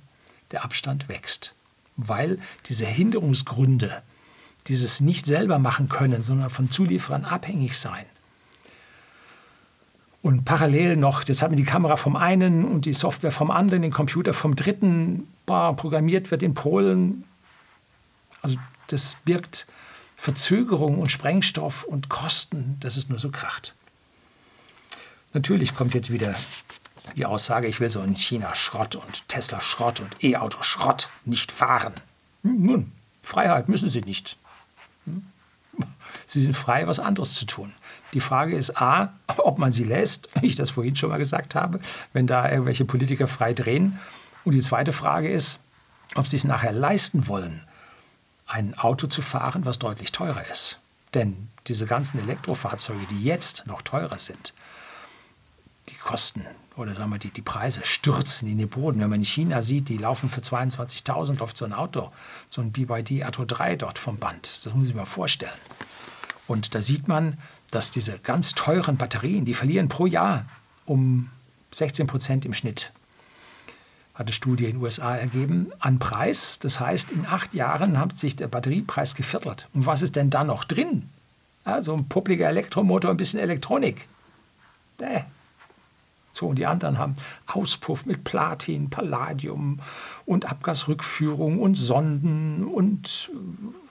Der 0.52 0.64
Abstand 0.64 1.08
wächst, 1.08 1.54
weil 1.96 2.38
diese 2.66 2.86
Hinderungsgründe, 2.86 4.02
dieses 4.66 5.00
nicht 5.00 5.26
selber 5.26 5.58
machen 5.58 5.88
können, 5.88 6.22
sondern 6.22 6.50
von 6.50 6.70
Zulieferern 6.70 7.24
abhängig 7.24 7.78
sein, 7.78 8.06
und 10.22 10.44
parallel 10.44 10.96
noch, 10.96 11.26
jetzt 11.26 11.40
hat 11.40 11.50
man 11.50 11.56
die 11.56 11.64
Kamera 11.64 11.96
vom 11.96 12.14
einen 12.14 12.64
und 12.64 12.84
die 12.84 12.92
Software 12.92 13.32
vom 13.32 13.50
anderen, 13.50 13.82
den 13.82 13.92
Computer 13.92 14.34
vom 14.34 14.54
dritten, 14.54 15.26
boah, 15.46 15.74
programmiert 15.74 16.30
wird 16.30 16.42
in 16.42 16.52
Polen. 16.52 17.24
Also 18.42 18.56
das 18.88 19.16
birgt 19.24 19.66
Verzögerung 20.20 20.98
und 20.98 21.10
Sprengstoff 21.10 21.84
und 21.84 22.10
Kosten, 22.10 22.76
dass 22.80 22.98
es 22.98 23.08
nur 23.08 23.18
so 23.18 23.30
kracht. 23.30 23.74
Natürlich 25.32 25.74
kommt 25.74 25.94
jetzt 25.94 26.12
wieder 26.12 26.34
die 27.16 27.24
Aussage, 27.24 27.66
ich 27.66 27.80
will 27.80 27.90
so 27.90 28.02
in 28.02 28.16
China 28.16 28.54
Schrott 28.54 28.96
und 28.96 29.26
Tesla 29.28 29.62
Schrott 29.62 30.00
und 30.00 30.22
E-Auto 30.22 30.62
Schrott 30.62 31.08
nicht 31.24 31.50
fahren. 31.50 31.94
Hm, 32.42 32.62
nun, 32.62 32.92
Freiheit 33.22 33.70
müssen 33.70 33.88
sie 33.88 34.02
nicht. 34.02 34.36
Hm? 35.06 35.22
Sie 36.26 36.42
sind 36.42 36.54
frei, 36.54 36.86
was 36.86 36.98
anderes 36.98 37.32
zu 37.32 37.46
tun. 37.46 37.72
Die 38.12 38.20
Frage 38.20 38.54
ist 38.54 38.76
A, 38.76 39.14
ob 39.38 39.56
man 39.56 39.72
sie 39.72 39.84
lässt, 39.84 40.28
wie 40.42 40.48
ich 40.48 40.54
das 40.54 40.68
vorhin 40.68 40.96
schon 40.96 41.08
mal 41.08 41.16
gesagt 41.16 41.54
habe, 41.54 41.80
wenn 42.12 42.26
da 42.26 42.46
irgendwelche 42.46 42.84
Politiker 42.84 43.26
frei 43.26 43.54
drehen. 43.54 43.98
Und 44.44 44.52
die 44.52 44.60
zweite 44.60 44.92
Frage 44.92 45.30
ist, 45.30 45.60
ob 46.14 46.28
sie 46.28 46.36
es 46.36 46.44
nachher 46.44 46.72
leisten 46.72 47.26
wollen, 47.26 47.66
ein 48.51 48.76
Auto 48.76 49.07
zu 49.07 49.22
fahren, 49.22 49.64
was 49.64 49.78
deutlich 49.78 50.12
teurer 50.12 50.44
ist. 50.51 50.80
Denn 51.14 51.48
diese 51.66 51.86
ganzen 51.86 52.18
Elektrofahrzeuge, 52.20 53.07
die 53.11 53.22
jetzt 53.22 53.66
noch 53.66 53.82
teurer 53.82 54.18
sind, 54.18 54.55
die 55.88 55.96
Kosten 55.96 56.46
oder 56.76 56.94
sagen 56.94 57.11
wir 57.11 57.18
die, 57.18 57.30
die 57.30 57.42
Preise 57.42 57.84
stürzen 57.84 58.48
in 58.48 58.59
den 58.59 58.68
Boden. 58.68 59.01
Wenn 59.01 59.11
man 59.11 59.20
in 59.20 59.24
China 59.24 59.61
sieht, 59.61 59.88
die 59.88 59.98
laufen 59.98 60.30
für 60.30 60.40
22.000 60.40 61.38
läuft 61.38 61.57
so 61.57 61.64
ein 61.64 61.72
Auto, 61.72 62.11
so 62.48 62.61
ein 62.61 62.72
BYD 62.72 63.24
Atto 63.24 63.44
3 63.44 63.76
dort 63.76 63.98
vom 63.98 64.18
Band. 64.18 64.64
Das 64.64 64.72
muss 64.74 64.88
ich 64.88 64.94
mir 64.94 65.07
vorstellen. 65.07 65.53
Und 66.46 66.74
da 66.74 66.82
sieht 66.82 67.07
man, 67.07 67.38
dass 67.70 67.90
diese 67.90 68.18
ganz 68.18 68.55
teuren 68.55 68.96
Batterien, 68.96 69.44
die 69.44 69.55
verlieren 69.55 69.88
pro 69.88 70.07
Jahr 70.07 70.46
um 70.86 71.30
16 71.72 72.07
Prozent 72.07 72.44
im 72.44 72.55
Schnitt. 72.55 72.92
Hat 74.14 74.26
eine 74.26 74.32
Studie 74.32 74.64
in 74.66 74.72
den 74.72 74.82
USA 74.82 75.16
ergeben, 75.16 75.72
an 75.78 75.98
Preis. 75.98 76.58
Das 76.58 76.80
heißt, 76.80 77.11
in 77.11 77.26
acht 77.26 77.54
Jahren 77.54 77.98
hat 77.98 78.16
sich 78.16 78.36
der 78.36 78.48
Batteriepreis 78.48 79.14
geviertelt. 79.14 79.68
Und 79.72 79.86
was 79.86 80.02
ist 80.02 80.16
denn 80.16 80.30
da 80.30 80.44
noch 80.44 80.64
drin? 80.64 81.08
Also 81.64 81.94
ein 81.94 82.08
publiger 82.08 82.48
Elektromotor, 82.48 83.11
ein 83.11 83.16
bisschen 83.16 83.40
Elektronik. 83.40 84.08
Bäh, 84.98 85.22
so, 86.32 86.46
und 86.46 86.56
die 86.56 86.66
anderen 86.66 86.98
haben 86.98 87.16
Auspuff 87.46 88.06
mit 88.06 88.24
Platin, 88.24 88.88
Palladium 88.88 89.80
und 90.26 90.50
Abgasrückführung 90.50 91.61
und 91.61 91.74
Sonden 91.74 92.64
und 92.64 93.30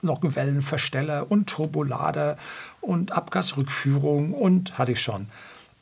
Nockenwellenversteller 0.02 1.30
und 1.30 1.48
Turbolader 1.50 2.38
und 2.80 3.12
Abgasrückführung 3.12 4.32
und 4.32 4.78
hatte 4.78 4.92
ich 4.92 5.02
schon. 5.02 5.28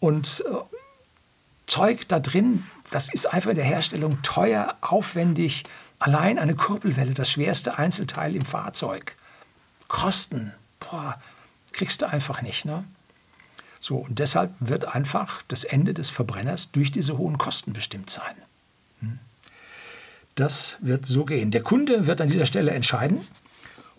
Und 0.00 0.44
äh, 0.46 0.54
Zeug 1.66 2.08
da 2.08 2.18
drin, 2.18 2.64
das 2.90 3.12
ist 3.12 3.26
einfach 3.26 3.50
in 3.50 3.56
der 3.56 3.64
Herstellung 3.64 4.22
teuer, 4.22 4.76
aufwendig. 4.80 5.64
Allein 5.98 6.38
eine 6.38 6.54
Kurbelwelle, 6.54 7.14
das 7.14 7.30
schwerste 7.30 7.78
Einzelteil 7.78 8.34
im 8.34 8.44
Fahrzeug. 8.44 9.16
Kosten, 9.88 10.52
boah, 10.80 11.20
kriegst 11.72 12.02
du 12.02 12.08
einfach 12.08 12.42
nicht. 12.42 12.64
Ne? 12.64 12.84
So, 13.80 13.96
und 13.96 14.18
deshalb 14.18 14.52
wird 14.60 14.94
einfach 14.94 15.42
das 15.48 15.64
Ende 15.64 15.94
des 15.94 16.10
Verbrenners 16.10 16.70
durch 16.70 16.90
diese 16.92 17.18
hohen 17.18 17.38
Kosten 17.38 17.72
bestimmt 17.72 18.10
sein. 18.10 18.34
Hm? 19.00 19.18
Das 20.34 20.76
wird 20.80 21.06
so 21.06 21.24
gehen. 21.24 21.50
Der 21.50 21.62
Kunde 21.62 22.06
wird 22.06 22.20
an 22.20 22.28
dieser 22.28 22.46
Stelle 22.46 22.72
entscheiden. 22.72 23.26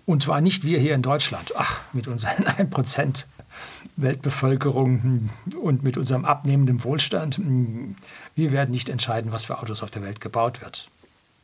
Und 0.06 0.24
zwar 0.24 0.42
nicht 0.42 0.64
wir 0.64 0.80
hier 0.80 0.96
in 0.96 1.04
Deutschland. 1.04 1.54
Ach, 1.56 1.82
mit 1.94 2.08
unseren 2.08 2.44
1% 2.46 3.26
Weltbevölkerung 3.96 5.04
hm, 5.04 5.30
und 5.60 5.84
mit 5.84 5.98
unserem 5.98 6.26
abnehmenden 6.26 6.84
Wohlstand. 6.84 7.40
Wir 8.40 8.54
werden 8.54 8.72
nicht 8.72 8.88
entscheiden, 8.88 9.34
was 9.34 9.44
für 9.44 9.60
Autos 9.60 9.84
auf 9.84 9.92
der 9.92 10.02
Welt 10.02 10.22
gebaut 10.22 10.62
wird. 10.62 10.88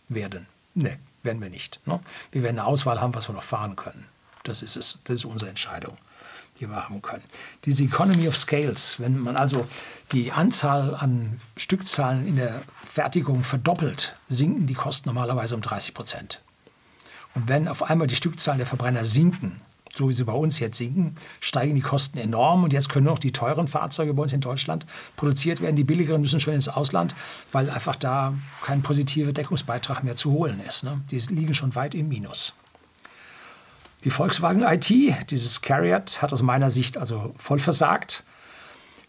Werden. 0.08 0.48
Nee, 0.76 0.96
werden 1.24 1.42
wir 1.42 1.50
nicht. 1.50 1.82
Ne? 1.86 2.00
Wir 2.32 2.42
werden 2.42 2.58
eine 2.58 2.68
Auswahl 2.68 3.02
haben, 3.02 3.14
was 3.14 3.28
wir 3.28 3.36
noch 3.36 3.44
fahren 3.44 3.76
können. 3.76 4.06
Das 4.44 4.62
ist 4.62 4.78
es. 4.78 5.00
Das 5.04 5.16
ist 5.16 5.26
unsere 5.26 5.50
Entscheidung 5.50 5.98
die 6.62 6.70
wir 6.70 6.86
haben 6.86 7.02
können. 7.02 7.24
Diese 7.66 7.84
Economy 7.84 8.30
of 8.30 8.38
Scales, 8.38 8.98
wenn 8.98 9.20
man 9.20 9.36
also 9.36 9.68
die 10.14 10.32
Anzahl 10.32 10.96
an 10.96 11.42
Stückzahlen 11.58 12.26
in 12.26 12.38
der 12.38 12.62
Fertigung 12.90 13.44
verdoppelt, 13.44 14.16
sinken 14.30 14.66
die 14.66 14.74
Kosten 14.74 15.10
normalerweise 15.10 15.56
um 15.56 15.62
30 15.62 15.94
Prozent. 15.94 16.42
Und 17.34 17.50
wenn 17.50 17.68
auf 17.68 17.84
einmal 17.84 18.08
die 18.08 18.16
Stückzahlen 18.16 18.60
der 18.60 18.68
Verbrenner 18.68 19.04
sinken, 19.04 19.60
so 19.98 20.10
wie 20.10 20.14
sie 20.14 20.24
bei 20.24 20.34
uns 20.34 20.60
jetzt 20.60 20.78
sinken, 20.78 21.16
steigen 21.40 21.76
die 21.76 21.82
Kosten 21.82 22.18
enorm. 22.18 22.64
Und 22.64 22.74
jetzt 22.74 22.90
können 22.90 23.06
noch 23.06 23.20
die 23.20 23.32
teuren 23.32 23.68
Fahrzeuge 23.68 24.14
bei 24.14 24.24
uns 24.24 24.34
in 24.34 24.42
Deutschland 24.42 24.86
produziert 25.16 25.62
werden. 25.62 25.76
Die 25.76 25.84
billigeren 25.84 26.22
müssen 26.22 26.40
schon 26.40 26.54
ins 26.54 26.68
Ausland, 26.68 27.16
weil 27.52 27.70
einfach 27.70 27.96
da 27.96 28.34
kein 28.64 28.82
positiver 28.82 29.32
Deckungsbeitrag 29.32 30.04
mehr 30.04 30.16
zu 30.16 30.32
holen 30.32 30.62
ist. 30.66 30.84
Ne? 30.84 31.02
Die 31.12 31.20
liegen 31.34 31.54
schon 31.54 31.76
weit 31.76 31.96
im 31.96 32.10
Minus. 32.10 32.54
Die 34.04 34.12
Volkswagen 34.12 34.62
IT, 34.62 34.90
dieses 35.32 35.62
Carriot, 35.62 36.22
hat 36.22 36.32
aus 36.32 36.44
meiner 36.44 36.70
Sicht 36.70 36.98
also 36.98 37.34
voll 37.38 37.60
versagt. 37.60 38.24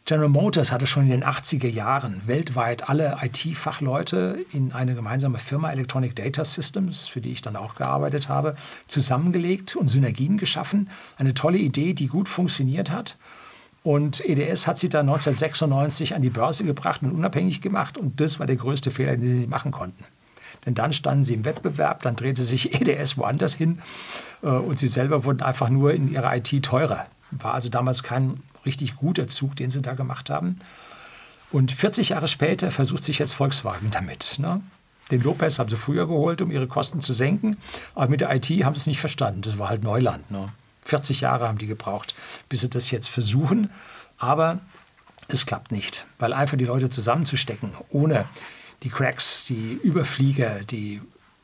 General 0.07 0.29
Motors 0.29 0.71
hatte 0.71 0.87
schon 0.87 1.03
in 1.03 1.11
den 1.11 1.25
80er 1.25 1.67
Jahren 1.67 2.23
weltweit 2.27 2.89
alle 2.89 3.19
IT-Fachleute 3.23 4.47
in 4.53 4.71
eine 4.71 4.95
gemeinsame 4.95 5.39
Firma 5.41 5.73
Electronic 5.73 6.15
Data 6.15 6.45
Systems, 6.45 7.09
für 7.09 7.21
die 7.21 7.33
ich 7.33 7.43
dann 7.43 7.57
auch 7.57 7.75
gearbeitet 7.75 8.29
habe, 8.29 8.55
zusammengelegt 8.87 9.75
und 9.75 9.89
Synergien 9.89 10.39
geschaffen. 10.39 10.91
Eine 11.19 11.35
tolle 11.35 11.59
Idee, 11.59 11.93
die 11.93 12.07
gut 12.07 12.29
funktioniert 12.29 12.93
hat. 12.93 13.19
Und 13.83 14.25
EDS 14.25 14.69
hat 14.69 14.79
sie 14.79 14.89
dann 14.89 15.09
1996 15.09 16.15
an 16.15 16.23
die 16.23 16.31
Börse 16.31 16.63
gebracht 16.63 17.03
und 17.03 17.11
unabhängig 17.11 17.61
gemacht. 17.61 17.99
Und 17.99 18.21
das 18.21 18.39
war 18.39 18.47
der 18.47 18.57
größte 18.57 18.93
Fehler, 18.93 19.17
den 19.17 19.41
sie 19.41 19.47
machen 19.49 19.73
konnten. 19.73 20.05
Denn 20.67 20.75
dann 20.75 20.93
standen 20.93 21.25
sie 21.25 21.35
im 21.35 21.45
Wettbewerb, 21.45 22.03
dann 22.03 22.15
drehte 22.15 22.43
sich 22.43 22.81
EDS 22.81 23.19
woanders 23.19 23.55
hin 23.55 23.81
äh, 24.43 24.51
und 24.51 24.79
sie 24.79 24.89
selber 24.89 25.25
wurden 25.25 25.43
einfach 25.43 25.69
nur 25.69 25.95
in 25.95 26.13
ihrer 26.13 26.37
IT 26.37 26.63
teurer. 26.63 27.07
War 27.33 27.55
also 27.55 27.69
damals 27.71 28.05
kein 28.05 28.41
richtig 28.67 28.97
guter 28.97 29.29
Zug, 29.29 29.57
den 29.57 29.71
sie 29.71 29.83
da 29.83 29.95
gemacht 29.95 30.31
haben. 30.31 30.59
Und 31.51 31.73
40 31.73 32.11
Jahre 32.11 32.29
später 32.29 32.71
versucht 32.71 33.05
sich 33.05 33.19
jetzt 33.19 33.33
Volkswagen 33.33 33.91
damit. 33.91 34.37
Ne? 34.39 34.61
Den 35.11 35.23
Lopez 35.23 35.59
haben 35.59 35.71
sie 35.71 35.77
früher 35.77 36.07
geholt, 36.07 36.43
um 36.43 36.51
ihre 36.51 36.67
Kosten 36.67 37.01
zu 37.01 37.13
senken, 37.13 37.57
aber 37.95 38.09
mit 38.09 38.21
der 38.21 38.35
IT 38.35 38.47
haben 38.65 38.75
sie 38.75 38.81
es 38.81 38.87
nicht 38.87 39.01
verstanden. 39.01 39.43
Das 39.43 39.59
war 39.59 39.69
halt 39.69 39.83
Neuland. 39.83 40.31
Ne? 40.31 40.53
40 40.85 41.21
Jahre 41.21 41.49
haben 41.49 41.59
die 41.59 41.67
gebraucht, 41.67 42.15
bis 42.49 42.61
sie 42.61 42.71
das 42.71 42.91
jetzt 42.91 43.09
versuchen. 43.09 43.71
Aber 44.19 44.61
es 45.29 45.47
klappt 45.47 45.73
nicht, 45.73 46.07
weil 46.19 46.33
einfach 46.33 46.57
die 46.57 46.65
Leute 46.65 46.91
zusammenzustecken, 46.91 47.73
ohne 47.91 48.27
die 48.83 48.91
Cracks, 48.91 49.45
die 49.47 49.79
Überflieger, 49.83 50.61
die 50.65 51.01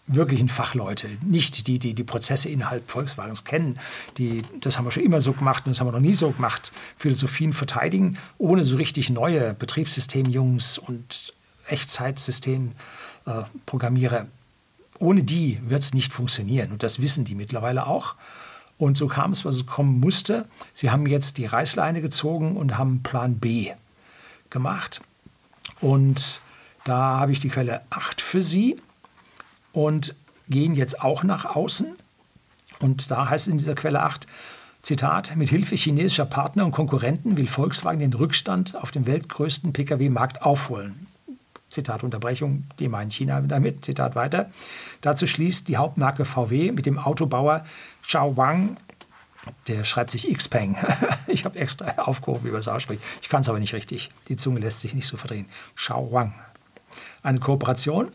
wirklichen 0.06 0.48
Fachleute, 0.48 1.08
nicht 1.22 1.66
die, 1.68 1.78
die 1.78 1.94
die 1.94 2.04
Prozesse 2.04 2.48
innerhalb 2.48 2.90
Volkswagens 2.90 3.44
kennen, 3.44 3.78
die, 4.18 4.42
das 4.60 4.76
haben 4.76 4.84
wir 4.84 4.90
schon 4.90 5.04
immer 5.04 5.20
so 5.20 5.32
gemacht 5.32 5.66
und 5.66 5.70
das 5.70 5.78
haben 5.80 5.86
wir 5.86 5.92
noch 5.92 6.00
nie 6.00 6.14
so 6.14 6.32
gemacht, 6.32 6.72
Philosophien 6.98 7.52
verteidigen, 7.52 8.18
ohne 8.38 8.64
so 8.64 8.76
richtig 8.76 9.10
neue 9.10 9.54
Betriebssystemjungs 9.54 10.78
und 10.78 11.34
Echtzeitsystemprogrammierer. 11.68 14.20
Äh, 14.22 14.26
ohne 14.98 15.22
die 15.24 15.58
wird 15.66 15.82
es 15.82 15.94
nicht 15.94 16.12
funktionieren 16.12 16.72
und 16.72 16.82
das 16.82 17.00
wissen 17.00 17.24
die 17.24 17.34
mittlerweile 17.34 17.86
auch. 17.86 18.14
Und 18.78 18.96
so 18.96 19.06
kam 19.06 19.32
es, 19.32 19.44
was 19.44 19.56
es 19.56 19.66
kommen 19.66 20.00
musste. 20.00 20.46
Sie 20.72 20.90
haben 20.90 21.06
jetzt 21.06 21.36
die 21.38 21.46
Reißleine 21.46 22.00
gezogen 22.00 22.56
und 22.56 22.78
haben 22.78 23.02
Plan 23.02 23.38
B 23.38 23.72
gemacht. 24.50 25.00
Und 25.80 26.40
da 26.84 27.20
habe 27.20 27.32
ich 27.32 27.40
die 27.40 27.48
Quelle 27.48 27.82
8 27.90 28.20
für 28.20 28.42
Sie 28.42 28.76
und 29.72 30.14
gehen 30.48 30.74
jetzt 30.74 31.00
auch 31.00 31.22
nach 31.22 31.44
außen. 31.56 31.96
Und 32.80 33.10
da 33.10 33.28
heißt 33.28 33.46
es 33.46 33.52
in 33.52 33.58
dieser 33.58 33.74
Quelle 33.74 34.02
8, 34.02 34.26
Zitat, 34.82 35.36
mit 35.36 35.48
Hilfe 35.48 35.76
chinesischer 35.76 36.24
Partner 36.24 36.64
und 36.64 36.72
Konkurrenten 36.72 37.36
will 37.36 37.46
Volkswagen 37.46 38.00
den 38.00 38.12
Rückstand 38.12 38.74
auf 38.74 38.90
dem 38.90 39.06
weltgrößten 39.06 39.72
Pkw-Markt 39.72 40.42
aufholen. 40.42 41.06
Zitat 41.70 42.02
Unterbrechung, 42.02 42.64
die 42.78 42.88
meinen 42.88 43.10
China 43.10 43.40
damit. 43.40 43.84
Zitat 43.84 44.14
weiter. 44.14 44.50
Dazu 45.00 45.26
schließt 45.26 45.68
die 45.68 45.76
Hauptmarke 45.76 46.24
VW 46.24 46.72
mit 46.72 46.86
dem 46.86 46.98
Autobauer 46.98 47.64
Xiaowang 48.06 48.76
Der 49.68 49.84
schreibt 49.84 50.10
sich 50.10 50.32
Xpeng. 50.36 50.76
Ich 51.28 51.44
habe 51.44 51.58
extra 51.58 51.86
aufgerufen, 52.02 52.44
wie 52.44 52.50
man 52.50 52.58
das 52.58 52.68
ausspricht. 52.68 53.02
Ich 53.22 53.28
kann 53.28 53.40
es 53.40 53.48
aber 53.48 53.58
nicht 53.58 53.72
richtig. 53.72 54.10
Die 54.28 54.36
Zunge 54.36 54.60
lässt 54.60 54.80
sich 54.80 54.94
nicht 54.94 55.06
so 55.06 55.16
verdrehen. 55.16 55.46
Shao 55.74 56.12
Wang. 56.12 56.34
Eine 57.22 57.38
Kooperation. 57.38 58.10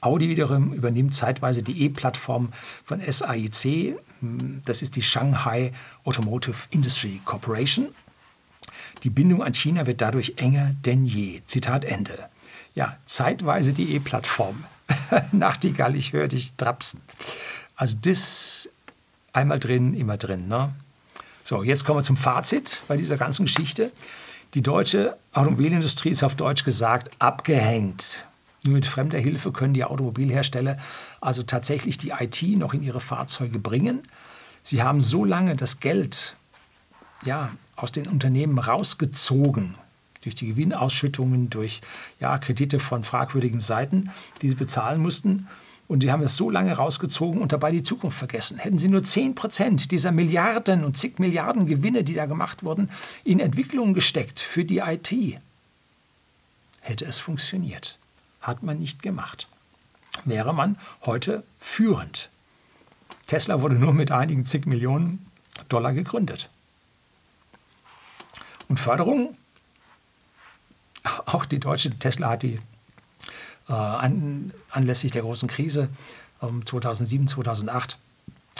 Audi 0.00 0.28
wiederum 0.28 0.72
übernimmt 0.72 1.14
zeitweise 1.14 1.62
die 1.62 1.84
E-Plattform 1.84 2.52
von 2.84 3.00
SAIC. 3.00 3.98
Das 4.64 4.82
ist 4.82 4.96
die 4.96 5.02
Shanghai 5.02 5.72
Automotive 6.04 6.56
Industry 6.70 7.20
Corporation. 7.24 7.88
Die 9.02 9.10
Bindung 9.10 9.42
an 9.42 9.54
China 9.54 9.86
wird 9.86 10.00
dadurch 10.00 10.34
enger 10.36 10.74
denn 10.84 11.06
je. 11.06 11.42
Zitat 11.46 11.84
Ende. 11.84 12.28
Ja, 12.74 12.96
zeitweise 13.06 13.72
die 13.72 13.94
E-Plattform. 13.94 14.64
Nachtigall, 15.32 15.96
ich 15.96 16.12
höre 16.12 16.28
dich 16.28 16.54
trapsen. 16.56 17.00
Also 17.74 17.96
das 18.00 18.68
einmal 19.32 19.58
drin, 19.58 19.94
immer 19.94 20.16
drin. 20.16 20.48
Ne? 20.48 20.72
So, 21.44 21.62
jetzt 21.62 21.84
kommen 21.84 21.98
wir 21.98 22.04
zum 22.04 22.16
Fazit 22.16 22.80
bei 22.88 22.96
dieser 22.96 23.16
ganzen 23.16 23.46
Geschichte. 23.46 23.92
Die 24.54 24.62
deutsche 24.62 25.16
Automobilindustrie 25.32 26.10
ist 26.10 26.22
auf 26.22 26.34
Deutsch 26.34 26.64
gesagt 26.64 27.10
abgehängt. 27.18 28.26
Nur 28.66 28.74
mit 28.74 28.86
fremder 28.86 29.18
Hilfe 29.18 29.52
können 29.52 29.74
die 29.74 29.84
Automobilhersteller 29.84 30.76
also 31.20 31.42
tatsächlich 31.42 31.98
die 31.98 32.10
IT 32.10 32.42
noch 32.58 32.74
in 32.74 32.82
ihre 32.82 33.00
Fahrzeuge 33.00 33.58
bringen. 33.58 34.02
Sie 34.62 34.82
haben 34.82 35.00
so 35.00 35.24
lange 35.24 35.54
das 35.54 35.78
Geld 35.78 36.36
ja, 37.24 37.50
aus 37.76 37.92
den 37.92 38.08
Unternehmen 38.08 38.58
rausgezogen, 38.58 39.76
durch 40.22 40.34
die 40.34 40.48
Gewinnausschüttungen, 40.48 41.50
durch 41.50 41.80
ja, 42.18 42.36
Kredite 42.38 42.80
von 42.80 43.04
fragwürdigen 43.04 43.60
Seiten, 43.60 44.10
die 44.42 44.48
sie 44.48 44.56
bezahlen 44.56 45.00
mussten. 45.00 45.46
Und 45.88 46.02
die 46.02 46.10
haben 46.10 46.22
es 46.22 46.34
so 46.34 46.50
lange 46.50 46.72
rausgezogen 46.72 47.40
und 47.40 47.52
dabei 47.52 47.70
die 47.70 47.84
Zukunft 47.84 48.18
vergessen. 48.18 48.58
Hätten 48.58 48.78
sie 48.78 48.88
nur 48.88 49.04
10 49.04 49.36
Prozent 49.36 49.92
dieser 49.92 50.10
Milliarden 50.10 50.84
und 50.84 50.96
zig 50.96 51.20
Milliarden 51.20 51.66
Gewinne, 51.66 52.02
die 52.02 52.14
da 52.14 52.26
gemacht 52.26 52.64
wurden, 52.64 52.90
in 53.22 53.38
Entwicklungen 53.38 53.94
gesteckt 53.94 54.40
für 54.40 54.64
die 54.64 54.78
IT, 54.78 55.14
hätte 56.80 57.04
es 57.04 57.20
funktioniert. 57.20 57.98
Hat 58.46 58.62
man 58.62 58.78
nicht 58.78 59.02
gemacht. 59.02 59.48
Wäre 60.24 60.54
man 60.54 60.78
heute 61.04 61.42
führend. 61.58 62.30
Tesla 63.26 63.60
wurde 63.60 63.74
nur 63.74 63.92
mit 63.92 64.12
einigen 64.12 64.46
zig 64.46 64.66
Millionen 64.66 65.26
Dollar 65.68 65.92
gegründet. 65.92 66.48
Und 68.68 68.78
Förderung, 68.78 69.36
auch 71.24 71.44
die 71.44 71.58
deutsche 71.58 71.90
Tesla 71.98 72.30
hat 72.30 72.42
die 72.44 72.60
äh, 73.68 73.72
an, 73.72 74.52
anlässlich 74.70 75.12
der 75.12 75.22
großen 75.22 75.48
Krise 75.48 75.88
ähm, 76.40 76.64
2007, 76.64 77.28
2008 77.28 77.98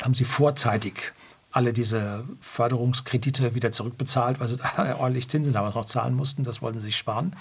haben 0.03 0.14
sie 0.14 0.24
vorzeitig 0.24 1.12
alle 1.53 1.72
diese 1.72 2.24
Förderungskredite 2.41 3.55
wieder 3.55 3.72
zurückbezahlt, 3.72 4.41
weil 4.41 4.49
sie 4.49 4.57
da 4.57 4.97
ordentlich 4.99 5.28
Zinsen 5.28 5.53
damals 5.53 5.74
noch 5.74 5.87
zahlen 5.87 6.14
mussten. 6.14 6.45
Das 6.45 6.61
wollten 6.61 6.80
sie 6.80 6.87
sich 6.87 6.97
sparen. 6.97 7.34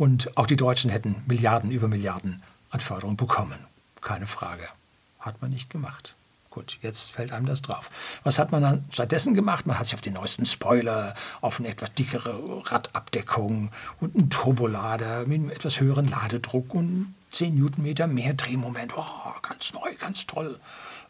Und 0.00 0.34
auch 0.38 0.46
die 0.46 0.56
Deutschen 0.56 0.90
hätten 0.90 1.22
Milliarden 1.26 1.70
über 1.70 1.86
Milliarden 1.86 2.42
an 2.70 2.80
Förderung 2.80 3.18
bekommen. 3.18 3.58
Keine 4.00 4.26
Frage. 4.26 4.66
Hat 5.18 5.42
man 5.42 5.50
nicht 5.50 5.68
gemacht. 5.68 6.14
Gut, 6.48 6.78
jetzt 6.80 7.12
fällt 7.12 7.32
einem 7.32 7.44
das 7.44 7.60
drauf. 7.60 7.90
Was 8.24 8.38
hat 8.38 8.50
man 8.50 8.62
dann 8.62 8.84
stattdessen 8.90 9.34
gemacht? 9.34 9.66
Man 9.66 9.78
hat 9.78 9.84
sich 9.84 9.94
auf 9.94 10.00
den 10.00 10.14
neuesten 10.14 10.46
Spoiler, 10.46 11.12
auf 11.42 11.60
eine 11.60 11.68
etwas 11.68 11.92
dickere 11.92 12.62
Radabdeckung 12.64 13.72
und 14.00 14.16
einen 14.16 14.30
Turbolader 14.30 15.26
mit 15.26 15.38
einem 15.38 15.50
etwas 15.50 15.80
höheren 15.80 16.08
Ladedruck 16.08 16.74
und 16.74 17.14
10 17.30 17.58
Newtonmeter 17.58 18.06
mehr 18.06 18.32
Drehmoment, 18.32 18.94
oh, 18.96 19.34
ganz 19.42 19.74
neu, 19.74 19.94
ganz 19.98 20.26
toll, 20.26 20.58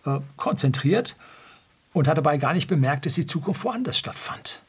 äh, 0.05 0.19
konzentriert 0.37 1.15
und 1.93 2.09
hat 2.09 2.19
dabei 2.19 2.39
gar 2.39 2.55
nicht 2.55 2.67
bemerkt, 2.67 3.07
dass 3.07 3.15
die 3.15 3.25
Zukunft 3.25 3.63
woanders 3.63 3.97
stattfand. 3.97 4.63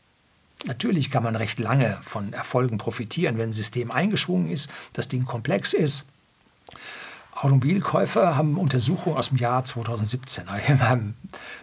Natürlich 0.66 1.10
kann 1.10 1.24
man 1.24 1.36
recht 1.36 1.60
lange 1.60 1.98
von 2.02 2.34
Erfolgen 2.34 2.78
profitieren, 2.78 3.38
wenn 3.38 3.50
ein 3.50 3.54
System 3.54 3.92
eingeschwungen 3.92 4.50
ist, 4.50 4.70
das 4.94 5.08
Ding 5.08 5.26
komplex 5.26 5.74
ist 5.74 6.06
Automobilkäufer 7.42 8.36
haben 8.36 8.58
Untersuchungen 8.58 9.18
aus 9.18 9.30
dem 9.30 9.38
Jahr 9.38 9.66
2017 9.66 10.44
in 10.68 10.78
meinem 10.78 11.16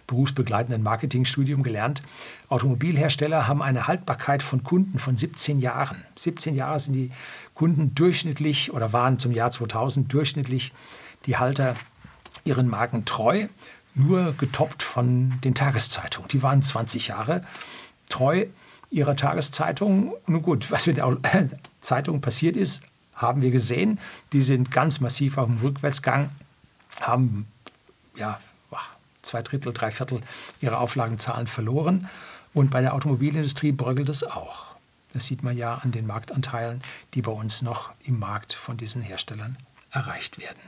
berufsbegleitenden 0.07 0.83
Marketingstudium 0.83 1.63
gelernt. 1.63 2.03
Automobilhersteller 2.49 3.47
haben 3.47 3.61
eine 3.61 3.87
Haltbarkeit 3.87 4.43
von 4.43 4.63
Kunden 4.63 4.99
von 4.99 5.15
17 5.15 5.59
Jahren. 5.59 6.03
17 6.17 6.53
Jahre 6.53 6.81
sind 6.81 6.93
die 6.95 7.11
Kunden 7.53 7.95
durchschnittlich 7.95 8.73
oder 8.73 8.91
waren 8.91 9.19
zum 9.19 9.31
Jahr 9.31 9.51
2000 9.51 10.11
durchschnittlich 10.11 10.73
die 11.25 11.37
Halter 11.37 11.75
ihren 12.43 12.67
Marken 12.67 13.05
treu, 13.05 13.47
nur 13.95 14.33
getoppt 14.33 14.83
von 14.83 15.39
den 15.45 15.55
Tageszeitungen. 15.55 16.27
Die 16.27 16.43
waren 16.43 16.61
20 16.61 17.07
Jahre 17.07 17.43
treu 18.09 18.47
ihrer 18.89 19.15
Tageszeitung. 19.15 20.13
Nun 20.27 20.41
gut, 20.41 20.71
was 20.71 20.87
mit 20.87 20.97
der 20.97 21.17
Zeitung 21.81 22.21
passiert 22.21 22.55
ist, 22.55 22.83
haben 23.15 23.41
wir 23.41 23.51
gesehen. 23.51 23.99
Die 24.33 24.41
sind 24.41 24.71
ganz 24.71 24.99
massiv 24.99 25.37
auf 25.37 25.47
dem 25.47 25.57
Rückwärtsgang, 25.57 26.29
haben 27.01 27.47
ja, 28.15 28.39
zwei 29.21 29.41
Drittel, 29.41 29.73
drei 29.73 29.91
Viertel 29.91 30.21
ihrer 30.61 30.79
Auflagenzahlen 30.79 31.47
verloren. 31.47 32.09
Und 32.53 32.71
bei 32.71 32.81
der 32.81 32.93
Automobilindustrie 32.93 33.71
bröckelt 33.71 34.09
es 34.09 34.23
auch. 34.23 34.67
Das 35.13 35.25
sieht 35.25 35.43
man 35.43 35.57
ja 35.57 35.75
an 35.75 35.91
den 35.91 36.07
Marktanteilen, 36.07 36.81
die 37.13 37.21
bei 37.21 37.31
uns 37.31 37.61
noch 37.61 37.91
im 38.03 38.19
Markt 38.19 38.53
von 38.53 38.77
diesen 38.77 39.01
Herstellern 39.01 39.57
erreicht 39.91 40.39
werden. 40.39 40.59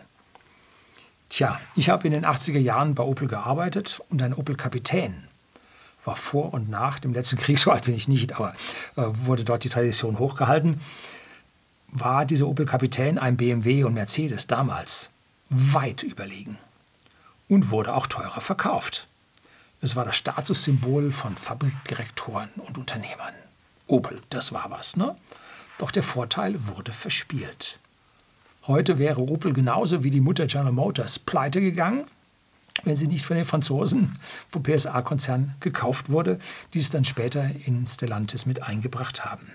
Tja, 1.29 1.59
ich 1.75 1.89
habe 1.89 2.07
in 2.07 2.13
den 2.13 2.25
80er 2.25 2.59
Jahren 2.59 2.95
bei 2.95 3.03
Opel 3.03 3.27
gearbeitet 3.27 4.01
und 4.09 4.21
ein 4.21 4.33
Opel-Kapitän 4.33 5.27
war 6.05 6.15
vor 6.15 6.53
und 6.53 6.69
nach 6.69 6.99
dem 6.99 7.13
letzten 7.13 7.37
Krieg, 7.37 7.59
so 7.59 7.71
alt 7.71 7.85
bin 7.85 7.95
ich 7.95 8.07
nicht, 8.07 8.33
aber 8.33 8.53
äh, 8.95 9.03
wurde 9.25 9.43
dort 9.43 9.63
die 9.63 9.69
Tradition 9.69 10.19
hochgehalten 10.19 10.79
war 11.91 12.25
dieser 12.25 12.47
Opel 12.47 12.65
Kapitän 12.65 13.17
einem 13.17 13.37
BMW 13.37 13.83
und 13.83 13.93
Mercedes 13.93 14.47
damals 14.47 15.11
weit 15.49 16.03
überlegen 16.03 16.57
und 17.49 17.69
wurde 17.69 17.93
auch 17.93 18.07
teurer 18.07 18.41
verkauft. 18.41 19.07
Es 19.81 19.95
war 19.95 20.05
das 20.05 20.15
Statussymbol 20.15 21.11
von 21.11 21.35
Fabrikdirektoren 21.35 22.49
und 22.55 22.77
Unternehmern. 22.77 23.33
Opel, 23.87 24.21
das 24.29 24.53
war 24.53 24.69
was, 24.69 24.95
ne? 24.95 25.15
Doch 25.79 25.91
der 25.91 26.03
Vorteil 26.03 26.55
wurde 26.67 26.93
verspielt. 26.93 27.79
Heute 28.67 28.99
wäre 28.99 29.19
Opel 29.19 29.53
genauso 29.53 30.03
wie 30.03 30.11
die 30.11 30.21
Mutter 30.21 30.45
General 30.45 30.71
Motors 30.71 31.17
pleite 31.17 31.59
gegangen, 31.59 32.05
wenn 32.83 32.95
sie 32.95 33.07
nicht 33.07 33.25
von 33.25 33.35
den 33.35 33.45
Franzosen 33.45 34.17
vom 34.49 34.63
PSA-Konzern 34.63 35.55
gekauft 35.59 36.09
wurde, 36.09 36.39
die 36.73 36.79
es 36.79 36.89
dann 36.89 37.05
später 37.05 37.49
in 37.65 37.85
Stellantis 37.85 38.45
mit 38.45 38.63
eingebracht 38.63 39.25
haben. 39.25 39.51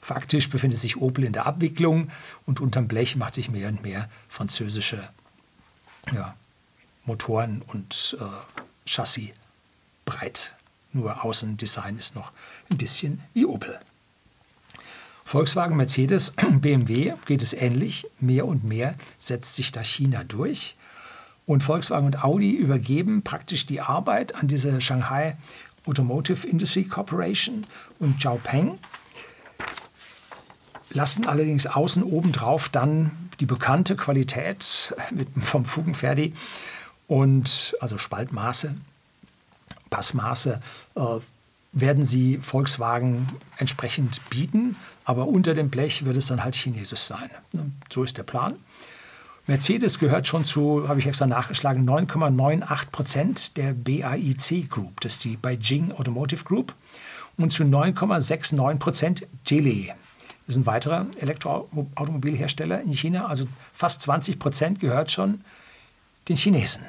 Faktisch 0.00 0.48
befindet 0.48 0.78
sich 0.78 0.96
Opel 0.96 1.24
in 1.24 1.32
der 1.32 1.46
Abwicklung 1.46 2.10
und 2.46 2.60
unterm 2.60 2.88
Blech 2.88 3.16
macht 3.16 3.34
sich 3.34 3.50
mehr 3.50 3.68
und 3.68 3.82
mehr 3.82 4.08
französische 4.28 5.08
ja, 6.14 6.34
Motoren 7.04 7.62
und 7.66 8.16
äh, 8.20 8.24
Chassis 8.88 9.30
breit. 10.04 10.54
Nur 10.92 11.24
Außendesign 11.24 11.98
ist 11.98 12.14
noch 12.14 12.32
ein 12.70 12.78
bisschen 12.78 13.22
wie 13.34 13.44
Opel. 13.44 13.78
Volkswagen, 15.24 15.76
Mercedes, 15.76 16.32
BMW 16.50 17.12
geht 17.26 17.42
es 17.42 17.52
ähnlich. 17.52 18.06
Mehr 18.18 18.46
und 18.46 18.64
mehr 18.64 18.94
setzt 19.18 19.56
sich 19.56 19.72
da 19.72 19.84
China 19.84 20.24
durch. 20.24 20.74
Und 21.48 21.62
Volkswagen 21.62 22.04
und 22.04 22.22
Audi 22.22 22.52
übergeben 22.52 23.22
praktisch 23.22 23.64
die 23.64 23.80
Arbeit 23.80 24.34
an 24.34 24.48
diese 24.48 24.82
Shanghai 24.82 25.34
Automotive 25.86 26.46
Industry 26.46 26.84
Corporation 26.84 27.66
und 27.98 28.18
Xiaopeng 28.18 28.78
lassen 30.90 31.26
allerdings 31.26 31.66
außen 31.66 32.02
obendrauf 32.02 32.68
dann 32.68 33.30
die 33.40 33.46
bekannte 33.46 33.96
Qualität 33.96 34.94
mit, 35.10 35.28
vom 35.40 35.64
Fugenferdi 35.64 36.34
und 37.06 37.74
also 37.80 37.96
Spaltmaße, 37.96 38.74
Passmaße 39.88 40.60
äh, 40.96 41.00
werden 41.72 42.04
sie 42.04 42.36
Volkswagen 42.42 43.26
entsprechend 43.56 44.20
bieten, 44.28 44.76
aber 45.04 45.26
unter 45.26 45.54
dem 45.54 45.70
Blech 45.70 46.04
wird 46.04 46.18
es 46.18 46.26
dann 46.26 46.44
halt 46.44 46.56
chinesisch 46.56 47.00
sein. 47.00 47.30
So 47.88 48.04
ist 48.04 48.18
der 48.18 48.24
Plan. 48.24 48.56
Mercedes 49.48 49.98
gehört 49.98 50.28
schon 50.28 50.44
zu, 50.44 50.88
habe 50.88 51.00
ich 51.00 51.06
extra 51.06 51.26
nachgeschlagen, 51.26 51.88
9,98 51.88 52.90
Prozent 52.92 53.56
der 53.56 53.72
BAIC 53.72 54.70
Group, 54.70 55.00
das 55.00 55.14
ist 55.14 55.24
die 55.24 55.36
Beijing 55.36 55.90
Automotive 55.92 56.44
Group, 56.44 56.74
und 57.36 57.50
zu 57.50 57.64
9,69 57.64 58.76
Prozent 58.76 59.26
Geely, 59.44 59.92
das 60.48 60.56
ist 60.56 60.62
ein 60.62 60.66
weiterer 60.66 61.06
Elektroautomobilhersteller 61.18 62.80
in 62.80 62.92
China. 62.94 63.26
Also 63.26 63.44
fast 63.74 64.00
20 64.00 64.38
Prozent 64.38 64.80
gehört 64.80 65.10
schon 65.10 65.42
den 66.30 66.36
Chinesen. 66.36 66.84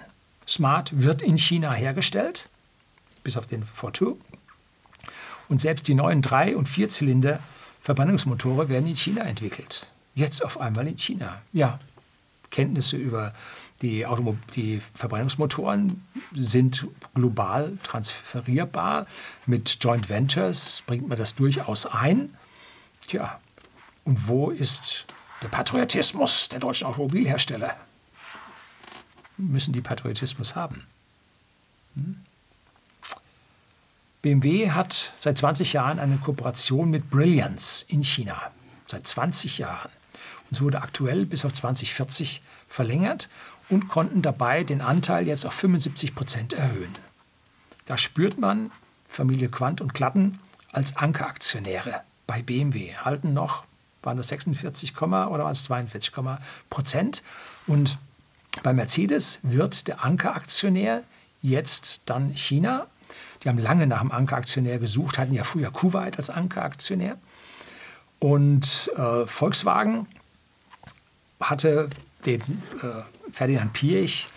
Smart 0.48 0.92
wird 1.02 1.22
in 1.22 1.38
China 1.38 1.74
hergestellt, 1.74 2.48
bis 3.22 3.36
auf 3.36 3.48
den 3.48 3.66
Fortwo. 3.66 4.18
Und 5.50 5.60
selbst 5.60 5.90
die 5.90 5.94
neuen 5.94 6.22
Drei- 6.22 6.56
und 6.56 6.70
Vierzylinder 6.70 7.42
Verbrennungsmotoren 7.82 8.70
werden 8.70 8.88
in 8.88 8.96
China 8.96 9.24
entwickelt. 9.24 9.92
Jetzt 10.16 10.44
auf 10.44 10.58
einmal 10.60 10.88
in 10.88 10.98
China. 10.98 11.42
Ja, 11.52 11.80
Kenntnisse 12.52 12.98
über 12.98 13.34
Die, 13.82 14.06
die 14.56 14.82
Verbrennungsmotoren 14.94 16.06
sind 16.34 16.86
global 17.14 17.78
transferierbar. 17.84 19.08
Mit 19.46 19.78
Joint 19.80 20.10
Ventures 20.10 20.84
bringt 20.86 21.08
man 21.08 21.18
das 21.18 21.36
durchaus 21.36 21.86
ein. 21.86 22.36
Tja, 23.08 23.40
und 24.04 24.28
wo 24.28 24.50
ist 24.50 25.06
der 25.42 25.48
Patriotismus 25.48 26.50
der 26.50 26.60
deutschen 26.60 26.88
Automobilhersteller? 26.88 27.76
Müssen 29.38 29.72
die 29.72 29.82
Patriotismus 29.82 30.56
haben? 30.56 30.86
Hm? 31.96 32.18
BMW 34.22 34.72
hat 34.72 35.14
seit 35.16 35.38
20 35.38 35.72
Jahren 35.74 35.98
eine 35.98 36.18
Kooperation 36.18 36.90
mit 36.90 37.10
Brilliance 37.10 37.86
in 37.88 38.04
China. 38.04 38.52
Seit 38.86 39.08
20 39.08 39.60
Jahren. 39.60 39.90
Und 40.50 40.58
es 40.58 40.62
wurde 40.62 40.82
aktuell 40.82 41.26
bis 41.26 41.46
auf 41.46 41.54
2040 41.54 42.42
verlängert 42.68 43.30
und 43.70 43.88
konnten 43.88 44.22
dabei 44.22 44.64
den 44.64 44.82
Anteil 44.82 45.28
jetzt 45.28 45.46
auf 45.46 45.54
75 45.54 46.16
Prozent 46.16 46.54
erhöhen. 46.54 46.96
Da 47.86 47.98
spürt 47.98 48.40
man 48.40 48.72
Familie 49.08 49.50
Quandt 49.50 49.82
und 49.82 49.94
Klatten 49.94 50.40
als 50.72 50.98
Ankeraktionäre 50.98 52.02
bei 52.28 52.42
BMW, 52.42 52.94
halten 52.96 53.34
noch, 53.34 53.64
waren 54.04 54.18
das 54.18 54.28
46, 54.28 54.96
oder 55.02 55.44
waren 55.44 55.52
es 55.52 55.64
42 55.64 56.14
Prozent. 56.70 57.24
Und 57.66 57.98
bei 58.64 58.74
Mercedes 58.74 59.40
wird 59.42 59.88
der 59.88 60.04
Ankeraktionär 60.04 61.04
jetzt 61.42 62.02
dann 62.06 62.32
China 62.36 62.88
die 63.44 63.50
haben 63.50 63.58
lange 63.58 63.88
nach 63.88 64.02
einem 64.02 64.12
Ankeraktionär 64.12 64.80
gesucht, 64.80 65.18
hatten 65.18 65.34
ja 65.34 65.44
früher 65.44 65.72
Kuwait 65.72 66.18
als 66.18 66.30
Ankeraktionär. 66.30 67.18
Und 68.20 68.92
äh, 68.98 69.26
Volkswagen 69.26 70.08
hatte 71.40 71.90
den 72.26 72.42
äh, 72.82 73.32
Ferdinand 73.32 73.74
Piech 73.74 74.28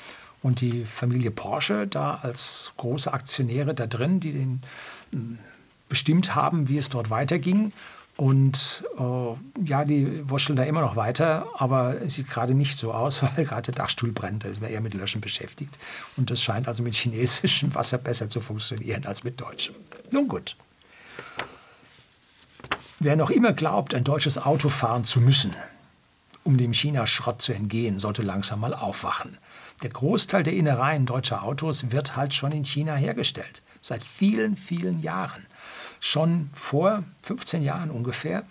und 0.43 0.61
die 0.61 0.85
Familie 0.85 1.31
Porsche 1.31 1.87
da 1.87 2.17
als 2.17 2.73
große 2.77 3.13
Aktionäre 3.13 3.75
da 3.75 3.87
drin, 3.87 4.21
die 4.21 4.33
den 4.33 4.63
äh, 5.13 5.17
bestimmt 5.89 6.35
haben, 6.35 6.69
wie 6.69 6.79
es 6.79 6.89
dort 6.89 7.11
weiterging. 7.11 7.73
Und 8.17 8.85
äh, 8.99 9.65
ja, 9.65 9.85
die 9.85 10.29
wurschteln 10.29 10.57
da 10.57 10.65
immer 10.65 10.83
noch 10.83 10.97
weiter, 10.97 11.47
aber 11.57 12.03
es 12.03 12.15
sieht 12.15 12.29
gerade 12.29 12.55
nicht 12.55 12.77
so 12.77 12.93
aus, 12.93 13.23
weil 13.37 13.45
gerade 13.45 13.73
der 13.73 13.75
Dachstuhl 13.75 14.13
brennt. 14.13 14.45
Da 14.45 14.49
ist 14.49 14.61
man 14.61 14.71
eher 14.71 14.81
mit 14.81 14.95
Löschen 14.95 15.21
beschäftigt. 15.21 15.79
Und 16.17 16.31
das 16.31 16.43
scheint 16.43 16.69
also 16.69 16.83
mit 16.83 16.95
chinesischem 16.95 17.75
Wasser 17.75 17.99
besser 17.99 18.29
zu 18.29 18.41
funktionieren 18.41 19.07
als 19.07 19.25
mit 19.25 19.41
deutschem. 19.41 19.75
Nun 20.11 20.29
gut. 20.29 20.57
Wer 23.01 23.17
noch 23.17 23.31
immer 23.31 23.53
glaubt, 23.53 23.95
ein 23.95 24.05
deutsches 24.05 24.39
Auto 24.39 24.69
fahren 24.69 25.05
zu 25.05 25.21
müssen, 25.21 25.57
um 26.45 26.57
dem 26.59 26.73
China-Schrott 26.73 27.41
zu 27.41 27.53
entgehen, 27.53 27.99
sollte 27.99 28.23
langsam 28.23 28.61
mal 28.61 28.75
aufwachen. 28.75 29.39
Der 29.83 29.91
Großteil 29.91 30.43
der 30.43 30.55
Innereien 30.55 31.07
deutscher 31.07 31.43
Autos 31.43 31.91
wird 31.91 32.17
halt 32.17 32.35
schon 32.35 32.53
in 32.53 32.65
China 32.65 32.95
hergestellt. 32.95 33.63
Seit 33.81 34.05
vielen, 34.05 34.57
vielen 34.57 35.03
Jahren. 35.03 35.47
Schon 36.01 36.51
vor 36.53 37.03
15 37.23 37.63
Jahren 37.63 37.91
ungefähr 37.91 38.45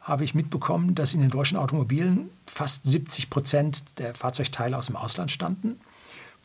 habe 0.00 0.24
ich 0.24 0.34
mitbekommen, 0.34 0.94
dass 0.94 1.14
in 1.14 1.20
den 1.20 1.30
deutschen 1.30 1.58
Automobilen 1.58 2.30
fast 2.46 2.84
70 2.84 3.30
Prozent 3.30 3.98
der 3.98 4.14
Fahrzeugteile 4.14 4.76
aus 4.76 4.86
dem 4.86 4.96
Ausland 4.96 5.30
standen, 5.30 5.78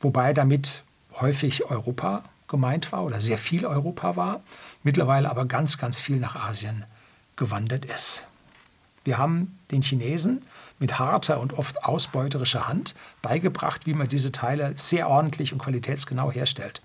wobei 0.01 0.33
damit 0.33 0.83
häufig 1.13 1.65
Europa 1.65 2.23
gemeint 2.47 2.91
war 2.91 3.03
oder 3.03 3.19
sehr 3.19 3.37
viel 3.37 3.65
Europa 3.65 4.15
war, 4.15 4.43
mittlerweile 4.83 5.29
aber 5.29 5.45
ganz, 5.45 5.77
ganz 5.77 5.99
viel 5.99 6.17
nach 6.17 6.35
Asien 6.35 6.85
gewandert 7.37 7.85
ist. 7.85 8.27
Wir 9.05 9.17
haben 9.17 9.57
den 9.71 9.81
Chinesen 9.81 10.41
mit 10.79 10.99
harter 10.99 11.39
und 11.39 11.53
oft 11.53 11.83
ausbeuterischer 11.85 12.67
Hand 12.67 12.95
beigebracht, 13.21 13.85
wie 13.85 13.93
man 13.93 14.07
diese 14.07 14.31
Teile 14.31 14.73
sehr 14.75 15.07
ordentlich 15.07 15.53
und 15.53 15.59
qualitätsgenau 15.59 16.31
herstellt. 16.31 16.81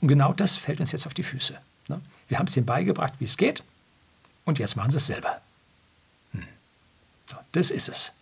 Und 0.00 0.08
genau 0.08 0.32
das 0.32 0.56
fällt 0.56 0.80
uns 0.80 0.92
jetzt 0.92 1.06
auf 1.06 1.14
die 1.14 1.22
Füße. 1.22 1.58
Ne? 1.88 2.00
Wir 2.28 2.38
haben 2.38 2.46
es 2.46 2.56
ihnen 2.56 2.66
beigebracht, 2.66 3.14
wie 3.18 3.24
es 3.24 3.36
geht, 3.36 3.64
und 4.44 4.58
jetzt 4.58 4.76
machen 4.76 4.90
sie 4.90 4.98
es 4.98 5.06
selber. 5.06 5.40
Hm. 6.32 6.44
Das 7.52 7.70
ist 7.70 7.88
es. 7.88 8.12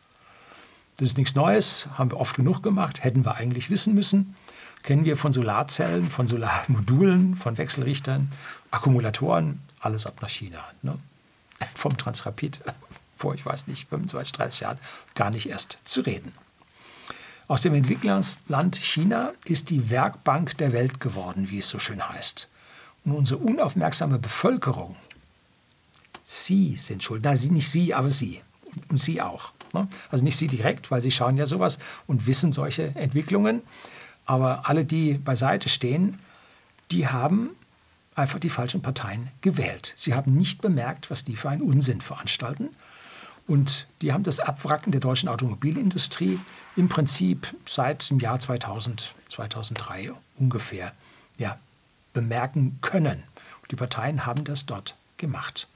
Das 0.96 1.08
ist 1.08 1.18
nichts 1.18 1.34
Neues, 1.34 1.88
haben 1.96 2.10
wir 2.10 2.20
oft 2.20 2.36
genug 2.36 2.62
gemacht, 2.62 3.02
hätten 3.02 3.24
wir 3.24 3.34
eigentlich 3.34 3.70
wissen 3.70 3.94
müssen. 3.94 4.36
Kennen 4.82 5.04
wir 5.04 5.16
von 5.16 5.32
Solarzellen, 5.32 6.08
von 6.08 6.26
Solarmodulen, 6.26 7.36
von 7.36 7.58
Wechselrichtern, 7.58 8.32
Akkumulatoren, 8.70 9.60
alles 9.80 10.06
ab 10.06 10.22
nach 10.22 10.28
China. 10.28 10.62
Ne? 10.82 10.98
Vom 11.74 11.96
Transrapid 11.96 12.60
vor, 13.20 13.34
ich 13.34 13.44
weiß 13.44 13.66
nicht, 13.66 13.88
25, 13.88 14.32
30 14.32 14.60
Jahren 14.60 14.78
gar 15.14 15.30
nicht 15.30 15.48
erst 15.48 15.78
zu 15.84 16.00
reden. 16.00 16.32
Aus 17.46 17.62
dem 17.62 17.74
Entwicklungsland 17.74 18.76
China 18.76 19.32
ist 19.44 19.70
die 19.70 19.90
Werkbank 19.90 20.56
der 20.58 20.72
Welt 20.72 21.00
geworden, 21.00 21.50
wie 21.50 21.58
es 21.58 21.68
so 21.68 21.78
schön 21.78 22.08
heißt. 22.08 22.48
Und 23.04 23.12
unsere 23.12 23.40
unaufmerksame 23.40 24.18
Bevölkerung, 24.18 24.96
Sie 26.22 26.76
sind 26.76 27.02
schuld. 27.02 27.24
Nein, 27.24 27.36
nicht 27.50 27.68
Sie, 27.68 27.92
aber 27.92 28.08
Sie. 28.08 28.40
Und 28.88 29.00
Sie 29.00 29.20
auch. 29.20 29.52
Ne? 29.72 29.88
Also 30.10 30.22
nicht 30.22 30.36
Sie 30.36 30.46
direkt, 30.46 30.90
weil 30.90 31.00
Sie 31.00 31.10
schauen 31.10 31.36
ja 31.36 31.46
sowas 31.46 31.78
und 32.06 32.26
wissen 32.26 32.52
solche 32.52 32.94
Entwicklungen. 32.94 33.62
Aber 34.26 34.68
alle, 34.68 34.84
die 34.84 35.14
beiseite 35.14 35.68
stehen, 35.68 36.20
die 36.92 37.08
haben 37.08 37.50
einfach 38.14 38.38
die 38.38 38.50
falschen 38.50 38.80
Parteien 38.80 39.28
gewählt. 39.40 39.92
Sie 39.96 40.14
haben 40.14 40.36
nicht 40.36 40.62
bemerkt, 40.62 41.10
was 41.10 41.24
die 41.24 41.34
für 41.34 41.48
einen 41.50 41.62
Unsinn 41.62 42.00
veranstalten. 42.00 42.68
Und 43.50 43.88
die 44.00 44.12
haben 44.12 44.22
das 44.22 44.38
Abwracken 44.38 44.92
der 44.92 45.00
deutschen 45.00 45.28
Automobilindustrie 45.28 46.38
im 46.76 46.88
Prinzip 46.88 47.52
seit 47.66 48.08
dem 48.08 48.20
Jahr 48.20 48.38
2000, 48.38 49.12
2003 49.28 50.12
ungefähr 50.38 50.92
ja, 51.36 51.58
bemerken 52.12 52.78
können. 52.80 53.24
Die 53.72 53.74
Parteien 53.74 54.24
haben 54.24 54.44
das 54.44 54.66
dort 54.66 54.94
gemacht. 55.16 55.66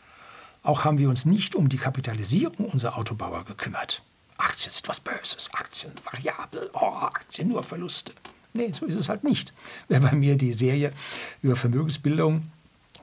Auch 0.63 0.85
haben 0.85 0.99
wir 0.99 1.09
uns 1.09 1.25
nicht 1.25 1.57
um 1.57 1.69
die 1.69 1.77
Kapitalisierung 1.77 2.67
unserer 2.67 2.97
Autobauer 2.97 3.45
gekümmert. 3.45 4.03
Aktien 4.37 4.71
sind 4.71 4.89
was 4.89 5.01
Böses, 5.01 5.53
Aktien 5.53 5.95
variabel, 6.05 6.71
oh, 6.75 6.95
Aktien 6.95 7.49
nur 7.49 7.65
Verluste. 7.65 8.13
Nee, 8.53 8.71
so 8.73 8.87
ist 8.87 8.95
es 8.95 9.09
halt 9.09 9.25
nicht. 9.25 9.53
Wer 9.89 9.99
bei 9.99 10.13
mir 10.13 10.37
die 10.37 10.53
Serie 10.53 10.93
über 11.43 11.57
Vermögensbildung 11.57 12.53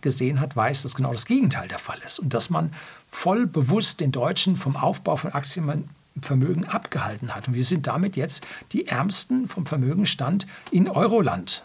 gesehen 0.02 0.40
hat, 0.40 0.56
weiß, 0.56 0.82
dass 0.82 0.96
genau 0.96 1.12
das 1.12 1.26
Gegenteil 1.26 1.68
der 1.68 1.80
Fall 1.80 2.00
ist. 2.06 2.20
Und 2.20 2.34
dass 2.34 2.50
man 2.50 2.74
voll 3.10 3.48
bewusst 3.48 4.00
den 4.00 4.12
Deutschen 4.12 4.56
vom 4.56 4.76
Aufbau 4.76 5.16
von 5.16 5.34
Aktienvermögen 5.34 6.68
abgehalten 6.68 7.34
hat. 7.36 7.48
Und 7.48 7.54
wir 7.54 7.64
sind 7.64 7.88
damit 7.88 8.16
jetzt 8.16 8.46
die 8.72 8.88
Ärmsten 8.88 9.48
vom 9.48 9.66
Vermögenstand 9.66 10.48
in 10.72 10.90
Euroland. 10.90 11.64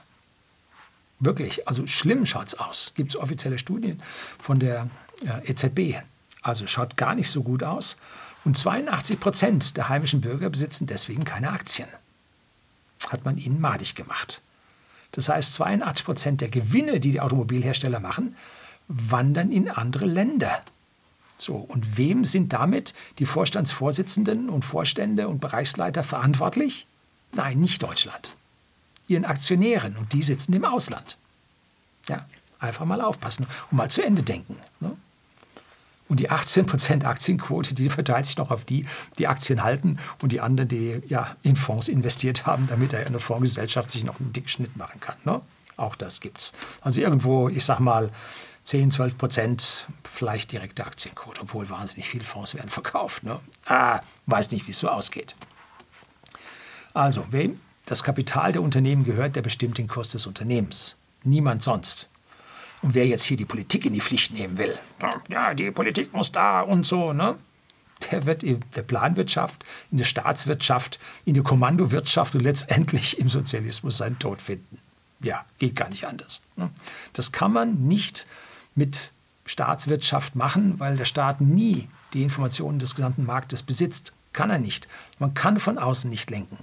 Wirklich, 1.19 1.67
also 1.67 1.87
schlimm 1.87 2.27
schaut 2.27 2.49
es 2.49 2.55
aus. 2.55 2.93
Gibt 2.95 3.13
es 3.13 3.17
offizielle 3.17 3.59
Studien 3.59 4.03
von 4.39 4.59
der 4.59 4.89
äh, 5.25 5.51
EZB. 5.51 6.03
Also 6.43 6.67
schaut 6.67 6.97
gar 6.97 7.15
nicht 7.15 7.31
so 7.31 7.43
gut 7.43 7.63
aus. 7.63 7.97
Und 8.45 8.57
82 8.57 9.19
Prozent 9.19 9.77
der 9.77 9.89
heimischen 9.89 10.21
Bürger 10.21 10.51
besitzen 10.51 10.87
deswegen 10.87 11.25
keine 11.25 11.51
Aktien. 11.51 11.89
Hat 13.09 13.25
man 13.25 13.39
ihnen 13.39 13.61
madig 13.61 13.95
gemacht. 13.95 14.41
Das 15.17 15.29
heißt, 15.29 15.55
82 15.55 16.05
Prozent 16.05 16.41
der 16.41 16.49
Gewinne, 16.49 17.01
die 17.01 17.11
die 17.11 17.21
Automobilhersteller 17.21 17.99
machen, 17.99 18.37
wandern 18.87 19.51
in 19.51 19.69
andere 19.69 20.05
Länder. 20.05 20.63
So, 21.39 21.57
und 21.57 21.99
wem 21.99 22.25
sind 22.25 22.53
damit 22.53 22.95
die 23.19 23.27
Vorstandsvorsitzenden 23.27 24.49
und 24.49 24.65
Vorstände 24.65 25.27
und 25.27 25.41
Bereichsleiter 25.41 26.05
verantwortlich? 26.05 26.87
Nein, 27.33 27.59
nicht 27.59 27.83
Deutschland 27.83 28.37
ihren 29.09 29.25
Aktionären 29.25 29.97
und 29.97 30.13
die 30.13 30.23
sitzen 30.23 30.53
im 30.53 30.65
Ausland. 30.65 31.17
Ja, 32.09 32.27
einfach 32.59 32.85
mal 32.85 33.01
aufpassen 33.01 33.47
und 33.71 33.77
mal 33.77 33.91
zu 33.91 34.03
Ende 34.03 34.23
denken. 34.23 34.57
Ne? 34.81 34.97
Und 36.09 36.21
die 36.21 36.31
18% 36.31 37.05
Aktienquote, 37.05 37.75
die 37.75 37.91
verteilt 37.91 38.27
sich 38.27 38.37
noch 38.37 38.51
auf 38.51 38.65
die, 38.65 38.87
die 39.19 39.27
Aktien 39.27 39.65
halten 39.65 39.99
und 40.23 40.33
die 40.33 40.41
anderen, 40.41 40.69
die 40.69 41.03
ja 41.09 41.37
in 41.43 41.57
Fonds 41.57 41.89
investiert 41.89 42.47
haben, 42.47 42.67
damit 42.69 42.95
eine 42.95 43.19
Fondsgesellschaft 43.19 43.91
sich 43.91 44.05
noch 44.05 44.21
einen 44.21 44.33
dicken 44.33 44.49
Schnitt 44.49 44.77
machen 44.77 45.01
kann. 45.01 45.17
Ne? 45.25 45.41
Auch 45.77 45.97
das 45.97 46.21
gibt's. 46.21 46.53
Also 46.81 47.01
irgendwo, 47.01 47.49
ich 47.49 47.65
sag 47.65 47.81
mal, 47.81 48.11
10, 48.63 48.91
12 48.91 49.19
Prozent 49.19 49.87
vielleicht 50.05 50.53
direkte 50.53 50.87
Aktienquote, 50.87 51.41
obwohl 51.41 51.69
wahnsinnig 51.71 52.09
viele 52.09 52.25
Fonds 52.25 52.55
werden 52.55 52.71
verkauft. 52.71 53.23
Ne? 53.23 53.39
Ah, 53.65 54.01
weiß 54.27 54.51
nicht, 54.51 54.67
wie 54.67 54.73
es 54.73 54.79
so 54.79 54.89
ausgeht. 54.89 55.37
Also, 56.95 57.27
wem 57.31 57.61
das 57.85 58.03
Kapital 58.03 58.53
der 58.53 58.63
Unternehmen 58.63 59.05
gehört, 59.05 59.37
der 59.37 59.43
bestimmt 59.43 59.79
den 59.79 59.87
Kurs 59.87 60.09
des 60.09 60.27
Unternehmens. 60.27 60.97
Niemand 61.23 61.63
sonst. 61.63 62.09
Und 62.83 62.95
wer 62.95 63.07
jetzt 63.07 63.25
hier 63.25 63.37
die 63.37 63.45
Politik 63.45 63.87
in 63.87 63.93
die 63.93 64.01
Pflicht 64.01 64.33
nehmen 64.33 64.59
will, 64.59 64.79
ja, 65.29 65.55
die 65.55 65.71
Politik 65.71 66.13
muss 66.13 66.33
da 66.33 66.61
und 66.61 66.87
so, 66.87 67.13
ne? 67.13 67.37
Der 68.11 68.27
wird 68.27 68.43
in 68.43 68.63
der 68.75 68.83
Planwirtschaft, 68.83 69.65
in 69.91 69.97
der 69.97 70.05
Staatswirtschaft, 70.05 71.01
in 71.25 71.33
der 71.33 71.43
Kommandowirtschaft 71.43 72.35
und 72.35 72.43
letztendlich 72.43 73.19
im 73.19 73.31
Sozialismus 73.31 73.97
seinen 73.97 74.19
Tod 74.19 74.43
finden. 74.43 74.79
Ja, 75.21 75.47
geht 75.59 75.77
gar 75.77 75.89
nicht 75.89 76.07
anders. 76.07 76.43
Ne? 76.57 76.69
Das 77.15 77.33
kann 77.33 77.55
man 77.55 77.87
nicht 77.87 78.27
mit 78.75 79.13
Staatswirtschaft 79.47 80.37
machen, 80.37 80.79
weil 80.79 80.99
der 80.99 81.07
Staat 81.07 81.41
nie 81.41 81.89
die 82.13 82.23
Informationen 82.23 82.79
des 82.79 82.97
gesamten 82.97 83.25
Marktes 83.25 83.63
besitzt. 83.63 84.13
Kann 84.35 84.51
er 84.51 84.59
nicht. 84.59 84.89
Man 85.19 85.33
kann 85.33 85.59
von 85.59 85.79
außen 85.79 86.11
nicht 86.11 86.31
lenken 86.31 86.59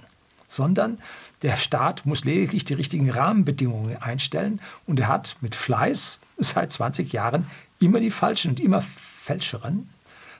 sondern 0.54 0.98
der 1.42 1.56
Staat 1.56 2.06
muss 2.06 2.24
lediglich 2.24 2.64
die 2.64 2.74
richtigen 2.74 3.10
Rahmenbedingungen 3.10 4.00
einstellen 4.00 4.60
und 4.86 5.00
er 5.00 5.08
hat 5.08 5.36
mit 5.40 5.54
Fleiß 5.54 6.20
seit 6.38 6.72
20 6.72 7.12
Jahren 7.12 7.46
immer 7.80 8.00
die 8.00 8.10
falschen 8.10 8.52
und 8.52 8.60
immer 8.60 8.82
fälscheren 8.82 9.88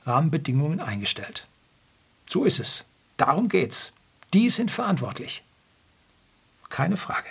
Rahmenbedingungen 0.07 0.81
eingestellt. 0.81 1.47
So 2.29 2.45
ist 2.45 2.61
es. 2.61 2.85
Darum 3.17 3.49
geht's. 3.49 3.93
Die 4.33 4.49
sind 4.51 4.71
verantwortlich. 4.71 5.43
Keine 6.69 6.97
Frage. 6.97 7.29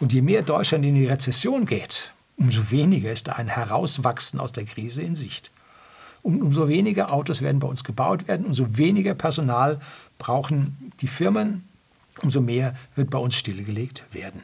Und 0.00 0.12
je 0.12 0.22
mehr 0.22 0.42
Deutschland 0.42 0.84
in 0.84 0.94
die 0.94 1.06
Rezession 1.06 1.66
geht, 1.66 2.12
umso 2.36 2.70
weniger 2.70 3.12
ist 3.12 3.28
da 3.28 3.32
ein 3.32 3.48
Herauswachsen 3.48 4.40
aus 4.40 4.52
der 4.52 4.64
Krise 4.64 5.02
in 5.02 5.14
Sicht. 5.14 5.50
Und 6.22 6.42
umso 6.42 6.68
weniger 6.68 7.12
Autos 7.12 7.42
werden 7.42 7.60
bei 7.60 7.68
uns 7.68 7.84
gebaut 7.84 8.28
werden, 8.28 8.46
umso 8.46 8.76
weniger 8.76 9.14
Personal 9.14 9.80
brauchen 10.18 10.90
die 11.00 11.06
Firmen, 11.06 11.64
umso 12.22 12.40
mehr 12.40 12.74
wird 12.96 13.10
bei 13.10 13.18
uns 13.18 13.34
stillgelegt 13.36 14.04
werden. 14.12 14.42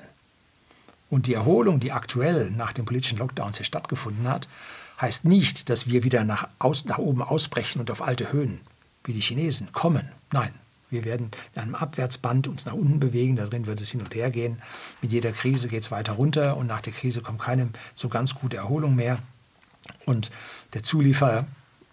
Und 1.10 1.26
die 1.26 1.34
Erholung, 1.34 1.80
die 1.80 1.92
aktuell 1.92 2.50
nach 2.50 2.72
den 2.72 2.84
politischen 2.84 3.18
Lockdowns 3.18 3.56
hier 3.56 3.66
stattgefunden 3.66 4.28
hat, 4.28 4.48
heißt 5.00 5.24
nicht, 5.24 5.68
dass 5.70 5.88
wir 5.88 6.02
wieder 6.04 6.24
nach, 6.24 6.48
aus, 6.58 6.84
nach 6.84 6.98
oben 6.98 7.22
ausbrechen 7.22 7.80
und 7.80 7.90
auf 7.90 8.02
alte 8.02 8.32
Höhen 8.32 8.60
wie 9.04 9.12
die 9.12 9.20
Chinesen 9.20 9.72
kommen. 9.72 10.08
Nein, 10.32 10.52
wir 10.90 11.04
werden 11.04 11.30
in 11.54 11.62
einem 11.62 11.74
Abwärtsband 11.74 12.48
uns 12.48 12.64
nach 12.64 12.72
unten 12.72 13.00
bewegen, 13.00 13.36
darin 13.36 13.66
wird 13.66 13.80
es 13.80 13.90
hin 13.90 14.00
und 14.00 14.14
her 14.14 14.30
gehen. 14.30 14.62
Mit 15.02 15.12
jeder 15.12 15.32
Krise 15.32 15.68
geht 15.68 15.82
es 15.82 15.90
weiter 15.90 16.14
runter 16.14 16.56
und 16.56 16.66
nach 16.66 16.80
der 16.80 16.92
Krise 16.92 17.20
kommt 17.20 17.40
keine 17.40 17.68
so 17.94 18.08
ganz 18.08 18.34
gute 18.34 18.56
Erholung 18.56 18.94
mehr. 18.94 19.18
Und 20.06 20.30
der 20.72 20.82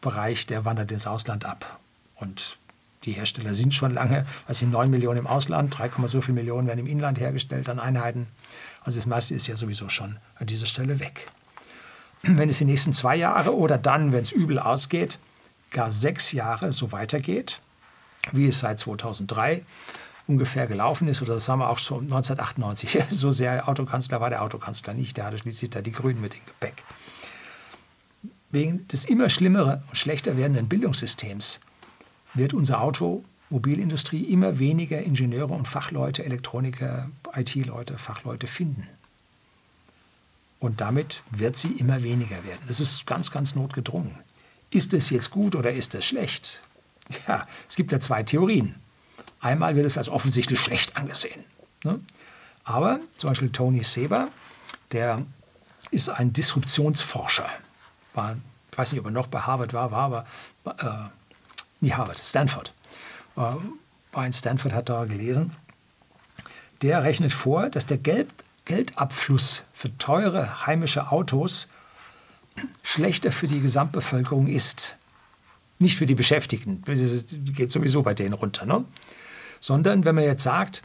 Zulieferbereich, 0.01 0.45
der 0.47 0.65
wandert 0.65 0.91
ins 0.91 1.07
Ausland 1.07 1.45
ab. 1.45 1.79
Und 2.15 2.57
die 3.03 3.13
Hersteller 3.13 3.53
sind 3.53 3.73
schon 3.73 3.93
lange, 3.93 4.25
was 4.47 4.59
sind 4.59 4.71
9 4.71 4.89
Millionen 4.89 5.19
im 5.19 5.27
Ausland, 5.27 5.77
3, 5.77 5.91
so 6.05 6.21
viele 6.21 6.35
Millionen 6.35 6.67
werden 6.67 6.79
im 6.79 6.87
Inland 6.87 7.19
hergestellt 7.19 7.69
an 7.69 7.79
Einheiten. 7.79 8.27
Also 8.83 8.99
das 8.99 9.07
meiste 9.07 9.33
ist 9.33 9.47
ja 9.47 9.55
sowieso 9.55 9.89
schon 9.89 10.17
an 10.35 10.47
dieser 10.47 10.67
Stelle 10.67 10.99
weg. 10.99 11.31
Wenn 12.21 12.49
es 12.49 12.59
die 12.59 12.65
nächsten 12.65 12.93
zwei 12.93 13.15
Jahre 13.15 13.55
oder 13.55 13.79
dann, 13.79 14.11
wenn 14.11 14.21
es 14.21 14.31
übel 14.31 14.59
ausgeht, 14.59 15.17
gar 15.71 15.91
sechs 15.91 16.31
Jahre 16.31 16.71
so 16.73 16.91
weitergeht, 16.91 17.61
wie 18.31 18.47
es 18.47 18.59
seit 18.59 18.79
2003 18.79 19.63
ungefähr 20.27 20.67
gelaufen 20.67 21.07
ist, 21.07 21.23
oder 21.23 21.33
das 21.33 21.49
haben 21.49 21.59
wir 21.59 21.69
auch 21.69 21.79
schon 21.79 22.03
1998, 22.03 23.03
so 23.09 23.31
sehr 23.31 23.67
Autokanzler 23.67 24.21
war 24.21 24.29
der 24.29 24.43
Autokanzler 24.43 24.93
nicht, 24.93 25.17
der 25.17 25.25
hatte 25.25 25.39
schließlich 25.39 25.71
da 25.71 25.81
die 25.81 25.91
Grünen 25.91 26.21
mit 26.21 26.33
dem 26.33 26.45
Gepäck. 26.45 26.83
Wegen 28.51 28.87
des 28.89 29.05
immer 29.05 29.29
schlimmeren 29.29 29.81
und 29.87 29.97
schlechter 29.97 30.35
werdenden 30.37 30.67
Bildungssystems 30.67 31.59
wird 32.33 32.53
unsere 32.53 32.81
Automobilindustrie 32.81 34.23
immer 34.25 34.59
weniger 34.59 35.01
Ingenieure 35.01 35.53
und 35.53 35.67
Fachleute, 35.67 36.25
Elektroniker, 36.25 37.09
IT-Leute, 37.33 37.97
Fachleute 37.97 38.47
finden. 38.47 38.87
Und 40.59 40.81
damit 40.81 41.23
wird 41.31 41.57
sie 41.57 41.71
immer 41.71 42.03
weniger 42.03 42.43
werden. 42.45 42.61
Das 42.67 42.79
ist 42.79 43.07
ganz, 43.07 43.31
ganz 43.31 43.55
notgedrungen. 43.55 44.15
Ist 44.69 44.93
es 44.93 45.09
jetzt 45.09 45.31
gut 45.31 45.55
oder 45.55 45.71
ist 45.71 45.95
es 45.95 46.05
schlecht? 46.05 46.61
Ja, 47.27 47.47
es 47.67 47.75
gibt 47.75 47.91
ja 47.91 47.99
zwei 47.99 48.23
Theorien. 48.23 48.75
Einmal 49.39 49.75
wird 49.75 49.85
es 49.85 49.97
als 49.97 50.07
offensichtlich 50.07 50.59
schlecht 50.59 50.95
angesehen. 50.95 51.43
Ne? 51.83 51.99
Aber 52.63 52.99
zum 53.17 53.31
Beispiel 53.31 53.49
Tony 53.49 53.83
Seber, 53.83 54.29
der 54.91 55.25
ist 55.89 56.09
ein 56.09 56.31
Disruptionsforscher. 56.31 57.49
War, 58.13 58.37
ich 58.71 58.77
weiß 58.77 58.91
nicht, 58.91 58.99
ob 58.99 59.07
er 59.07 59.11
noch 59.11 59.27
bei 59.27 59.39
Harvard 59.39 59.73
war, 59.73 59.91
war 59.91 60.03
aber 60.03 60.25
äh, 60.65 61.09
nicht 61.79 61.95
Harvard, 61.95 62.19
Stanford. 62.19 62.73
Äh, 63.35 63.55
war 64.11 64.25
in 64.25 64.33
Stanford, 64.33 64.73
hat 64.73 64.89
da 64.89 65.05
gelesen. 65.05 65.51
Der 66.81 67.03
rechnet 67.03 67.31
vor, 67.31 67.69
dass 67.69 67.85
der 67.85 67.97
Geld, 67.97 68.29
Geldabfluss 68.65 69.63
für 69.73 69.95
teure 69.97 70.65
heimische 70.65 71.11
Autos 71.11 71.67
schlechter 72.83 73.31
für 73.31 73.47
die 73.47 73.61
Gesamtbevölkerung 73.61 74.47
ist. 74.47 74.97
Nicht 75.79 75.97
für 75.97 76.05
die 76.05 76.15
Beschäftigten, 76.15 76.83
das 76.85 77.25
geht 77.55 77.71
sowieso 77.71 78.03
bei 78.03 78.13
denen 78.13 78.33
runter. 78.33 78.65
Ne? 78.65 78.85
Sondern 79.59 80.03
wenn 80.05 80.15
man 80.15 80.23
jetzt 80.23 80.43
sagt, 80.43 80.83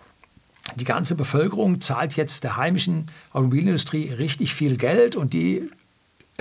die 0.74 0.84
ganze 0.84 1.14
Bevölkerung 1.14 1.80
zahlt 1.80 2.16
jetzt 2.16 2.44
der 2.44 2.56
heimischen 2.56 3.10
Automobilindustrie 3.32 4.12
richtig 4.12 4.54
viel 4.54 4.76
Geld 4.76 5.14
und 5.14 5.32
die 5.32 5.70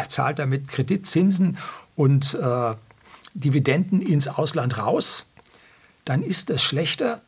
zahlt 0.08 0.40
damit 0.40 0.68
Kreditzinsen 0.68 1.58
und 1.96 2.34
äh, 2.36 2.76
Dividenden 3.34 4.02
ins 4.02 4.28
Ausland 4.28 4.78
raus, 4.78 5.26
dann 6.06 6.22
ist 6.24 6.50
das 6.50 6.62
schlechter, 6.62 7.22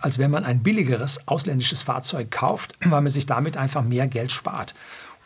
als 0.00 0.18
wenn 0.18 0.30
man 0.30 0.44
ein 0.44 0.62
billigeres 0.62 1.26
ausländisches 1.26 1.82
Fahrzeug 1.82 2.30
kauft, 2.30 2.74
weil 2.80 3.00
man 3.00 3.08
sich 3.08 3.26
damit 3.26 3.56
einfach 3.56 3.82
mehr 3.82 4.06
Geld 4.06 4.32
spart 4.32 4.74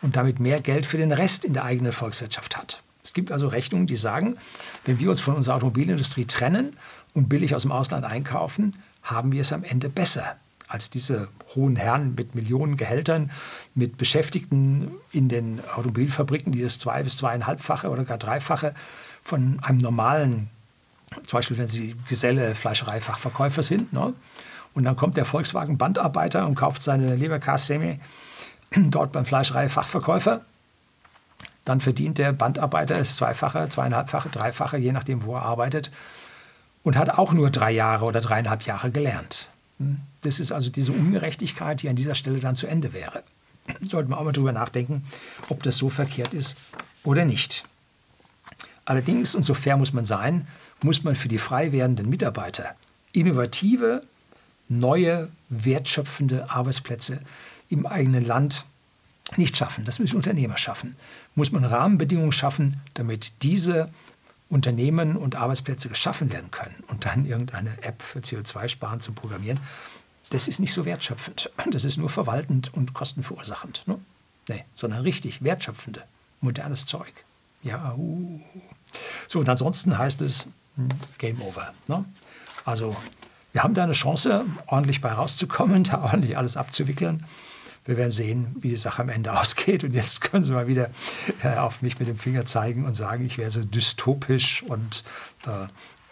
und 0.01 0.15
damit 0.15 0.39
mehr 0.39 0.61
Geld 0.61 0.85
für 0.85 0.97
den 0.97 1.11
Rest 1.11 1.45
in 1.45 1.53
der 1.53 1.63
eigenen 1.63 1.91
Volkswirtschaft 1.91 2.57
hat. 2.57 2.81
Es 3.03 3.13
gibt 3.13 3.31
also 3.31 3.47
Rechnungen, 3.47 3.87
die 3.87 3.95
sagen, 3.95 4.37
wenn 4.85 4.99
wir 4.99 5.09
uns 5.09 5.19
von 5.19 5.35
unserer 5.35 5.55
Automobilindustrie 5.55 6.25
trennen 6.25 6.75
und 7.13 7.29
billig 7.29 7.55
aus 7.55 7.63
dem 7.63 7.71
Ausland 7.71 8.05
einkaufen, 8.05 8.75
haben 9.03 9.31
wir 9.31 9.41
es 9.41 9.53
am 9.53 9.63
Ende 9.63 9.89
besser 9.89 10.37
als 10.69 10.91
diese 10.91 11.27
hohen 11.55 11.75
Herren 11.75 12.13
mit 12.15 12.35
Millionen 12.35 12.77
Gehältern, 12.77 13.31
mit 13.73 13.97
Beschäftigten 13.97 14.91
in 15.11 15.27
den 15.27 15.61
Automobilfabriken, 15.75 16.51
die 16.51 16.61
das 16.61 16.77
zwei- 16.79 17.03
bis 17.03 17.17
zweieinhalbfache 17.17 17.89
oder 17.89 18.05
gar 18.05 18.19
dreifache 18.19 18.75
von 19.23 19.59
einem 19.63 19.79
normalen, 19.79 20.49
zum 21.25 21.37
Beispiel 21.37 21.57
wenn 21.57 21.67
Sie 21.67 21.95
Geselle, 22.07 22.53
Fleischereifachverkäufer 22.53 23.63
sind, 23.63 23.91
ne? 23.91 24.13
und 24.75 24.83
dann 24.83 24.95
kommt 24.95 25.17
der 25.17 25.25
Volkswagen-Bandarbeiter 25.25 26.45
und 26.45 26.53
kauft 26.53 26.83
seine 26.83 27.15
Leberkassemi 27.15 27.99
dort 28.75 29.11
beim 29.11 29.25
Fleischereifachverkäufer, 29.25 30.41
dann 31.65 31.81
verdient 31.81 32.19
der 32.19 32.31
Bandarbeiter 32.31 32.95
es 32.95 33.15
zweifache, 33.15 33.69
zweieinhalbfache, 33.69 34.29
dreifache, 34.29 34.77
je 34.77 34.91
nachdem, 34.91 35.23
wo 35.23 35.35
er 35.35 35.43
arbeitet, 35.43 35.89
und 36.83 36.95
hat 36.95 37.09
auch 37.09 37.33
nur 37.33 37.49
drei 37.49 37.71
Jahre 37.71 38.05
oder 38.05 38.21
dreieinhalb 38.21 38.61
Jahre 38.63 38.91
gelernt. 38.91 39.49
Das 40.21 40.39
ist 40.39 40.51
also 40.51 40.69
diese 40.69 40.91
Ungerechtigkeit, 40.91 41.81
die 41.81 41.89
an 41.89 41.95
dieser 41.95 42.15
Stelle 42.15 42.39
dann 42.39 42.55
zu 42.55 42.67
Ende 42.67 42.93
wäre. 42.93 43.23
Sollten 43.81 44.09
wir 44.09 44.17
auch 44.17 44.23
mal 44.23 44.31
drüber 44.31 44.51
nachdenken, 44.51 45.03
ob 45.49 45.63
das 45.63 45.77
so 45.77 45.89
verkehrt 45.89 46.33
ist 46.33 46.57
oder 47.03 47.25
nicht. 47.25 47.65
Allerdings, 48.85 49.35
und 49.35 49.43
so 49.43 49.53
fair 49.53 49.77
muss 49.77 49.93
man 49.93 50.05
sein, 50.05 50.47
muss 50.81 51.03
man 51.03 51.15
für 51.15 51.27
die 51.27 51.37
frei 51.37 51.71
werdenden 51.71 52.09
Mitarbeiter 52.09 52.75
innovative, 53.11 54.03
neue, 54.67 55.29
wertschöpfende 55.49 56.49
Arbeitsplätze 56.49 57.21
im 57.69 57.85
eigenen 57.85 58.25
Land 58.25 58.65
nicht 59.37 59.57
schaffen. 59.57 59.85
Das 59.85 59.99
müssen 59.99 60.15
Unternehmer 60.15 60.57
schaffen. 60.57 60.95
Muss 61.35 61.51
man 61.51 61.63
Rahmenbedingungen 61.63 62.31
schaffen, 62.31 62.81
damit 62.95 63.43
diese 63.43 63.91
Unternehmen 64.49 65.15
und 65.15 65.35
Arbeitsplätze 65.35 65.89
geschaffen 65.89 66.31
werden 66.31 66.49
können 66.49 66.83
und 66.87 67.05
dann 67.05 67.25
irgendeine 67.25 67.81
App 67.83 68.01
für 68.01 68.19
CO2-Sparen 68.19 68.99
zu 68.99 69.11
programmieren, 69.11 69.59
das 70.29 70.47
ist 70.47 70.59
nicht 70.59 70.73
so 70.73 70.85
wertschöpfend. 70.85 71.49
Das 71.71 71.85
ist 71.85 71.97
nur 71.97 72.09
verwaltend 72.09 72.73
und 72.73 72.93
kostenverursachend. 72.93 73.83
Ne? 73.87 73.99
Nee, 74.47 74.65
sondern 74.75 75.01
richtig 75.01 75.43
wertschöpfende, 75.43 76.03
modernes 76.41 76.85
Zeug. 76.85 77.13
Ja, 77.61 77.93
uh. 77.97 78.39
So, 79.27 79.39
und 79.39 79.49
ansonsten 79.49 79.97
heißt 79.97 80.21
es 80.21 80.47
hm, 80.75 80.89
Game 81.17 81.41
Over. 81.41 81.73
Ne? 81.87 82.05
Also, 82.65 82.95
wir 83.51 83.63
haben 83.63 83.73
da 83.73 83.83
eine 83.83 83.93
Chance, 83.93 84.45
ordentlich 84.67 85.01
bei 85.01 85.11
rauszukommen, 85.11 85.83
da 85.85 86.01
ordentlich 86.01 86.37
alles 86.37 86.57
abzuwickeln. 86.57 87.25
Wir 87.85 87.97
werden 87.97 88.11
sehen, 88.11 88.55
wie 88.59 88.69
die 88.69 88.75
Sache 88.75 89.01
am 89.01 89.09
Ende 89.09 89.33
ausgeht. 89.39 89.83
Und 89.83 89.93
jetzt 89.93 90.21
können 90.21 90.43
Sie 90.43 90.51
mal 90.51 90.67
wieder 90.67 90.89
äh, 91.43 91.55
auf 91.57 91.81
mich 91.81 91.99
mit 91.99 92.07
dem 92.07 92.17
Finger 92.17 92.45
zeigen 92.45 92.85
und 92.85 92.95
sagen, 92.95 93.25
ich 93.25 93.37
wäre 93.37 93.51
so 93.51 93.63
dystopisch 93.63 94.63
und 94.63 95.03
äh, 95.45 95.67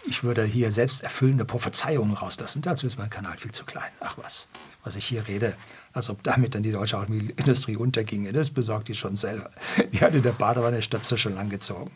ich 0.07 0.23
würde 0.23 0.43
hier 0.43 0.71
selbst 0.71 1.03
erfüllende 1.03 1.45
Prophezeiungen 1.45 2.13
rauslassen. 2.13 2.61
Dazu 2.61 2.87
ist 2.87 2.97
mein 2.97 3.09
Kanal 3.09 3.37
viel 3.37 3.51
zu 3.51 3.65
klein. 3.65 3.91
Ach 3.99 4.17
was, 4.17 4.47
was 4.83 4.95
ich 4.95 5.05
hier 5.05 5.27
rede, 5.27 5.55
als 5.93 6.09
ob 6.09 6.23
damit 6.23 6.55
dann 6.55 6.63
die 6.63 6.71
deutsche 6.71 6.97
Automobilindustrie 6.97 7.75
unterginge. 7.75 8.31
Das 8.31 8.49
besorgt 8.49 8.87
die 8.87 8.95
schon 8.95 9.17
selber. 9.17 9.49
Die 9.91 9.99
hat 9.99 10.15
in 10.15 10.23
der 10.23 10.31
Badewanne 10.31 10.81
Stöpsel 10.81 11.17
schon 11.17 11.35
lang 11.35 11.49
gezogen. 11.49 11.91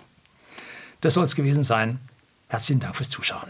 Das 1.00 1.14
soll 1.14 1.26
es 1.26 1.36
gewesen 1.36 1.64
sein. 1.64 2.00
Herzlichen 2.48 2.82
Dank 2.82 2.96
fürs 2.96 3.10
Zuschauen. 3.10 3.50